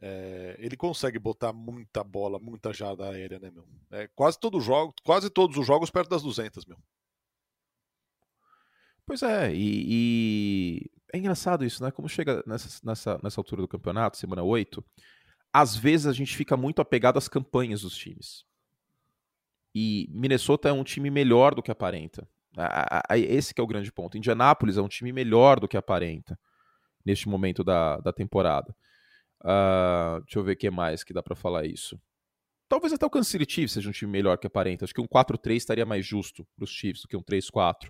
é, 0.01 0.55
ele 0.59 0.77
consegue 0.77 1.19
botar 1.19 1.51
muita 1.51 2.03
bola, 2.03 2.39
muita 2.39 2.73
jada 2.73 3.09
aérea, 3.09 3.39
né, 3.39 3.51
meu? 3.51 3.67
É, 3.91 4.07
quase, 4.15 4.39
todo 4.39 4.61
jogo, 4.61 4.93
quase 5.03 5.29
todos 5.29 5.57
os 5.57 5.67
jogos 5.67 5.89
perto 5.89 6.09
das 6.09 6.21
200, 6.21 6.65
meu. 6.65 6.77
Pois 9.05 9.23
é, 9.23 9.53
e, 9.53 9.85
e, 9.87 10.91
é 11.11 11.17
engraçado 11.17 11.65
isso, 11.65 11.83
né? 11.83 11.91
Como 11.91 12.07
chega 12.07 12.43
nessa, 12.45 12.79
nessa, 12.83 13.19
nessa 13.23 13.39
altura 13.39 13.61
do 13.61 13.67
campeonato, 13.67 14.17
semana 14.17 14.43
8, 14.43 14.83
às 15.51 15.75
vezes 15.75 16.05
a 16.05 16.13
gente 16.13 16.35
fica 16.35 16.55
muito 16.55 16.81
apegado 16.81 17.17
às 17.17 17.27
campanhas 17.27 17.81
dos 17.81 17.97
times. 17.97 18.45
E 19.73 20.07
Minnesota 20.11 20.69
é 20.69 20.71
um 20.71 20.83
time 20.83 21.09
melhor 21.09 21.53
do 21.53 21.61
que 21.61 21.71
aparenta. 21.71 22.27
Esse 23.15 23.53
que 23.53 23.61
é 23.61 23.63
o 23.63 23.67
grande 23.67 23.91
ponto. 23.91 24.17
Indianápolis 24.17 24.77
é 24.77 24.81
um 24.81 24.87
time 24.87 25.11
melhor 25.11 25.59
do 25.59 25.67
que 25.67 25.77
aparenta 25.77 26.39
neste 27.05 27.27
momento 27.27 27.63
da, 27.63 27.97
da 27.97 28.13
temporada. 28.13 28.75
Uh, 29.41 30.21
deixa 30.21 30.39
eu 30.39 30.43
ver 30.43 30.53
o 30.53 30.57
que 30.57 30.69
mais 30.69 31.03
que 31.03 31.13
dá 31.13 31.23
para 31.23 31.35
falar 31.35 31.65
isso. 31.65 31.99
Talvez 32.67 32.93
até 32.93 33.05
o 33.05 33.09
Kansas 33.09 33.29
City 33.29 33.51
Chiefs 33.51 33.73
seja 33.73 33.89
um 33.89 33.91
time 33.91 34.11
melhor 34.11 34.37
que 34.37 34.45
aparenta. 34.45 34.85
Acho 34.85 34.93
que 34.93 35.01
um 35.01 35.07
4-3 35.07 35.55
estaria 35.55 35.85
mais 35.85 36.05
justo 36.05 36.45
para 36.55 36.63
os 36.63 36.69
Chiefs 36.69 37.01
do 37.01 37.07
que 37.07 37.17
um 37.17 37.23
3-4. 37.23 37.89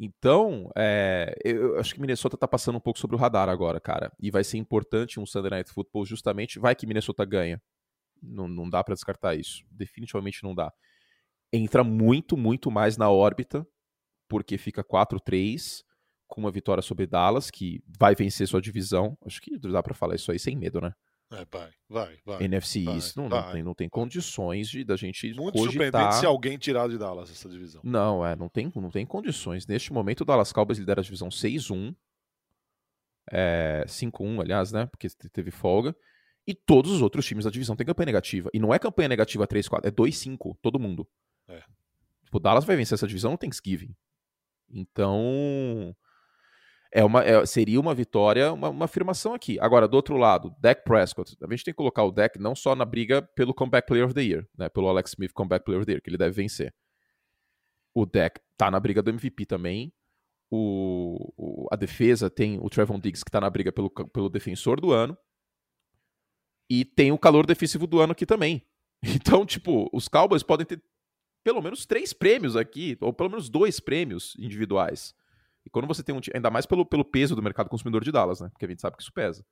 Então, 0.00 0.70
é, 0.76 1.34
eu 1.44 1.78
acho 1.80 1.92
que 1.92 2.00
Minnesota 2.00 2.36
tá 2.36 2.46
passando 2.46 2.76
um 2.76 2.80
pouco 2.80 3.00
sobre 3.00 3.16
o 3.16 3.18
radar 3.18 3.48
agora, 3.48 3.80
cara. 3.80 4.12
E 4.20 4.30
vai 4.30 4.44
ser 4.44 4.58
importante 4.58 5.18
um 5.18 5.26
Sunday 5.26 5.50
Night 5.50 5.72
Football 5.72 6.06
justamente. 6.06 6.60
Vai 6.60 6.76
que 6.76 6.86
Minnesota 6.86 7.24
ganha. 7.24 7.60
Não, 8.22 8.46
não 8.46 8.70
dá 8.70 8.82
para 8.84 8.94
descartar 8.94 9.34
isso. 9.34 9.64
Definitivamente 9.70 10.44
não 10.44 10.54
dá. 10.54 10.72
Entra 11.52 11.82
muito, 11.82 12.36
muito 12.36 12.70
mais 12.70 12.96
na 12.96 13.10
órbita, 13.10 13.66
porque 14.28 14.56
fica 14.56 14.84
4-3, 14.84 15.82
com 16.28 16.40
uma 16.40 16.52
vitória 16.52 16.82
sobre 16.82 17.06
Dallas, 17.06 17.50
que 17.50 17.82
vai 17.98 18.14
vencer 18.14 18.46
sua 18.46 18.60
divisão. 18.60 19.16
Acho 19.24 19.40
que 19.40 19.58
dá 19.58 19.82
para 19.82 19.94
falar 19.94 20.14
isso 20.14 20.30
aí 20.30 20.38
sem 20.38 20.54
medo, 20.54 20.80
né? 20.80 20.92
É, 21.30 21.44
vai, 21.50 21.70
vai, 21.88 22.18
vai. 22.24 22.42
NFC 22.44 22.84
vai, 22.84 22.94
East 22.94 23.16
não, 23.16 23.28
vai, 23.28 23.40
não, 23.40 23.52
tem, 23.52 23.62
não 23.62 23.74
tem 23.74 23.88
condições 23.88 24.68
de 24.68 24.82
da 24.82 24.96
gente 24.96 25.26
Muito 25.34 25.52
cogitar... 25.52 25.72
surpreendente 25.72 26.14
se 26.16 26.24
alguém 26.24 26.56
tirar 26.56 26.88
de 26.88 26.96
Dallas 26.96 27.30
essa 27.30 27.48
divisão. 27.48 27.82
Não, 27.84 28.24
é, 28.24 28.34
não 28.34 28.48
tem, 28.48 28.72
não 28.74 28.90
tem 28.90 29.04
condições. 29.04 29.66
Neste 29.66 29.92
momento 29.92 30.22
o 30.22 30.24
Dallas 30.24 30.52
Cowboys 30.52 30.78
lidera 30.78 31.00
a 31.00 31.04
divisão 31.04 31.28
6-1. 31.28 31.94
É, 33.30 33.84
5-1, 33.86 34.40
aliás, 34.40 34.72
né? 34.72 34.86
Porque 34.86 35.08
teve 35.30 35.50
folga. 35.50 35.94
E 36.46 36.54
todos 36.54 36.90
os 36.90 37.02
outros 37.02 37.26
times 37.26 37.44
da 37.44 37.50
divisão 37.50 37.76
têm 37.76 37.86
campanha 37.86 38.06
negativa. 38.06 38.48
E 38.54 38.58
não 38.58 38.72
é 38.72 38.78
campanha 38.78 39.08
negativa 39.08 39.46
3-4, 39.46 39.80
é 39.84 39.90
2-5, 39.90 40.56
todo 40.62 40.78
mundo. 40.78 41.06
É. 41.46 41.62
Tipo, 42.24 42.38
o 42.38 42.40
Dallas 42.40 42.64
vai 42.64 42.74
vencer 42.74 42.94
essa 42.94 43.06
divisão 43.06 43.32
no 43.32 43.38
Thanksgiving. 43.38 43.94
Então, 44.70 45.94
é 46.92 47.04
uma, 47.04 47.22
é, 47.22 47.44
seria 47.44 47.78
uma 47.78 47.94
vitória, 47.94 48.52
uma, 48.52 48.70
uma, 48.70 48.84
afirmação 48.86 49.34
aqui. 49.34 49.58
Agora, 49.60 49.86
do 49.86 49.94
outro 49.94 50.16
lado, 50.16 50.54
Dak 50.58 50.82
Prescott. 50.84 51.36
A 51.42 51.50
gente 51.50 51.64
tem 51.64 51.72
que 51.72 51.76
colocar 51.76 52.02
o 52.04 52.10
Dak 52.10 52.38
não 52.38 52.54
só 52.54 52.74
na 52.74 52.84
briga 52.84 53.22
pelo 53.22 53.52
Comeback 53.52 53.86
Player 53.86 54.06
of 54.06 54.14
the 54.14 54.22
Year, 54.22 54.48
né, 54.56 54.68
pelo 54.68 54.88
Alex 54.88 55.10
Smith 55.10 55.32
Comeback 55.32 55.64
Player 55.64 55.80
of 55.80 55.86
the 55.86 55.92
Year, 55.92 56.02
que 56.02 56.08
ele 56.08 56.16
deve 56.16 56.34
vencer. 56.34 56.74
O 57.94 58.06
Dak 58.06 58.40
tá 58.56 58.70
na 58.70 58.80
briga 58.80 59.02
do 59.02 59.10
MVP 59.10 59.44
também. 59.44 59.92
O, 60.50 61.32
o, 61.36 61.68
a 61.70 61.76
defesa 61.76 62.30
tem 62.30 62.58
o 62.58 62.70
Trevon 62.70 62.98
Diggs, 62.98 63.22
que 63.22 63.30
tá 63.30 63.40
na 63.40 63.50
briga 63.50 63.70
pelo, 63.70 63.90
pelo 63.90 64.30
defensor 64.30 64.80
do 64.80 64.92
ano. 64.92 65.16
E 66.70 66.84
tem 66.84 67.12
o 67.12 67.18
calor 67.18 67.46
defensivo 67.46 67.86
do 67.86 68.00
ano 68.00 68.12
aqui 68.12 68.26
também. 68.26 68.62
Então, 69.00 69.46
tipo, 69.46 69.88
os 69.92 70.08
Cowboys 70.08 70.42
podem 70.42 70.66
ter 70.66 70.82
pelo 71.44 71.62
menos 71.62 71.86
três 71.86 72.12
prêmios 72.12 72.56
aqui, 72.56 72.98
ou 73.00 73.12
pelo 73.12 73.30
menos 73.30 73.48
dois 73.48 73.78
prêmios 73.78 74.34
individuais. 74.36 75.14
E 75.68 75.70
quando 75.70 75.86
você 75.86 76.02
tem 76.02 76.14
um 76.14 76.20
ainda 76.34 76.50
mais 76.50 76.64
pelo, 76.64 76.86
pelo 76.86 77.04
peso 77.04 77.36
do 77.36 77.42
mercado 77.42 77.68
consumidor 77.68 78.02
de 78.02 78.10
Dallas, 78.10 78.40
né? 78.40 78.48
Porque 78.48 78.64
a 78.64 78.68
gente 78.68 78.80
sabe 78.80 78.96
que 78.96 79.02
isso 79.02 79.12
pesa. 79.12 79.44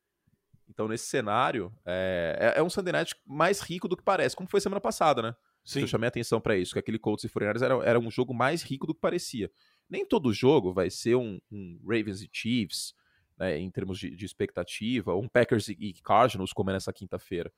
Então, 0.66 0.88
nesse 0.88 1.04
cenário, 1.04 1.70
é, 1.84 2.54
é, 2.56 2.58
é 2.58 2.62
um 2.62 2.70
Sunday 2.70 2.90
Night 2.90 3.14
mais 3.26 3.60
rico 3.60 3.86
do 3.86 3.94
que 3.94 4.02
parece, 4.02 4.34
como 4.34 4.48
foi 4.48 4.62
semana 4.62 4.80
passada, 4.80 5.20
né? 5.20 5.36
Sim. 5.62 5.82
Eu 5.82 5.86
chamei 5.86 6.08
atenção 6.08 6.40
para 6.40 6.56
isso, 6.56 6.72
que 6.72 6.78
aquele 6.78 6.98
Colts 6.98 7.24
e 7.24 7.28
49ers 7.28 7.62
era, 7.62 7.74
era 7.84 8.00
um 8.00 8.10
jogo 8.10 8.32
mais 8.32 8.62
rico 8.62 8.86
do 8.86 8.94
que 8.94 9.00
parecia. 9.00 9.50
Nem 9.90 10.06
todo 10.06 10.32
jogo 10.32 10.72
vai 10.72 10.88
ser 10.88 11.16
um, 11.16 11.38
um 11.52 11.78
Ravens 11.84 12.22
e 12.22 12.30
Chiefs, 12.32 12.94
né, 13.36 13.58
em 13.58 13.70
termos 13.70 13.98
de, 13.98 14.16
de, 14.16 14.24
expectativa, 14.24 15.14
um 15.14 15.28
Packers 15.28 15.68
e 15.68 15.92
Cardinals 16.02 16.54
como 16.54 16.70
é 16.70 16.72
nessa 16.72 16.94
quinta-feira. 16.94 17.52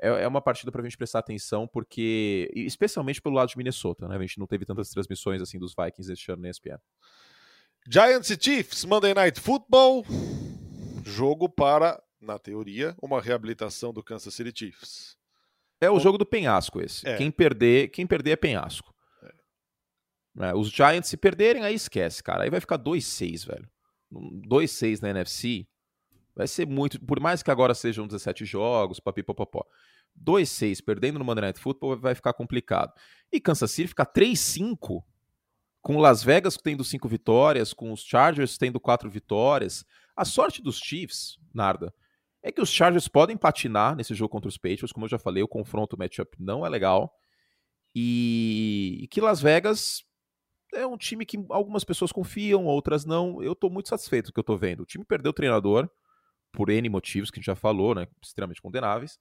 É, 0.00 0.08
é, 0.08 0.26
uma 0.28 0.42
partida 0.42 0.72
para 0.72 0.80
a 0.80 0.84
gente 0.84 0.96
prestar 0.96 1.20
atenção, 1.20 1.68
porque, 1.68 2.50
especialmente 2.56 3.22
pelo 3.22 3.36
lado 3.36 3.50
de 3.50 3.56
Minnesota, 3.56 4.08
né, 4.08 4.16
a 4.16 4.20
gente 4.20 4.38
não 4.40 4.48
teve 4.48 4.64
tantas 4.64 4.90
transmissões 4.90 5.40
assim 5.40 5.60
dos 5.60 5.74
Vikings 5.78 6.12
este 6.12 6.32
ano 6.32 6.42
na 6.42 6.50
ESPN. 6.50 6.78
Giants 7.88 8.30
e 8.30 8.38
Chiefs, 8.40 8.84
Monday 8.84 9.12
Night 9.12 9.40
Football, 9.40 10.04
jogo 11.04 11.48
para, 11.48 12.00
na 12.20 12.38
teoria, 12.38 12.94
uma 13.02 13.20
reabilitação 13.20 13.92
do 13.92 14.04
Kansas 14.04 14.32
City 14.32 14.52
Chiefs. 14.56 15.16
É 15.80 15.90
o 15.90 15.98
jogo 15.98 16.16
do 16.16 16.24
penhasco 16.24 16.80
esse. 16.80 17.06
É. 17.06 17.16
Quem 17.16 17.28
perder, 17.28 17.88
quem 17.88 18.06
perder 18.06 18.30
é 18.30 18.36
penhasco. 18.36 18.94
É. 20.38 20.50
É, 20.50 20.54
os 20.54 20.70
Giants 20.70 21.08
se 21.08 21.16
perderem, 21.16 21.64
aí 21.64 21.74
esquece, 21.74 22.22
cara. 22.22 22.44
Aí 22.44 22.50
vai 22.50 22.60
ficar 22.60 22.78
2-6, 22.78 23.46
velho. 23.46 23.68
2-6 24.12 25.02
na 25.02 25.10
NFC, 25.10 25.66
vai 26.36 26.46
ser 26.46 26.68
muito. 26.68 27.04
Por 27.04 27.18
mais 27.18 27.42
que 27.42 27.50
agora 27.50 27.74
sejam 27.74 28.06
17 28.06 28.44
jogos, 28.44 29.00
papipopopó. 29.00 29.66
2-6 30.24 30.84
perdendo 30.84 31.18
no 31.18 31.24
Monday 31.24 31.42
Night 31.42 31.58
Football 31.58 31.98
vai 31.98 32.14
ficar 32.14 32.32
complicado. 32.32 32.92
E 33.32 33.40
Kansas 33.40 33.72
City 33.72 33.88
ficar 33.88 34.06
3-5 34.06 35.02
com 35.82 35.98
Las 35.98 36.22
Vegas 36.22 36.56
tendo 36.56 36.84
5 36.84 37.08
vitórias, 37.08 37.74
com 37.74 37.92
os 37.92 38.02
Chargers 38.02 38.56
tendo 38.56 38.78
4 38.80 39.10
vitórias. 39.10 39.84
A 40.16 40.24
sorte 40.24 40.62
dos 40.62 40.78
Chiefs, 40.78 41.38
Narda, 41.52 41.92
é 42.42 42.52
que 42.52 42.60
os 42.60 42.70
Chargers 42.70 43.08
podem 43.08 43.36
patinar 43.36 43.96
nesse 43.96 44.14
jogo 44.14 44.30
contra 44.30 44.48
os 44.48 44.56
Patriots. 44.56 44.92
Como 44.92 45.06
eu 45.06 45.10
já 45.10 45.18
falei, 45.18 45.42
o 45.42 45.48
confronto, 45.48 45.96
o 45.96 45.98
matchup 45.98 46.36
não 46.38 46.64
é 46.64 46.68
legal. 46.68 47.12
E, 47.94 49.00
e 49.02 49.08
que 49.08 49.20
Las 49.20 49.42
Vegas 49.42 50.04
é 50.74 50.86
um 50.86 50.96
time 50.96 51.26
que 51.26 51.44
algumas 51.50 51.84
pessoas 51.84 52.12
confiam, 52.12 52.64
outras 52.64 53.04
não. 53.04 53.42
Eu 53.42 53.52
estou 53.52 53.68
muito 53.68 53.88
satisfeito 53.88 54.26
com 54.26 54.30
o 54.30 54.34
que 54.34 54.40
eu 54.40 54.42
estou 54.42 54.58
vendo. 54.58 54.82
O 54.82 54.86
time 54.86 55.04
perdeu 55.04 55.30
o 55.30 55.34
treinador 55.34 55.90
por 56.52 56.70
N 56.70 56.88
motivos 56.88 57.30
que 57.30 57.38
a 57.38 57.40
gente 57.40 57.46
já 57.46 57.56
falou, 57.56 57.94
né? 57.94 58.06
Extremamente 58.22 58.62
condenáveis. 58.62 59.18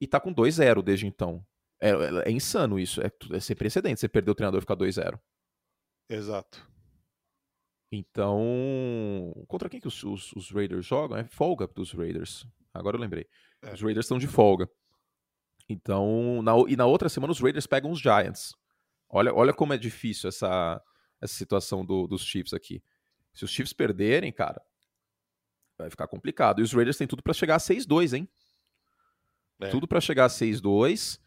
E 0.00 0.06
tá 0.06 0.20
com 0.20 0.34
2-0 0.34 0.82
desde 0.82 1.06
então. 1.06 1.44
É, 1.80 1.90
é, 1.90 2.28
é, 2.28 2.30
insano 2.30 2.78
isso. 2.78 3.00
É, 3.00 3.10
é 3.32 3.40
sem 3.40 3.56
precedente 3.56 4.00
você 4.00 4.08
perder 4.08 4.30
o 4.30 4.34
treinador 4.34 4.58
e 4.58 4.62
ficar 4.62 4.76
2-0. 4.76 5.18
Exato. 6.08 6.66
Então. 7.90 9.32
Contra 9.46 9.68
quem 9.68 9.80
que 9.80 9.88
os, 9.88 10.02
os, 10.02 10.32
os, 10.32 10.50
Raiders 10.50 10.86
jogam? 10.86 11.18
É 11.18 11.24
folga 11.24 11.66
dos 11.66 11.92
Raiders. 11.92 12.46
Agora 12.72 12.96
eu 12.96 13.00
lembrei. 13.00 13.26
É. 13.62 13.72
Os 13.74 13.82
Raiders 13.82 14.06
estão 14.06 14.18
de 14.18 14.26
folga. 14.26 14.68
Então. 15.68 16.42
Na, 16.42 16.52
e 16.68 16.76
na 16.76 16.86
outra 16.86 17.08
semana 17.08 17.32
os 17.32 17.40
Raiders 17.40 17.66
pegam 17.66 17.90
os 17.90 18.00
Giants. 18.00 18.54
Olha, 19.08 19.34
olha 19.34 19.52
como 19.52 19.74
é 19.74 19.78
difícil 19.78 20.28
essa, 20.28 20.82
essa 21.20 21.34
situação 21.34 21.84
do, 21.84 22.06
dos 22.06 22.22
Chiefs 22.22 22.54
aqui. 22.54 22.82
Se 23.34 23.44
os 23.44 23.50
Chiefs 23.50 23.74
perderem, 23.74 24.32
cara, 24.32 24.60
vai 25.76 25.90
ficar 25.90 26.06
complicado. 26.06 26.60
E 26.60 26.62
os 26.62 26.72
Raiders 26.72 26.96
têm 26.96 27.06
tudo 27.06 27.22
para 27.22 27.34
chegar 27.34 27.56
a 27.56 27.58
6-2, 27.58 28.16
hein? 28.16 28.28
É. 29.60 29.68
Tudo 29.68 29.86
para 29.86 30.00
chegar 30.00 30.24
a 30.24 30.28
6-2. 30.28 31.20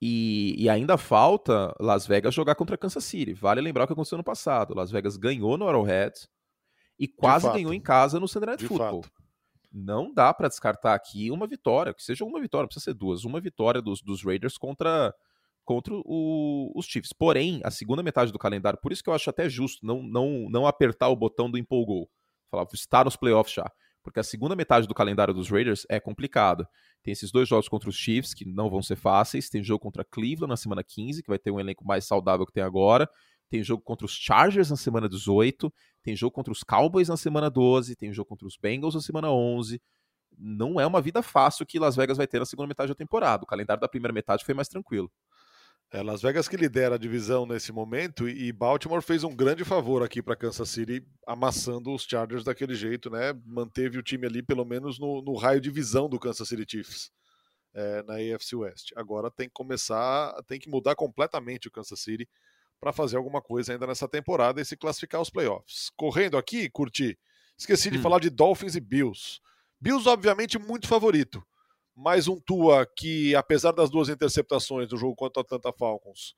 E, 0.00 0.54
e, 0.58 0.68
ainda 0.68 0.96
falta 0.96 1.74
Las 1.78 2.06
Vegas 2.06 2.32
jogar 2.32 2.54
contra 2.54 2.78
Kansas 2.78 3.04
City. 3.04 3.34
Vale 3.34 3.60
lembrar 3.60 3.84
o 3.84 3.86
que 3.86 3.92
aconteceu 3.92 4.16
no 4.16 4.24
passado. 4.24 4.74
Las 4.74 4.90
Vegas 4.90 5.16
ganhou 5.16 5.58
no 5.58 5.68
Arrowhead 5.68 6.14
e 6.98 7.06
quase 7.06 7.50
ganhou 7.52 7.74
em 7.74 7.80
casa 7.80 8.18
no 8.18 8.26
Sunday 8.26 8.48
Night 8.48 8.66
Football. 8.66 9.02
Fato. 9.02 9.20
Não 9.72 10.12
dá 10.12 10.32
para 10.32 10.48
descartar 10.48 10.94
aqui 10.94 11.30
uma 11.30 11.46
vitória, 11.46 11.92
que 11.92 12.02
seja 12.02 12.24
uma 12.24 12.40
vitória, 12.40 12.66
precisa 12.66 12.84
ser 12.84 12.94
duas. 12.94 13.24
Uma 13.24 13.40
vitória 13.40 13.82
dos, 13.82 14.00
dos 14.02 14.24
Raiders 14.24 14.56
contra 14.56 15.14
contra 15.64 15.94
o, 15.94 16.72
os 16.74 16.86
Chiefs. 16.86 17.12
Porém, 17.12 17.60
a 17.62 17.70
segunda 17.70 18.02
metade 18.02 18.32
do 18.32 18.38
calendário, 18.38 18.78
por 18.82 18.90
isso 18.90 19.04
que 19.04 19.10
eu 19.10 19.14
acho 19.14 19.30
até 19.30 19.48
justo 19.48 19.86
não, 19.86 20.02
não, 20.02 20.48
não 20.50 20.66
apertar 20.66 21.08
o 21.08 21.16
botão 21.16 21.48
do 21.48 21.56
empolgou. 21.56 22.10
Falar, 22.50 22.66
está 22.72 23.04
nos 23.04 23.14
playoffs 23.14 23.54
já. 23.54 23.70
Porque 24.02 24.20
a 24.20 24.22
segunda 24.22 24.56
metade 24.56 24.86
do 24.88 24.94
calendário 24.94 25.34
dos 25.34 25.50
Raiders 25.50 25.86
é 25.88 26.00
complicada. 26.00 26.68
Tem 27.02 27.12
esses 27.12 27.30
dois 27.30 27.48
jogos 27.48 27.68
contra 27.68 27.88
os 27.88 27.96
Chiefs, 27.96 28.34
que 28.34 28.44
não 28.44 28.70
vão 28.70 28.82
ser 28.82 28.96
fáceis. 28.96 29.50
Tem 29.50 29.62
jogo 29.62 29.80
contra 29.80 30.04
Cleveland 30.04 30.48
na 30.48 30.56
semana 30.56 30.82
15, 30.82 31.22
que 31.22 31.28
vai 31.28 31.38
ter 31.38 31.50
um 31.50 31.60
elenco 31.60 31.84
mais 31.84 32.06
saudável 32.06 32.46
que 32.46 32.52
tem 32.52 32.62
agora. 32.62 33.08
Tem 33.50 33.62
jogo 33.62 33.82
contra 33.82 34.06
os 34.06 34.12
Chargers 34.12 34.70
na 34.70 34.76
semana 34.76 35.08
18. 35.08 35.72
Tem 36.02 36.14
jogo 36.14 36.32
contra 36.32 36.52
os 36.52 36.62
Cowboys 36.62 37.08
na 37.08 37.16
semana 37.16 37.50
12. 37.50 37.96
Tem 37.96 38.12
jogo 38.12 38.28
contra 38.28 38.46
os 38.46 38.56
Bengals 38.56 38.94
na 38.94 39.00
semana 39.00 39.30
11. 39.30 39.80
Não 40.38 40.80
é 40.80 40.86
uma 40.86 41.02
vida 41.02 41.22
fácil 41.22 41.66
que 41.66 41.78
Las 41.78 41.96
Vegas 41.96 42.16
vai 42.16 42.26
ter 42.26 42.38
na 42.38 42.46
segunda 42.46 42.68
metade 42.68 42.88
da 42.88 42.94
temporada. 42.94 43.42
O 43.42 43.46
calendário 43.46 43.80
da 43.80 43.88
primeira 43.88 44.12
metade 44.12 44.44
foi 44.44 44.54
mais 44.54 44.68
tranquilo. 44.68 45.10
É 45.92 46.02
Las 46.02 46.22
Vegas 46.22 46.46
que 46.46 46.56
lidera 46.56 46.94
a 46.94 46.98
divisão 46.98 47.44
nesse 47.44 47.72
momento 47.72 48.28
e 48.28 48.52
Baltimore 48.52 49.02
fez 49.02 49.24
um 49.24 49.34
grande 49.34 49.64
favor 49.64 50.04
aqui 50.04 50.22
para 50.22 50.36
Kansas 50.36 50.68
City, 50.68 51.04
amassando 51.26 51.92
os 51.92 52.04
Chargers 52.04 52.44
daquele 52.44 52.76
jeito, 52.76 53.10
né? 53.10 53.32
Manteve 53.44 53.98
o 53.98 54.02
time 54.02 54.24
ali 54.24 54.40
pelo 54.40 54.64
menos 54.64 55.00
no, 55.00 55.20
no 55.20 55.34
raio 55.34 55.60
de 55.60 55.68
visão 55.68 56.08
do 56.08 56.16
Kansas 56.16 56.48
City 56.48 56.64
Chiefs 56.64 57.10
é, 57.74 58.04
na 58.04 58.14
AFC 58.14 58.54
West. 58.54 58.92
Agora 58.94 59.32
tem 59.32 59.48
que 59.48 59.52
começar, 59.52 60.32
tem 60.46 60.60
que 60.60 60.70
mudar 60.70 60.94
completamente 60.94 61.66
o 61.66 61.72
Kansas 61.72 61.98
City 61.98 62.28
para 62.78 62.92
fazer 62.92 63.16
alguma 63.16 63.42
coisa 63.42 63.72
ainda 63.72 63.84
nessa 63.88 64.06
temporada 64.06 64.60
e 64.60 64.64
se 64.64 64.76
classificar 64.76 65.18
aos 65.18 65.28
playoffs. 65.28 65.90
Correndo 65.96 66.38
aqui, 66.38 66.70
curti. 66.70 67.18
Esqueci 67.58 67.90
de 67.90 67.98
hum. 67.98 68.02
falar 68.02 68.20
de 68.20 68.30
Dolphins 68.30 68.76
e 68.76 68.80
Bills. 68.80 69.40
Bills, 69.80 70.08
obviamente, 70.08 70.56
muito 70.56 70.86
favorito 70.86 71.44
mais 72.00 72.26
um 72.26 72.40
Tua 72.40 72.86
que, 72.86 73.34
apesar 73.34 73.72
das 73.72 73.90
duas 73.90 74.08
interceptações 74.08 74.88
do 74.88 74.96
jogo 74.96 75.14
contra 75.14 75.42
a 75.42 75.44
Atlanta 75.44 75.70
Falcons, 75.72 76.34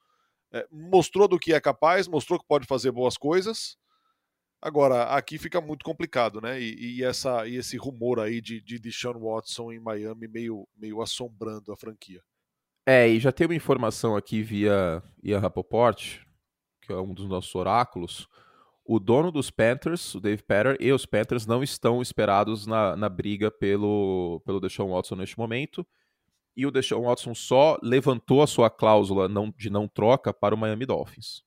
é, 0.53 0.67
mostrou 0.71 1.29
do 1.29 1.39
que 1.39 1.55
é 1.55 1.61
capaz, 1.61 2.09
mostrou 2.09 2.39
que 2.39 2.47
pode 2.47 2.67
fazer 2.67 2.91
boas 2.91 3.17
coisas. 3.17 3.77
Agora, 4.61 5.05
aqui 5.05 5.39
fica 5.39 5.61
muito 5.61 5.85
complicado, 5.85 6.41
né? 6.41 6.61
E, 6.61 6.99
e 6.99 7.05
essa, 7.05 7.47
e 7.47 7.57
esse 7.57 7.77
rumor 7.77 8.19
aí 8.19 8.41
de, 8.41 8.61
de 8.61 8.79
Deshaun 8.79 9.21
Watson 9.21 9.73
em 9.73 9.79
Miami 9.79 10.27
meio, 10.27 10.69
meio 10.77 11.01
assombrando 11.01 11.73
a 11.73 11.77
franquia. 11.77 12.21
É, 12.85 13.09
e 13.09 13.21
já 13.21 13.31
tem 13.31 13.47
uma 13.47 13.55
informação 13.55 14.17
aqui 14.17 14.43
via 14.43 15.01
Ian 15.23 15.39
Rapoport, 15.39 16.19
que 16.81 16.93
é 16.93 16.97
um 16.97 17.15
dos 17.15 17.29
nossos 17.29 17.55
oráculos, 17.55 18.29
o 18.85 18.99
dono 18.99 19.30
dos 19.30 19.51
Panthers, 19.51 20.14
o 20.14 20.20
Dave 20.20 20.43
Petter, 20.43 20.76
e 20.80 20.93
os 20.93 21.07
Panthers 21.07 21.47
não 21.47 21.62
estão 21.62 22.03
esperados 22.03 22.66
na, 22.66 22.97
na 22.97 23.09
briga 23.09 23.51
pelo, 23.51 24.43
pelo 24.45 24.61
Deshaun 24.61 24.93
Watson 24.93 25.16
neste 25.16 25.39
momento. 25.39 25.87
E 26.57 26.66
o 26.66 26.70
Deshaun 26.70 27.05
Watson 27.05 27.35
só 27.35 27.78
levantou 27.83 28.43
a 28.43 28.47
sua 28.47 28.68
cláusula 28.68 29.28
não, 29.28 29.51
de 29.57 29.70
não 29.70 29.89
troca 29.89 30.35
para 30.35 30.55
o 30.55 30.59
Miami 30.59 30.85
Dolphins. 30.85 31.43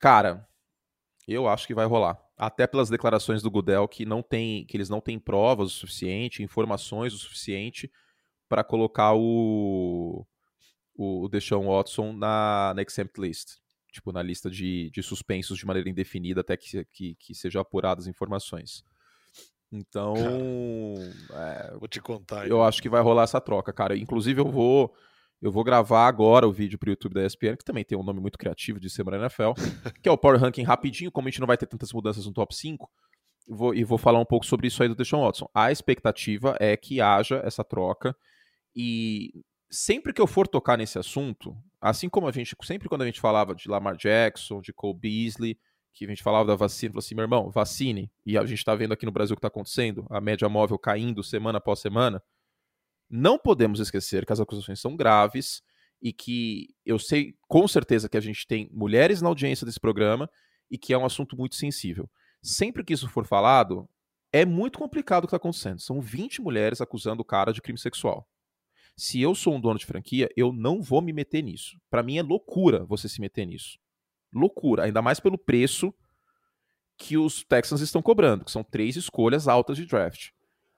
Cara, 0.00 0.48
eu 1.28 1.46
acho 1.46 1.66
que 1.66 1.74
vai 1.74 1.86
rolar. 1.86 2.20
Até 2.36 2.66
pelas 2.66 2.88
declarações 2.90 3.42
do 3.42 3.50
Goodell 3.50 3.86
que 3.86 4.04
não 4.04 4.22
tem, 4.22 4.66
que 4.66 4.76
eles 4.76 4.88
não 4.88 5.00
têm 5.00 5.18
provas 5.18 5.68
o 5.68 5.74
suficiente, 5.74 6.42
informações 6.42 7.12
o 7.14 7.18
suficiente 7.18 7.90
para 8.48 8.64
colocar 8.64 9.14
o, 9.14 10.26
o 10.94 11.28
Deshaun 11.28 11.66
Watson 11.66 12.12
na, 12.12 12.72
na 12.74 12.82
exempt 12.82 13.20
list 13.20 13.58
tipo, 13.96 14.12
na 14.12 14.22
lista 14.22 14.50
de, 14.50 14.90
de 14.90 15.02
suspensos 15.02 15.58
de 15.58 15.66
maneira 15.66 15.88
indefinida 15.88 16.40
até 16.40 16.56
que, 16.56 16.84
que, 16.86 17.14
que 17.16 17.34
sejam 17.34 17.60
apuradas 17.60 18.06
informações. 18.06 18.84
Então, 19.72 20.14
cara, 21.28 21.72
é, 21.74 21.78
vou 21.78 21.88
te 21.88 22.00
contar. 22.00 22.48
Eu 22.48 22.62
acho 22.62 22.80
que 22.80 22.88
vai 22.88 23.02
rolar 23.02 23.24
essa 23.24 23.40
troca, 23.40 23.72
cara. 23.72 23.96
Inclusive, 23.96 24.40
eu 24.40 24.50
vou 24.50 24.94
eu 25.42 25.52
vou 25.52 25.62
gravar 25.62 26.06
agora 26.06 26.48
o 26.48 26.52
vídeo 26.52 26.78
para 26.78 26.88
o 26.88 26.90
YouTube 26.90 27.14
da 27.14 27.24
ESPN, 27.24 27.56
que 27.56 27.64
também 27.64 27.84
tem 27.84 27.96
um 27.96 28.02
nome 28.02 28.20
muito 28.20 28.38
criativo 28.38 28.80
de 28.80 28.88
Semana 28.88 29.18
NFL, 29.18 29.52
que 30.02 30.08
é 30.08 30.12
o 30.12 30.16
Power 30.16 30.40
Ranking 30.40 30.62
rapidinho, 30.62 31.12
como 31.12 31.28
a 31.28 31.30
gente 31.30 31.40
não 31.40 31.46
vai 31.46 31.58
ter 31.58 31.66
tantas 31.66 31.92
mudanças 31.92 32.24
no 32.24 32.32
top 32.32 32.56
5, 32.56 32.90
vou, 33.48 33.74
e 33.74 33.84
vou 33.84 33.98
falar 33.98 34.18
um 34.18 34.24
pouco 34.24 34.46
sobre 34.46 34.66
isso 34.66 34.82
aí 34.82 34.88
do 34.88 34.94
Deshaun 34.94 35.24
Watson. 35.24 35.48
A 35.54 35.70
expectativa 35.70 36.56
é 36.58 36.76
que 36.76 37.00
haja 37.00 37.42
essa 37.44 37.62
troca 37.62 38.16
e 38.74 39.44
sempre 39.70 40.12
que 40.12 40.20
eu 40.20 40.26
for 40.26 40.48
tocar 40.48 40.78
nesse 40.78 40.98
assunto, 40.98 41.54
Assim 41.80 42.08
como 42.08 42.26
a 42.26 42.32
gente, 42.32 42.56
sempre 42.62 42.88
quando 42.88 43.02
a 43.02 43.06
gente 43.06 43.20
falava 43.20 43.54
de 43.54 43.68
Lamar 43.68 43.96
Jackson, 43.96 44.60
de 44.60 44.72
Cole 44.72 44.98
Beasley, 44.98 45.58
que 45.92 46.04
a 46.04 46.08
gente 46.08 46.22
falava 46.22 46.46
da 46.46 46.54
vacina, 46.54 46.92
falou 46.92 47.00
assim, 47.00 47.14
meu 47.14 47.24
irmão, 47.24 47.50
vacine, 47.50 48.10
e 48.24 48.36
a 48.36 48.44
gente 48.44 48.58
está 48.58 48.74
vendo 48.74 48.92
aqui 48.92 49.06
no 49.06 49.12
Brasil 49.12 49.34
o 49.34 49.36
que 49.36 49.40
está 49.40 49.48
acontecendo, 49.48 50.06
a 50.10 50.20
média 50.20 50.48
móvel 50.48 50.78
caindo 50.78 51.22
semana 51.22 51.58
após 51.58 51.80
semana, 51.80 52.22
não 53.08 53.38
podemos 53.38 53.80
esquecer 53.80 54.26
que 54.26 54.32
as 54.32 54.40
acusações 54.40 54.80
são 54.80 54.96
graves 54.96 55.62
e 56.02 56.12
que 56.12 56.74
eu 56.84 56.98
sei 56.98 57.34
com 57.48 57.66
certeza 57.66 58.08
que 58.08 58.16
a 58.16 58.20
gente 58.20 58.46
tem 58.46 58.68
mulheres 58.72 59.22
na 59.22 59.28
audiência 59.28 59.64
desse 59.64 59.80
programa 59.80 60.28
e 60.70 60.76
que 60.76 60.92
é 60.92 60.98
um 60.98 61.06
assunto 61.06 61.36
muito 61.36 61.54
sensível. 61.54 62.10
Sempre 62.42 62.84
que 62.84 62.92
isso 62.92 63.08
for 63.08 63.26
falado, 63.26 63.88
é 64.32 64.44
muito 64.44 64.78
complicado 64.78 65.24
o 65.24 65.26
que 65.26 65.30
está 65.30 65.36
acontecendo. 65.36 65.80
São 65.80 66.00
20 66.00 66.42
mulheres 66.42 66.80
acusando 66.80 67.22
o 67.22 67.24
cara 67.24 67.52
de 67.52 67.62
crime 67.62 67.78
sexual. 67.78 68.28
Se 68.96 69.20
eu 69.20 69.34
sou 69.34 69.54
um 69.54 69.60
dono 69.60 69.78
de 69.78 69.84
franquia, 69.84 70.28
eu 70.34 70.52
não 70.52 70.80
vou 70.80 71.02
me 71.02 71.12
meter 71.12 71.42
nisso. 71.42 71.78
Para 71.90 72.02
mim 72.02 72.16
é 72.16 72.22
loucura 72.22 72.84
você 72.84 73.08
se 73.08 73.20
meter 73.20 73.46
nisso. 73.46 73.78
Loucura, 74.32 74.84
ainda 74.84 75.02
mais 75.02 75.20
pelo 75.20 75.36
preço 75.36 75.94
que 76.96 77.18
os 77.18 77.44
Texans 77.44 77.82
estão 77.82 78.00
cobrando, 78.00 78.44
que 78.44 78.50
são 78.50 78.64
três 78.64 78.96
escolhas 78.96 79.46
altas 79.46 79.76
de 79.76 79.84
draft. 79.84 80.30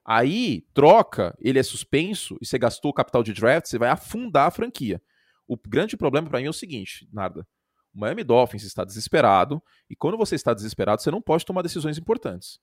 Aí, 0.03 0.65
troca, 0.73 1.37
ele 1.39 1.59
é 1.59 1.63
suspenso 1.63 2.37
e 2.41 2.45
você 2.45 2.57
gastou 2.57 2.91
o 2.91 2.93
capital 2.93 3.23
de 3.23 3.33
draft, 3.33 3.67
você 3.67 3.77
vai 3.77 3.89
afundar 3.89 4.47
a 4.47 4.51
franquia. 4.51 5.01
O 5.47 5.55
grande 5.55 5.95
problema 5.95 6.29
para 6.29 6.39
mim 6.39 6.45
é 6.45 6.49
o 6.49 6.53
seguinte, 6.53 7.07
Narda. 7.13 7.47
O 7.93 7.99
Miami 7.99 8.23
Dolphins 8.23 8.63
está 8.63 8.83
desesperado 8.83 9.63
e 9.89 9.95
quando 9.95 10.17
você 10.17 10.35
está 10.35 10.53
desesperado, 10.53 11.01
você 11.01 11.09
não 11.09 11.21
pode 11.21 11.45
tomar 11.45 11.61
decisões 11.61 11.97
importantes. 11.97 12.59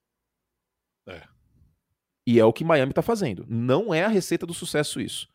É. 1.09 1.23
E 2.27 2.39
é 2.39 2.45
o 2.45 2.53
que 2.53 2.65
Miami 2.65 2.93
tá 2.93 3.03
fazendo. 3.03 3.47
Não 3.49 3.95
é 3.95 4.05
a 4.05 4.09
receita 4.09 4.45
do 4.45 4.53
sucesso 4.53 5.01
isso. 5.01 5.29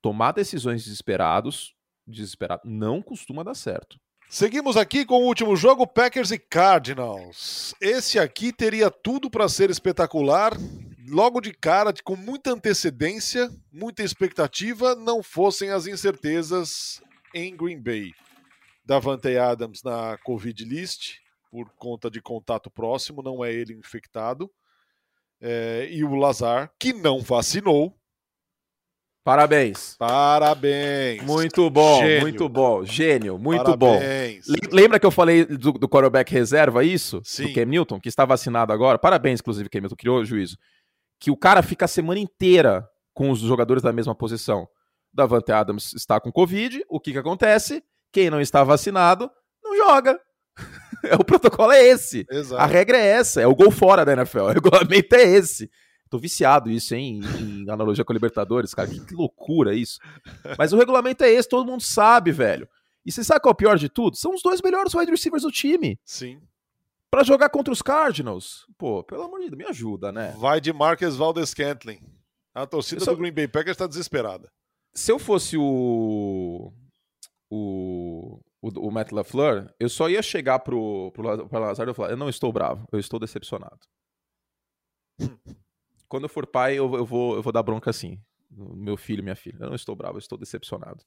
Tomar 0.00 0.32
decisões 0.32 0.84
desesperados, 0.84 1.74
desesperado, 2.06 2.62
não 2.64 3.02
costuma 3.02 3.42
dar 3.42 3.54
certo. 3.54 3.98
Seguimos 4.30 4.76
aqui 4.76 5.06
com 5.06 5.22
o 5.22 5.26
último 5.26 5.56
jogo, 5.56 5.86
Packers 5.86 6.30
e 6.30 6.38
Cardinals. 6.38 7.74
Esse 7.80 8.18
aqui 8.18 8.52
teria 8.52 8.90
tudo 8.90 9.30
para 9.30 9.48
ser 9.48 9.70
espetacular, 9.70 10.52
logo 11.08 11.40
de 11.40 11.52
cara, 11.52 11.94
com 12.04 12.14
muita 12.14 12.52
antecedência, 12.52 13.50
muita 13.72 14.02
expectativa, 14.02 14.94
não 14.94 15.22
fossem 15.22 15.70
as 15.70 15.86
incertezas 15.86 17.00
em 17.34 17.56
Green 17.56 17.82
Bay. 17.82 18.12
Davante 18.84 19.36
Adams 19.36 19.82
na 19.82 20.18
Covid 20.18 20.64
list, 20.64 21.16
por 21.50 21.70
conta 21.76 22.10
de 22.10 22.20
contato 22.20 22.70
próximo, 22.70 23.22
não 23.22 23.42
é 23.42 23.52
ele 23.52 23.74
infectado. 23.74 24.50
É, 25.40 25.88
e 25.90 26.04
o 26.04 26.14
Lazar, 26.14 26.70
que 26.78 26.92
não 26.92 27.20
vacinou. 27.20 27.97
Parabéns. 29.28 29.94
Parabéns. 29.98 31.22
Muito 31.22 31.68
bom, 31.68 31.98
Gênio. 32.00 32.20
muito 32.22 32.48
bom. 32.48 32.82
Gênio, 32.84 33.38
muito 33.38 33.62
Parabéns. 33.62 34.46
bom. 34.46 34.54
Le- 34.54 34.68
Lembra 34.80 34.98
que 34.98 35.04
eu 35.04 35.10
falei 35.10 35.44
do, 35.44 35.72
do 35.72 35.86
quarterback 35.86 36.32
reserva, 36.32 36.82
isso? 36.82 37.20
Sim. 37.22 37.52
Do 37.52 37.86
Cam 37.86 38.00
que 38.00 38.08
está 38.08 38.24
vacinado 38.24 38.72
agora. 38.72 38.98
Parabéns, 38.98 39.40
inclusive, 39.40 39.68
Cam 39.68 39.80
Newton, 39.80 39.96
criou 39.96 40.20
o 40.20 40.24
juízo. 40.24 40.56
Que 41.20 41.30
o 41.30 41.36
cara 41.36 41.62
fica 41.62 41.84
a 41.84 41.88
semana 41.88 42.18
inteira 42.18 42.88
com 43.12 43.30
os 43.30 43.40
jogadores 43.40 43.82
da 43.82 43.92
mesma 43.92 44.14
posição. 44.14 44.66
Davante 45.12 45.52
Adams 45.52 45.92
está 45.92 46.18
com 46.18 46.32
Covid, 46.32 46.82
o 46.88 46.98
que 46.98 47.12
que 47.12 47.18
acontece? 47.18 47.82
Quem 48.10 48.30
não 48.30 48.40
está 48.40 48.64
vacinado, 48.64 49.30
não 49.62 49.76
joga. 49.76 50.18
É, 51.04 51.14
o 51.14 51.22
protocolo 51.22 51.70
é 51.70 51.80
esse. 51.86 52.26
A 52.28 52.34
Exato. 52.34 52.72
regra 52.72 52.96
é 52.98 53.06
essa, 53.06 53.40
é 53.40 53.46
o 53.46 53.54
gol 53.54 53.70
fora 53.70 54.04
da 54.04 54.14
NFL. 54.14 54.40
O 54.40 54.48
regulamento 54.48 55.14
é 55.14 55.22
esse. 55.22 55.70
Tô 56.10 56.18
viciado 56.18 56.70
isso, 56.70 56.94
hein? 56.94 57.20
Em, 57.40 57.62
em 57.64 57.70
analogia 57.70 58.04
com 58.04 58.12
a 58.12 58.14
Libertadores, 58.14 58.72
cara. 58.74 58.88
Que, 58.88 58.98
que 59.04 59.14
loucura 59.14 59.74
isso. 59.74 59.98
Mas 60.58 60.72
o 60.72 60.76
regulamento 60.76 61.22
é 61.24 61.30
esse, 61.30 61.48
todo 61.48 61.66
mundo 61.66 61.82
sabe, 61.82 62.32
velho. 62.32 62.68
E 63.04 63.12
você 63.12 63.22
sabe 63.24 63.40
qual 63.40 63.50
é 63.50 63.54
o 63.54 63.56
pior 63.56 63.78
de 63.78 63.88
tudo? 63.88 64.16
São 64.16 64.34
os 64.34 64.42
dois 64.42 64.60
melhores 64.62 64.94
wide 64.94 65.10
receivers 65.10 65.42
do 65.42 65.50
time. 65.50 65.98
Sim. 66.04 66.40
Pra 67.10 67.22
jogar 67.22 67.48
contra 67.48 67.72
os 67.72 67.80
Cardinals. 67.80 68.66
Pô, 68.76 69.02
pelo 69.02 69.22
amor 69.22 69.40
de 69.40 69.46
Deus, 69.50 69.58
me 69.58 69.64
ajuda, 69.64 70.12
né? 70.12 70.34
Vai 70.38 70.60
de 70.60 70.72
Marcus 70.72 71.16
Valdez 71.16 71.50
Scantling. 71.50 72.00
A 72.54 72.66
torcida 72.66 73.02
só- 73.04 73.12
do 73.12 73.16
Green 73.18 73.32
Bay 73.32 73.48
Packers 73.48 73.74
está 73.76 73.86
desesperada. 73.86 74.50
Se 74.94 75.10
eu 75.12 75.18
fosse 75.18 75.56
o. 75.56 76.72
O. 77.50 78.40
O, 78.60 78.88
o 78.88 78.90
Matt 78.90 79.12
LaFleur, 79.12 79.72
eu 79.78 79.88
só 79.88 80.08
ia 80.10 80.20
chegar 80.20 80.58
pro, 80.58 81.12
pro, 81.12 81.46
pro 81.48 81.60
Lazard 81.60 81.92
e 81.92 81.94
falar: 81.94 82.10
Eu 82.10 82.16
não 82.16 82.28
estou 82.28 82.52
bravo, 82.52 82.84
eu 82.90 82.98
estou 82.98 83.20
decepcionado. 83.20 83.78
Quando 86.08 86.24
eu 86.24 86.28
for 86.28 86.46
pai, 86.46 86.78
eu, 86.78 86.92
eu 86.94 87.04
vou, 87.04 87.36
eu 87.36 87.42
vou 87.42 87.52
dar 87.52 87.62
bronca 87.62 87.90
assim. 87.90 88.20
Meu 88.50 88.96
filho, 88.96 89.22
minha 89.22 89.36
filha. 89.36 89.58
Eu 89.60 89.68
não 89.68 89.76
estou 89.76 89.94
bravo, 89.94 90.16
eu 90.16 90.20
estou 90.20 90.38
decepcionado. 90.38 91.04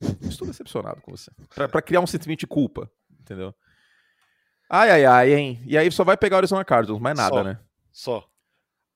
Eu 0.00 0.28
estou 0.28 0.46
decepcionado 0.46 1.00
com 1.00 1.10
você. 1.10 1.30
Pra, 1.54 1.68
pra 1.68 1.82
criar 1.82 2.00
um 2.00 2.06
sentimento 2.06 2.40
de 2.40 2.46
culpa, 2.46 2.90
entendeu? 3.20 3.54
Ai, 4.70 4.90
ai, 4.90 5.04
ai, 5.04 5.34
hein? 5.34 5.62
E 5.66 5.76
aí 5.76 5.90
só 5.90 6.04
vai 6.04 6.16
pegar 6.16 6.36
o 6.36 6.38
Arizona 6.38 6.64
Cardinals, 6.64 7.00
mais 7.00 7.16
nada, 7.16 7.36
Só. 7.36 7.44
né? 7.44 7.60
Só. 7.92 8.30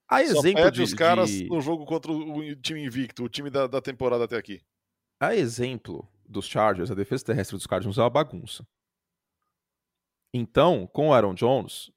A 0.08 0.16
Só 0.24 0.38
exemplo 0.38 0.62
perde 0.62 0.76
de, 0.76 0.82
os 0.82 0.94
caras 0.94 1.28
de- 1.28 1.48
no 1.48 1.60
jogo 1.60 1.84
contra 1.84 2.10
o 2.10 2.56
time 2.56 2.82
invicto, 2.84 3.24
o 3.24 3.28
time 3.28 3.50
da, 3.50 3.66
da 3.66 3.80
temporada 3.80 4.24
até 4.24 4.36
aqui. 4.36 4.62
A 5.20 5.34
exemplo 5.34 6.08
dos 6.26 6.46
Chargers, 6.46 6.90
a 6.90 6.94
defesa 6.94 7.24
terrestre 7.24 7.56
dos 7.56 7.66
Cardinals 7.66 7.98
é 7.98 8.02
uma 8.02 8.10
bagunça. 8.10 8.66
Então, 10.32 10.86
com 10.86 11.08
o 11.08 11.12
Aaron 11.12 11.34
Jones, 11.34 11.90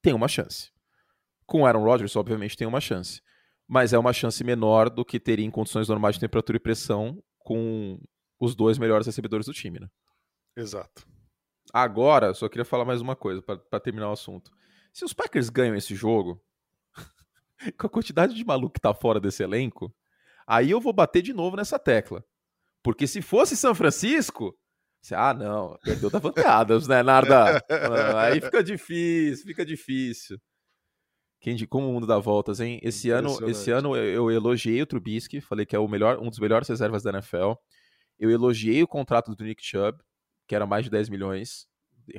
tem 0.00 0.12
uma 0.14 0.28
chance. 0.28 0.71
Com 1.46 1.66
Aaron 1.66 1.84
Rodgers, 1.84 2.16
obviamente, 2.16 2.56
tem 2.56 2.66
uma 2.66 2.80
chance. 2.80 3.20
Mas 3.68 3.92
é 3.92 3.98
uma 3.98 4.12
chance 4.12 4.42
menor 4.44 4.90
do 4.90 5.04
que 5.04 5.20
teria 5.20 5.46
em 5.46 5.50
condições 5.50 5.88
normais 5.88 6.16
de 6.16 6.20
temperatura 6.20 6.56
e 6.56 6.60
pressão 6.60 7.22
com 7.38 7.98
os 8.38 8.54
dois 8.54 8.78
melhores 8.78 9.06
recebedores 9.06 9.46
do 9.46 9.52
time, 9.52 9.78
né? 9.78 9.88
Exato. 10.56 11.06
Agora, 11.72 12.34
só 12.34 12.48
queria 12.48 12.64
falar 12.64 12.84
mais 12.84 13.00
uma 13.00 13.16
coisa 13.16 13.40
para 13.40 13.80
terminar 13.80 14.10
o 14.10 14.12
assunto. 14.12 14.50
Se 14.92 15.04
os 15.04 15.12
Packers 15.12 15.48
ganham 15.48 15.74
esse 15.74 15.94
jogo, 15.94 16.42
com 17.78 17.86
a 17.86 17.90
quantidade 17.90 18.34
de 18.34 18.44
maluco 18.44 18.74
que 18.74 18.80
tá 18.80 18.92
fora 18.92 19.20
desse 19.20 19.42
elenco, 19.42 19.94
aí 20.46 20.70
eu 20.70 20.80
vou 20.80 20.92
bater 20.92 21.22
de 21.22 21.32
novo 21.32 21.56
nessa 21.56 21.78
tecla. 21.78 22.24
Porque 22.82 23.06
se 23.06 23.22
fosse 23.22 23.56
São 23.56 23.74
Francisco, 23.74 24.54
você, 25.02 25.14
ah, 25.16 25.34
não, 25.34 25.76
perdeu 25.82 26.10
da 26.10 26.20
Adams, 26.46 26.86
né, 26.86 27.02
Narda? 27.02 27.60
Aí 28.18 28.40
fica 28.40 28.62
difícil, 28.62 29.46
fica 29.46 29.64
difícil. 29.64 30.38
Quem 31.42 31.54
de 31.56 31.66
como 31.66 31.90
o 31.90 31.92
mundo 31.92 32.06
dá 32.06 32.20
voltas, 32.20 32.60
hein? 32.60 32.78
Esse 32.84 33.10
ano, 33.10 33.36
esse 33.50 33.72
ano 33.72 33.96
eu, 33.96 34.04
eu 34.04 34.30
elogiei 34.30 34.80
o 34.80 34.86
Trubisky, 34.86 35.40
falei 35.40 35.66
que 35.66 35.74
é 35.74 35.78
o 35.78 35.88
melhor, 35.88 36.20
um 36.20 36.30
dos 36.30 36.38
melhores 36.38 36.68
reservas 36.68 37.02
da 37.02 37.10
NFL. 37.10 37.54
Eu 38.16 38.30
elogiei 38.30 38.80
o 38.80 38.86
contrato 38.86 39.34
do 39.34 39.44
Nick 39.44 39.60
Chubb, 39.60 39.98
que 40.46 40.54
era 40.54 40.64
mais 40.64 40.84
de 40.84 40.90
10 40.90 41.08
milhões. 41.08 41.66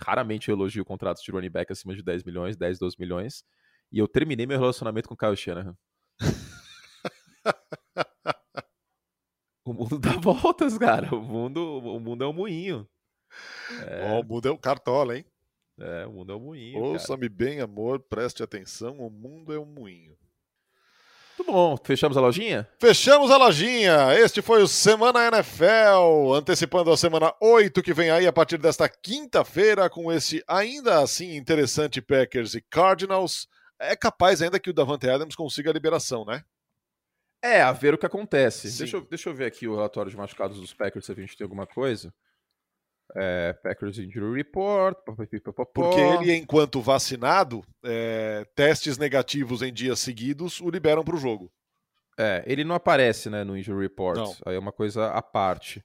Raramente 0.01 0.49
eu 0.49 0.55
elogio 0.55 0.83
contratos 0.83 1.23
de 1.23 1.31
running 1.31 1.49
back 1.49 1.71
acima 1.71 1.95
de 1.95 2.03
10 2.03 2.25
milhões, 2.25 2.57
10, 2.57 2.77
12 2.77 2.97
milhões. 2.99 3.45
E 3.89 3.97
eu 3.97 4.09
terminei 4.09 4.45
meu 4.45 4.59
relacionamento 4.59 5.07
com 5.07 5.13
o 5.13 5.17
Kyle 5.17 5.37
Shanahan. 5.37 5.77
o 9.63 9.73
mundo 9.73 9.97
dá 9.99 10.17
voltas, 10.17 10.77
cara. 10.77 11.15
O 11.15 11.21
mundo, 11.21 11.61
o 11.61 11.97
mundo 11.97 12.25
é 12.25 12.27
um 12.27 12.33
moinho. 12.33 12.85
Ó, 14.11 14.19
o 14.19 14.23
mundo 14.25 14.49
é 14.49 14.51
o 14.51 14.57
cartola, 14.57 15.15
hein? 15.15 15.25
É, 15.79 16.05
o 16.05 16.11
mundo 16.11 16.31
é 16.31 16.35
um 16.35 16.39
moinho. 16.39 16.79
Ouça-me 16.79 17.27
bem, 17.27 17.59
amor, 17.59 17.99
preste 17.99 18.43
atenção, 18.43 18.99
o 18.99 19.09
mundo 19.09 19.53
é 19.53 19.59
um 19.59 19.65
moinho. 19.65 20.15
Muito 21.37 21.51
bom. 21.51 21.75
Fechamos 21.83 22.15
a 22.15 22.21
lojinha? 22.21 22.67
Fechamos 22.79 23.31
a 23.31 23.37
lojinha. 23.37 24.13
Este 24.13 24.41
foi 24.41 24.61
o 24.61 24.67
Semana 24.67 25.27
NFL, 25.27 26.33
antecipando 26.35 26.91
a 26.91 26.97
semana 26.97 27.33
8 27.41 27.81
que 27.81 27.93
vem 27.93 28.11
aí 28.11 28.27
a 28.27 28.31
partir 28.31 28.59
desta 28.59 28.87
quinta-feira 28.87 29.89
com 29.89 30.11
esse 30.11 30.43
ainda 30.47 30.99
assim 30.99 31.35
interessante 31.35 32.01
Packers 32.01 32.53
e 32.53 32.61
Cardinals. 32.61 33.47
É 33.79 33.95
capaz 33.95 34.41
ainda 34.41 34.59
que 34.59 34.69
o 34.69 34.73
Davante 34.73 35.09
Adams 35.09 35.35
consiga 35.35 35.71
a 35.71 35.73
liberação, 35.73 36.23
né? 36.23 36.43
É, 37.41 37.61
a 37.61 37.73
ver 37.73 37.95
o 37.95 37.97
que 37.97 38.05
acontece. 38.05 38.71
Sim. 38.71 38.77
Deixa 38.77 38.97
eu, 38.97 39.01
deixa 39.01 39.29
eu 39.29 39.33
ver 39.33 39.45
aqui 39.45 39.67
o 39.67 39.75
relatório 39.75 40.11
de 40.11 40.15
machucados 40.15 40.61
dos 40.61 40.73
Packers, 40.73 41.05
se 41.05 41.11
a 41.11 41.15
gente 41.15 41.35
tem 41.35 41.43
alguma 41.43 41.65
coisa. 41.65 42.13
É, 43.15 43.53
Packers 43.61 43.97
Injury 43.99 44.33
Report. 44.35 44.97
Porque 45.73 45.99
ele, 45.99 46.35
enquanto 46.35 46.81
vacinado, 46.81 47.61
é, 47.83 48.45
testes 48.55 48.97
negativos 48.97 49.61
em 49.61 49.71
dias 49.71 49.99
seguidos 49.99 50.59
o 50.61 50.69
liberam 50.69 51.03
para 51.03 51.15
o 51.15 51.19
jogo. 51.19 51.51
É, 52.17 52.43
ele 52.45 52.63
não 52.63 52.75
aparece, 52.75 53.29
né, 53.29 53.43
no 53.43 53.57
Injury 53.57 53.83
Report. 53.83 54.17
Não. 54.17 54.35
Aí 54.45 54.55
é 54.55 54.59
uma 54.59 54.71
coisa 54.71 55.07
à 55.11 55.21
parte. 55.21 55.83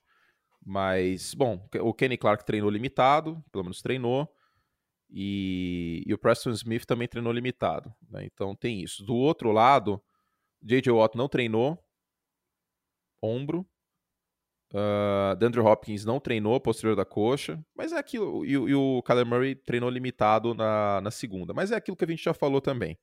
Mas, 0.65 1.33
bom, 1.33 1.67
o 1.81 1.93
Kenny 1.93 2.17
Clark 2.17 2.45
treinou 2.45 2.69
limitado, 2.69 3.43
pelo 3.51 3.63
menos 3.63 3.81
treinou. 3.81 4.29
E, 5.09 6.03
e 6.05 6.13
o 6.13 6.17
Preston 6.19 6.51
Smith 6.51 6.85
também 6.85 7.07
treinou 7.07 7.33
limitado. 7.33 7.91
né? 8.09 8.25
Então 8.25 8.55
tem 8.55 8.83
isso. 8.83 9.03
Do 9.03 9.15
outro 9.15 9.51
lado, 9.51 10.01
J.J. 10.61 10.91
Watt 10.91 11.17
não 11.17 11.27
treinou. 11.27 11.83
Ombro. 13.21 13.67
Uh, 14.71 15.35
Dandre 15.37 15.59
Hopkins 15.59 16.05
não 16.05 16.19
treinou 16.19 16.59
posterior 16.59 16.95
da 16.95 17.05
coxa. 17.05 17.59
Mas 17.75 17.91
é 17.91 17.97
aquilo. 17.97 18.45
E, 18.45 18.57
o- 18.57 18.69
e 18.69 18.75
o 18.75 19.01
Kyler 19.03 19.25
Murray 19.25 19.55
treinou 19.55 19.89
limitado 19.89 20.53
na, 20.53 21.01
na 21.01 21.11
segunda. 21.11 21.53
Mas 21.53 21.71
é 21.71 21.75
aquilo 21.75 21.97
que 21.97 22.05
a 22.05 22.07
gente 22.07 22.23
já 22.23 22.33
falou 22.33 22.61
também. 22.61 22.97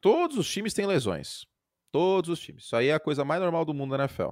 Todos 0.00 0.36
os 0.36 0.50
times 0.50 0.74
têm 0.74 0.86
lesões. 0.86 1.46
Todos 1.92 2.30
os 2.30 2.40
times. 2.40 2.64
Isso 2.64 2.76
aí 2.76 2.88
é 2.88 2.94
a 2.94 3.00
coisa 3.00 3.24
mais 3.24 3.40
normal 3.40 3.64
do 3.64 3.72
mundo 3.74 3.96
da 3.96 4.04
NFL. 4.04 4.30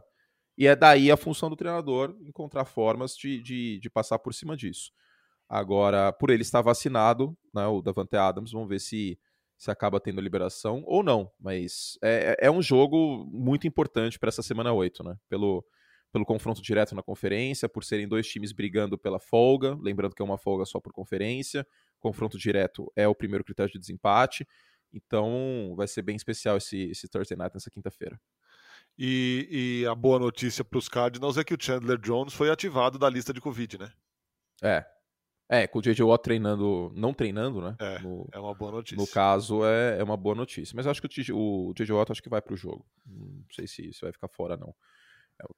E 0.59 0.67
é 0.67 0.77
daí 0.77 1.11
a 1.11 1.17
função 1.17 1.49
do 1.51 1.57
treinador 1.57 2.17
encontrar 2.23 2.65
formas 2.65 3.17
de, 3.17 3.41
de, 3.43 3.79
de 3.81 3.91
passar 3.91 4.19
por 4.19 4.33
cima 4.35 4.57
disso. 4.57 4.91
Agora, 5.49 6.13
por 6.13 6.31
ele 6.31 6.43
estar 6.43 6.63
vacinado, 6.63 7.37
né, 7.55 7.67
o 7.67 7.83
Davante 7.83 8.17
Adams, 8.17 8.53
vamos 8.53 8.69
ver 8.69 8.81
se, 8.81 9.19
se 9.57 9.71
acaba 9.71 10.01
tendo 10.01 10.21
liberação 10.21 10.83
ou 10.87 11.03
não. 11.03 11.31
Mas 11.41 11.99
é, 12.03 12.37
é 12.41 12.51
um 12.51 12.63
jogo 12.63 13.27
muito 13.31 13.67
importante 13.67 14.19
para 14.19 14.29
essa 14.29 14.43
semana 14.43 14.73
8, 14.73 15.03
né? 15.05 15.17
Pelo, 15.29 15.65
pelo 16.15 16.25
confronto 16.25 16.63
direto 16.63 16.95
na 16.95 17.03
conferência, 17.03 17.69
por 17.69 17.83
serem 17.83 18.07
dois 18.07 18.29
times 18.29 18.53
brigando 18.53 18.97
pela 18.97 19.19
folga, 19.19 19.77
lembrando 19.81 20.15
que 20.15 20.23
é 20.23 20.25
uma 20.25 20.39
folga 20.39 20.65
só 20.65 20.79
por 20.79 20.93
conferência. 20.93 21.67
Confronto 21.99 22.39
direto 22.39 22.89
é 22.95 23.09
o 23.09 23.15
primeiro 23.17 23.43
critério 23.43 23.73
de 23.73 23.81
desempate. 23.81 24.47
Então 24.93 25.75
vai 25.77 25.89
ser 25.89 26.03
bem 26.03 26.15
especial 26.15 26.57
esse, 26.57 26.83
esse 26.85 27.09
Thursday 27.09 27.37
Night 27.37 27.53
nessa 27.53 27.69
quinta-feira. 27.69 28.21
E, 28.97 29.83
e 29.83 29.87
a 29.89 29.95
boa 29.97 30.21
notícia 30.21 30.65
para 30.65 30.79
os 30.79 30.89
Cardinals 30.89 31.37
é 31.37 31.43
que 31.43 31.53
o 31.53 31.59
Chandler 31.61 31.99
Jones 31.99 32.33
foi 32.33 32.49
ativado 32.49 32.97
da 32.97 33.11
lista 33.11 33.33
de 33.33 33.41
Covid, 33.41 33.79
né? 33.79 33.93
É. 34.63 34.87
É, 35.49 35.67
com 35.67 35.81
o 35.81 35.83
J.J. 35.83 36.01
Watt 36.05 36.23
treinando, 36.23 36.93
não 36.95 37.13
treinando, 37.13 37.61
né? 37.61 37.75
É, 37.81 37.99
no, 37.99 38.29
É 38.33 38.39
uma 38.39 38.55
boa 38.55 38.71
notícia. 38.71 38.97
no 38.97 39.07
caso, 39.09 39.65
é, 39.65 39.99
é 39.99 40.05
uma 40.05 40.17
boa 40.17 40.37
notícia. 40.37 40.77
Mas 40.77 40.87
eu 40.87 40.93
acho 40.93 41.03
que 41.03 41.09
o 41.33 41.75
J.J. 41.75 41.93
o. 41.93 41.97
Watt 41.97 42.13
acho 42.13 42.23
que 42.23 42.29
vai 42.29 42.41
pro 42.41 42.57
jogo. 42.57 42.87
Não 43.05 43.45
sei 43.51 43.67
se, 43.67 43.93
se 43.93 44.01
vai 44.01 44.13
ficar 44.13 44.29
fora, 44.29 44.57
não. 44.57 44.73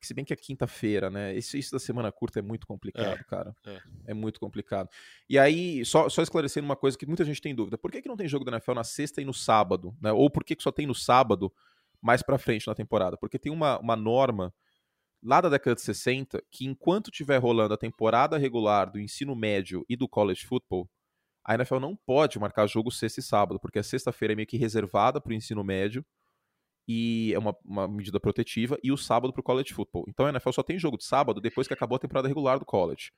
Se 0.00 0.14
bem 0.14 0.24
que 0.24 0.32
é 0.32 0.36
quinta-feira, 0.36 1.10
né? 1.10 1.36
Isso, 1.36 1.56
isso 1.56 1.72
da 1.72 1.78
semana 1.78 2.10
curta 2.10 2.38
é 2.38 2.42
muito 2.42 2.66
complicado, 2.66 3.20
é, 3.20 3.24
cara. 3.24 3.54
É. 3.66 3.80
é. 4.06 4.14
muito 4.14 4.40
complicado. 4.40 4.88
E 5.28 5.38
aí, 5.38 5.84
só, 5.84 6.08
só 6.08 6.22
esclarecendo 6.22 6.64
uma 6.64 6.76
coisa 6.76 6.96
que 6.96 7.06
muita 7.06 7.24
gente 7.24 7.40
tem 7.40 7.54
dúvida: 7.54 7.76
por 7.76 7.90
que, 7.90 8.02
que 8.02 8.08
não 8.08 8.16
tem 8.16 8.28
jogo 8.28 8.44
da 8.44 8.52
NFL 8.52 8.72
na 8.72 8.84
sexta 8.84 9.20
e 9.20 9.24
no 9.24 9.34
sábado? 9.34 9.96
Né? 10.00 10.12
Ou 10.12 10.30
por 10.30 10.44
que, 10.44 10.56
que 10.56 10.62
só 10.62 10.72
tem 10.72 10.86
no 10.86 10.94
sábado 10.94 11.52
mais 12.00 12.22
pra 12.22 12.38
frente 12.38 12.66
na 12.66 12.74
temporada? 12.74 13.16
Porque 13.16 13.38
tem 13.38 13.52
uma, 13.52 13.78
uma 13.78 13.96
norma 13.96 14.52
lá 15.22 15.40
da 15.40 15.48
década 15.48 15.74
de 15.74 15.82
60 15.82 16.42
que 16.50 16.66
enquanto 16.66 17.10
tiver 17.10 17.38
rolando 17.38 17.74
a 17.74 17.78
temporada 17.78 18.38
regular 18.38 18.90
do 18.90 19.00
ensino 19.00 19.34
médio 19.34 19.84
e 19.88 19.96
do 19.96 20.08
college 20.08 20.46
football, 20.46 20.88
a 21.44 21.54
NFL 21.54 21.78
não 21.78 21.94
pode 21.94 22.38
marcar 22.38 22.66
jogo 22.66 22.90
sexta 22.90 23.20
e 23.20 23.22
sábado, 23.22 23.60
porque 23.60 23.78
a 23.78 23.82
sexta-feira 23.82 24.34
é 24.34 24.36
meio 24.36 24.48
que 24.48 24.56
reservada 24.56 25.20
para 25.20 25.30
o 25.30 25.34
ensino 25.34 25.62
médio 25.62 26.04
e 26.86 27.32
é 27.34 27.38
uma, 27.38 27.56
uma 27.64 27.88
medida 27.88 28.20
protetiva, 28.20 28.78
e 28.82 28.92
o 28.92 28.96
sábado 28.96 29.32
para 29.32 29.40
o 29.40 29.44
college 29.44 29.72
football. 29.72 30.04
Então 30.08 30.26
a 30.26 30.30
NFL 30.30 30.52
só 30.52 30.62
tem 30.62 30.78
jogo 30.78 30.96
de 30.96 31.04
sábado 31.04 31.40
depois 31.40 31.66
que 31.66 31.74
acabou 31.74 31.96
a 31.96 31.98
temporada 31.98 32.28
regular 32.28 32.58
do 32.58 32.64
college. 32.64 33.10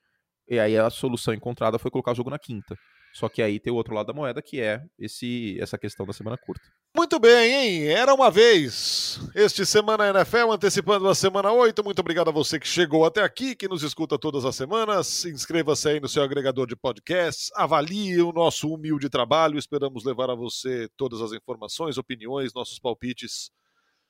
E 0.47 0.59
aí 0.59 0.77
a 0.77 0.89
solução 0.89 1.33
encontrada 1.33 1.77
foi 1.77 1.91
colocar 1.91 2.11
o 2.11 2.15
jogo 2.15 2.29
na 2.29 2.39
quinta. 2.39 2.75
Só 3.13 3.27
que 3.27 3.41
aí 3.41 3.59
tem 3.59 3.73
o 3.73 3.75
outro 3.75 3.93
lado 3.93 4.07
da 4.07 4.13
moeda, 4.13 4.41
que 4.41 4.61
é 4.61 4.83
esse, 4.97 5.59
essa 5.59 5.77
questão 5.77 6.05
da 6.05 6.13
semana 6.13 6.37
curta. 6.37 6.63
Muito 6.95 7.19
bem, 7.19 7.53
hein? 7.53 7.87
Era 7.87 8.13
uma 8.13 8.31
vez. 8.31 9.19
Este 9.35 9.65
Semana 9.65 10.09
NFL, 10.09 10.51
antecipando 10.51 11.07
a 11.07 11.15
semana 11.15 11.51
8. 11.51 11.83
Muito 11.83 11.99
obrigado 11.99 12.29
a 12.29 12.33
você 12.33 12.59
que 12.59 12.67
chegou 12.67 13.05
até 13.05 13.21
aqui, 13.21 13.55
que 13.55 13.67
nos 13.67 13.83
escuta 13.83 14.17
todas 14.17 14.43
as 14.43 14.55
semanas. 14.55 15.25
Inscreva-se 15.25 15.87
aí 15.87 15.99
no 15.99 16.07
seu 16.07 16.23
agregador 16.23 16.65
de 16.67 16.75
podcasts. 16.75 17.51
Avalie 17.55 18.21
o 18.21 18.31
nosso 18.31 18.67
humilde 18.73 19.09
trabalho. 19.09 19.57
Esperamos 19.57 20.03
levar 20.03 20.29
a 20.29 20.35
você 20.35 20.89
todas 20.97 21.21
as 21.21 21.31
informações, 21.31 21.97
opiniões, 21.97 22.53
nossos 22.53 22.79
palpites 22.79 23.51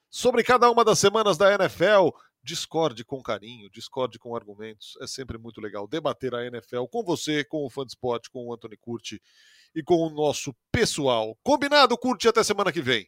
sobre 0.09 0.43
cada 0.43 0.69
uma 0.71 0.83
das 0.83 0.99
semanas 0.99 1.37
da 1.37 1.53
NFL. 1.53 2.09
Discorde 2.43 3.03
com 3.03 3.21
carinho, 3.21 3.69
discorde 3.69 4.17
com 4.17 4.35
argumentos. 4.35 4.97
É 5.01 5.07
sempre 5.07 5.37
muito 5.37 5.59
legal 5.59 5.87
debater 5.87 6.33
a 6.33 6.45
NFL 6.45 6.85
com 6.91 7.03
você, 7.03 7.43
com 7.43 7.65
o 7.65 7.69
fã 7.69 7.85
de 7.85 7.91
esporte, 7.91 8.29
com 8.29 8.47
o 8.47 8.53
Anthony 8.53 8.77
Curti 8.77 9.21
e 9.75 9.83
com 9.83 9.95
o 9.95 10.09
nosso 10.09 10.55
pessoal. 10.71 11.37
Combinado, 11.43 11.97
Curti? 11.97 12.27
Até 12.27 12.43
semana 12.43 12.71
que 12.71 12.81
vem. 12.81 13.07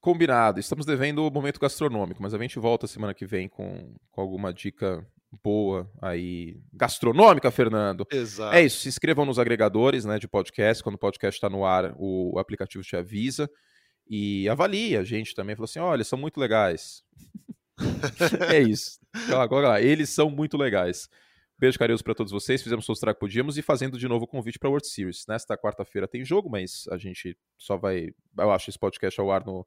Combinado. 0.00 0.58
Estamos 0.58 0.84
devendo 0.84 1.26
o 1.26 1.30
momento 1.30 1.60
gastronômico, 1.60 2.22
mas 2.22 2.34
a 2.34 2.38
gente 2.38 2.58
volta 2.58 2.86
semana 2.86 3.14
que 3.14 3.24
vem 3.24 3.48
com, 3.48 3.94
com 4.10 4.20
alguma 4.20 4.52
dica 4.52 5.06
boa 5.42 5.90
aí 6.00 6.60
gastronômica, 6.72 7.50
Fernando. 7.50 8.06
Exato. 8.10 8.54
É 8.54 8.62
isso. 8.64 8.80
Se 8.80 8.88
inscrevam 8.88 9.24
nos 9.24 9.38
agregadores 9.38 10.04
né, 10.04 10.18
de 10.18 10.26
podcast. 10.28 10.82
Quando 10.82 10.96
o 10.96 10.98
podcast 10.98 11.36
está 11.36 11.48
no 11.48 11.64
ar, 11.64 11.94
o 11.96 12.38
aplicativo 12.38 12.82
te 12.82 12.96
avisa. 12.96 13.48
E 14.08 14.48
avalie 14.48 14.96
a 14.96 15.04
gente 15.04 15.34
também. 15.34 15.54
Falou 15.54 15.64
assim: 15.64 15.78
olha, 15.78 16.04
são 16.04 16.18
muito 16.18 16.38
legais. 16.38 17.02
é 18.52 18.60
isso. 18.60 18.98
Então, 19.24 19.40
agora 19.40 19.68
lá, 19.68 19.80
eles 19.80 20.10
são 20.10 20.30
muito 20.30 20.56
legais. 20.56 21.08
Beijo 21.58 21.78
carinhoso 21.78 22.02
para 22.02 22.14
todos 22.14 22.32
vocês. 22.32 22.62
Fizemos 22.62 22.88
o 22.88 22.94
que 22.94 23.14
podíamos 23.14 23.56
e 23.56 23.62
fazendo 23.62 23.96
de 23.96 24.08
novo 24.08 24.24
o 24.24 24.28
convite 24.28 24.58
para 24.58 24.68
World 24.68 24.86
Series. 24.88 25.24
Nesta 25.28 25.56
quarta-feira 25.56 26.08
tem 26.08 26.24
jogo, 26.24 26.50
mas 26.50 26.88
a 26.90 26.98
gente 26.98 27.38
só 27.56 27.76
vai. 27.76 28.08
Eu 28.36 28.50
acho 28.50 28.68
esse 28.68 28.78
podcast 28.78 29.20
ao 29.20 29.30
ar 29.30 29.44
no, 29.44 29.66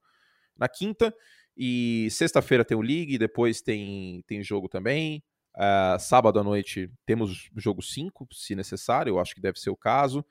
na 0.58 0.68
quinta. 0.68 1.16
E 1.56 2.10
sexta-feira 2.12 2.66
tem 2.66 2.76
o 2.76 2.82
League, 2.82 3.18
depois 3.18 3.62
tem, 3.62 4.24
tem 4.28 4.44
jogo 4.44 4.68
também. 4.68 5.24
Uh, 5.56 5.98
sábado 5.98 6.38
à 6.38 6.44
noite 6.44 6.92
temos 7.06 7.50
jogo 7.56 7.82
5, 7.82 8.28
se 8.34 8.56
necessário, 8.56 9.12
eu 9.12 9.20
acho 9.20 9.34
que 9.34 9.40
deve 9.40 9.58
ser 9.58 9.70
o 9.70 9.78
caso. 9.78 10.26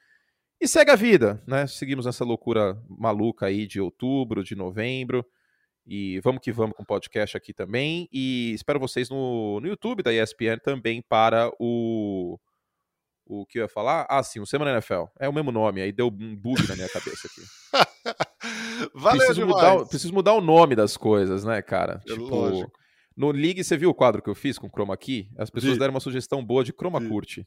E 0.60 0.68
segue 0.68 0.90
a 0.90 0.96
vida, 0.96 1.42
né? 1.46 1.66
Seguimos 1.66 2.04
nessa 2.04 2.24
loucura 2.24 2.78
maluca 2.88 3.46
aí 3.46 3.66
de 3.66 3.80
outubro, 3.80 4.44
de 4.44 4.54
novembro. 4.54 5.24
E 5.86 6.18
vamos 6.20 6.40
que 6.40 6.50
vamos 6.50 6.74
com 6.76 6.82
o 6.82 6.86
podcast 6.86 7.36
aqui 7.36 7.52
também. 7.52 8.08
E 8.12 8.52
espero 8.54 8.80
vocês 8.80 9.10
no, 9.10 9.60
no 9.60 9.68
YouTube 9.68 10.02
da 10.02 10.12
ESPN 10.12 10.58
também 10.62 11.02
para 11.02 11.50
o. 11.58 12.38
O 13.26 13.46
que 13.46 13.58
eu 13.58 13.62
ia 13.62 13.68
falar? 13.68 14.06
Ah, 14.08 14.22
sim, 14.22 14.40
o 14.40 14.46
Semana 14.46 14.72
NFL. 14.72 15.04
É 15.18 15.28
o 15.28 15.32
mesmo 15.32 15.50
nome, 15.50 15.80
aí 15.80 15.90
deu 15.92 16.08
um 16.08 16.36
bug 16.36 16.68
na 16.68 16.76
minha 16.76 16.88
cabeça 16.88 17.26
aqui. 17.26 17.40
Valeu 18.94 19.18
preciso 19.18 19.40
demais. 19.40 19.72
Mudar, 19.72 19.88
preciso 19.88 20.14
mudar 20.14 20.32
o 20.34 20.40
nome 20.42 20.76
das 20.76 20.96
coisas, 20.96 21.42
né, 21.44 21.62
cara? 21.62 22.02
É 22.06 22.12
tipo, 22.12 22.28
lógico. 22.28 22.70
no 23.16 23.30
League, 23.30 23.64
você 23.64 23.78
viu 23.78 23.88
o 23.88 23.94
quadro 23.94 24.20
que 24.20 24.28
eu 24.28 24.34
fiz 24.34 24.58
com 24.58 24.68
Chroma 24.68 24.96
Key? 24.96 25.30
As 25.38 25.48
pessoas 25.48 25.78
deram 25.78 25.94
uma 25.94 26.00
sugestão 26.00 26.44
boa 26.44 26.62
de 26.62 26.72
Chroma 26.72 27.00
Curte. 27.00 27.46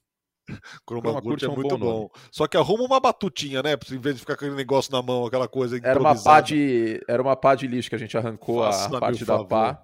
Chroma 0.88 1.22
Curte 1.22 1.46
é, 1.46 1.48
é 1.48 1.52
muito 1.52 1.78
bom. 1.78 2.10
bom. 2.10 2.10
Só 2.32 2.48
que 2.48 2.58
arruma 2.58 2.84
uma 2.84 3.00
batutinha, 3.00 3.62
né? 3.62 3.74
Em 3.92 4.00
vez 4.00 4.16
de 4.16 4.22
ficar 4.22 4.36
com 4.36 4.46
aquele 4.46 4.56
negócio 4.56 4.92
na 4.92 5.02
mão, 5.02 5.26
aquela 5.26 5.48
coisa 5.48 5.80
Era 5.84 6.00
uma 6.00 6.22
pá 6.22 6.42
de, 6.42 7.02
era 7.08 7.22
uma 7.22 7.36
pá 7.36 7.56
de 7.56 7.68
lixo 7.68 7.90
que 7.90 7.96
a 7.96 8.00
gente 8.00 8.18
arrancou 8.18 8.64
Faça 8.64 8.96
a 8.96 9.00
parte 9.00 9.26
da 9.26 9.44
pá. 9.44 9.82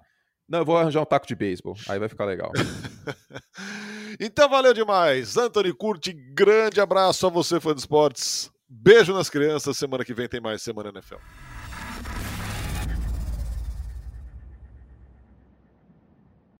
Não, 0.48 0.60
eu 0.60 0.64
vou 0.64 0.76
arranjar 0.76 1.00
um 1.00 1.06
taco 1.06 1.26
de 1.26 1.34
beisebol. 1.34 1.74
Aí 1.88 1.98
vai 1.98 2.08
ficar 2.08 2.24
legal. 2.26 2.52
então 4.20 4.48
valeu 4.48 4.74
demais. 4.74 5.36
Anthony 5.36 5.72
Curte, 5.72 6.12
grande 6.12 6.80
abraço 6.80 7.26
a 7.26 7.30
você, 7.30 7.58
fã 7.60 7.74
de 7.74 7.80
esportes. 7.80 8.50
Beijo 8.68 9.14
nas 9.14 9.30
crianças. 9.30 9.76
Semana 9.76 10.04
que 10.04 10.12
vem 10.12 10.28
tem 10.28 10.40
mais 10.40 10.62
Semana 10.62 10.90
NFL. 10.90 11.16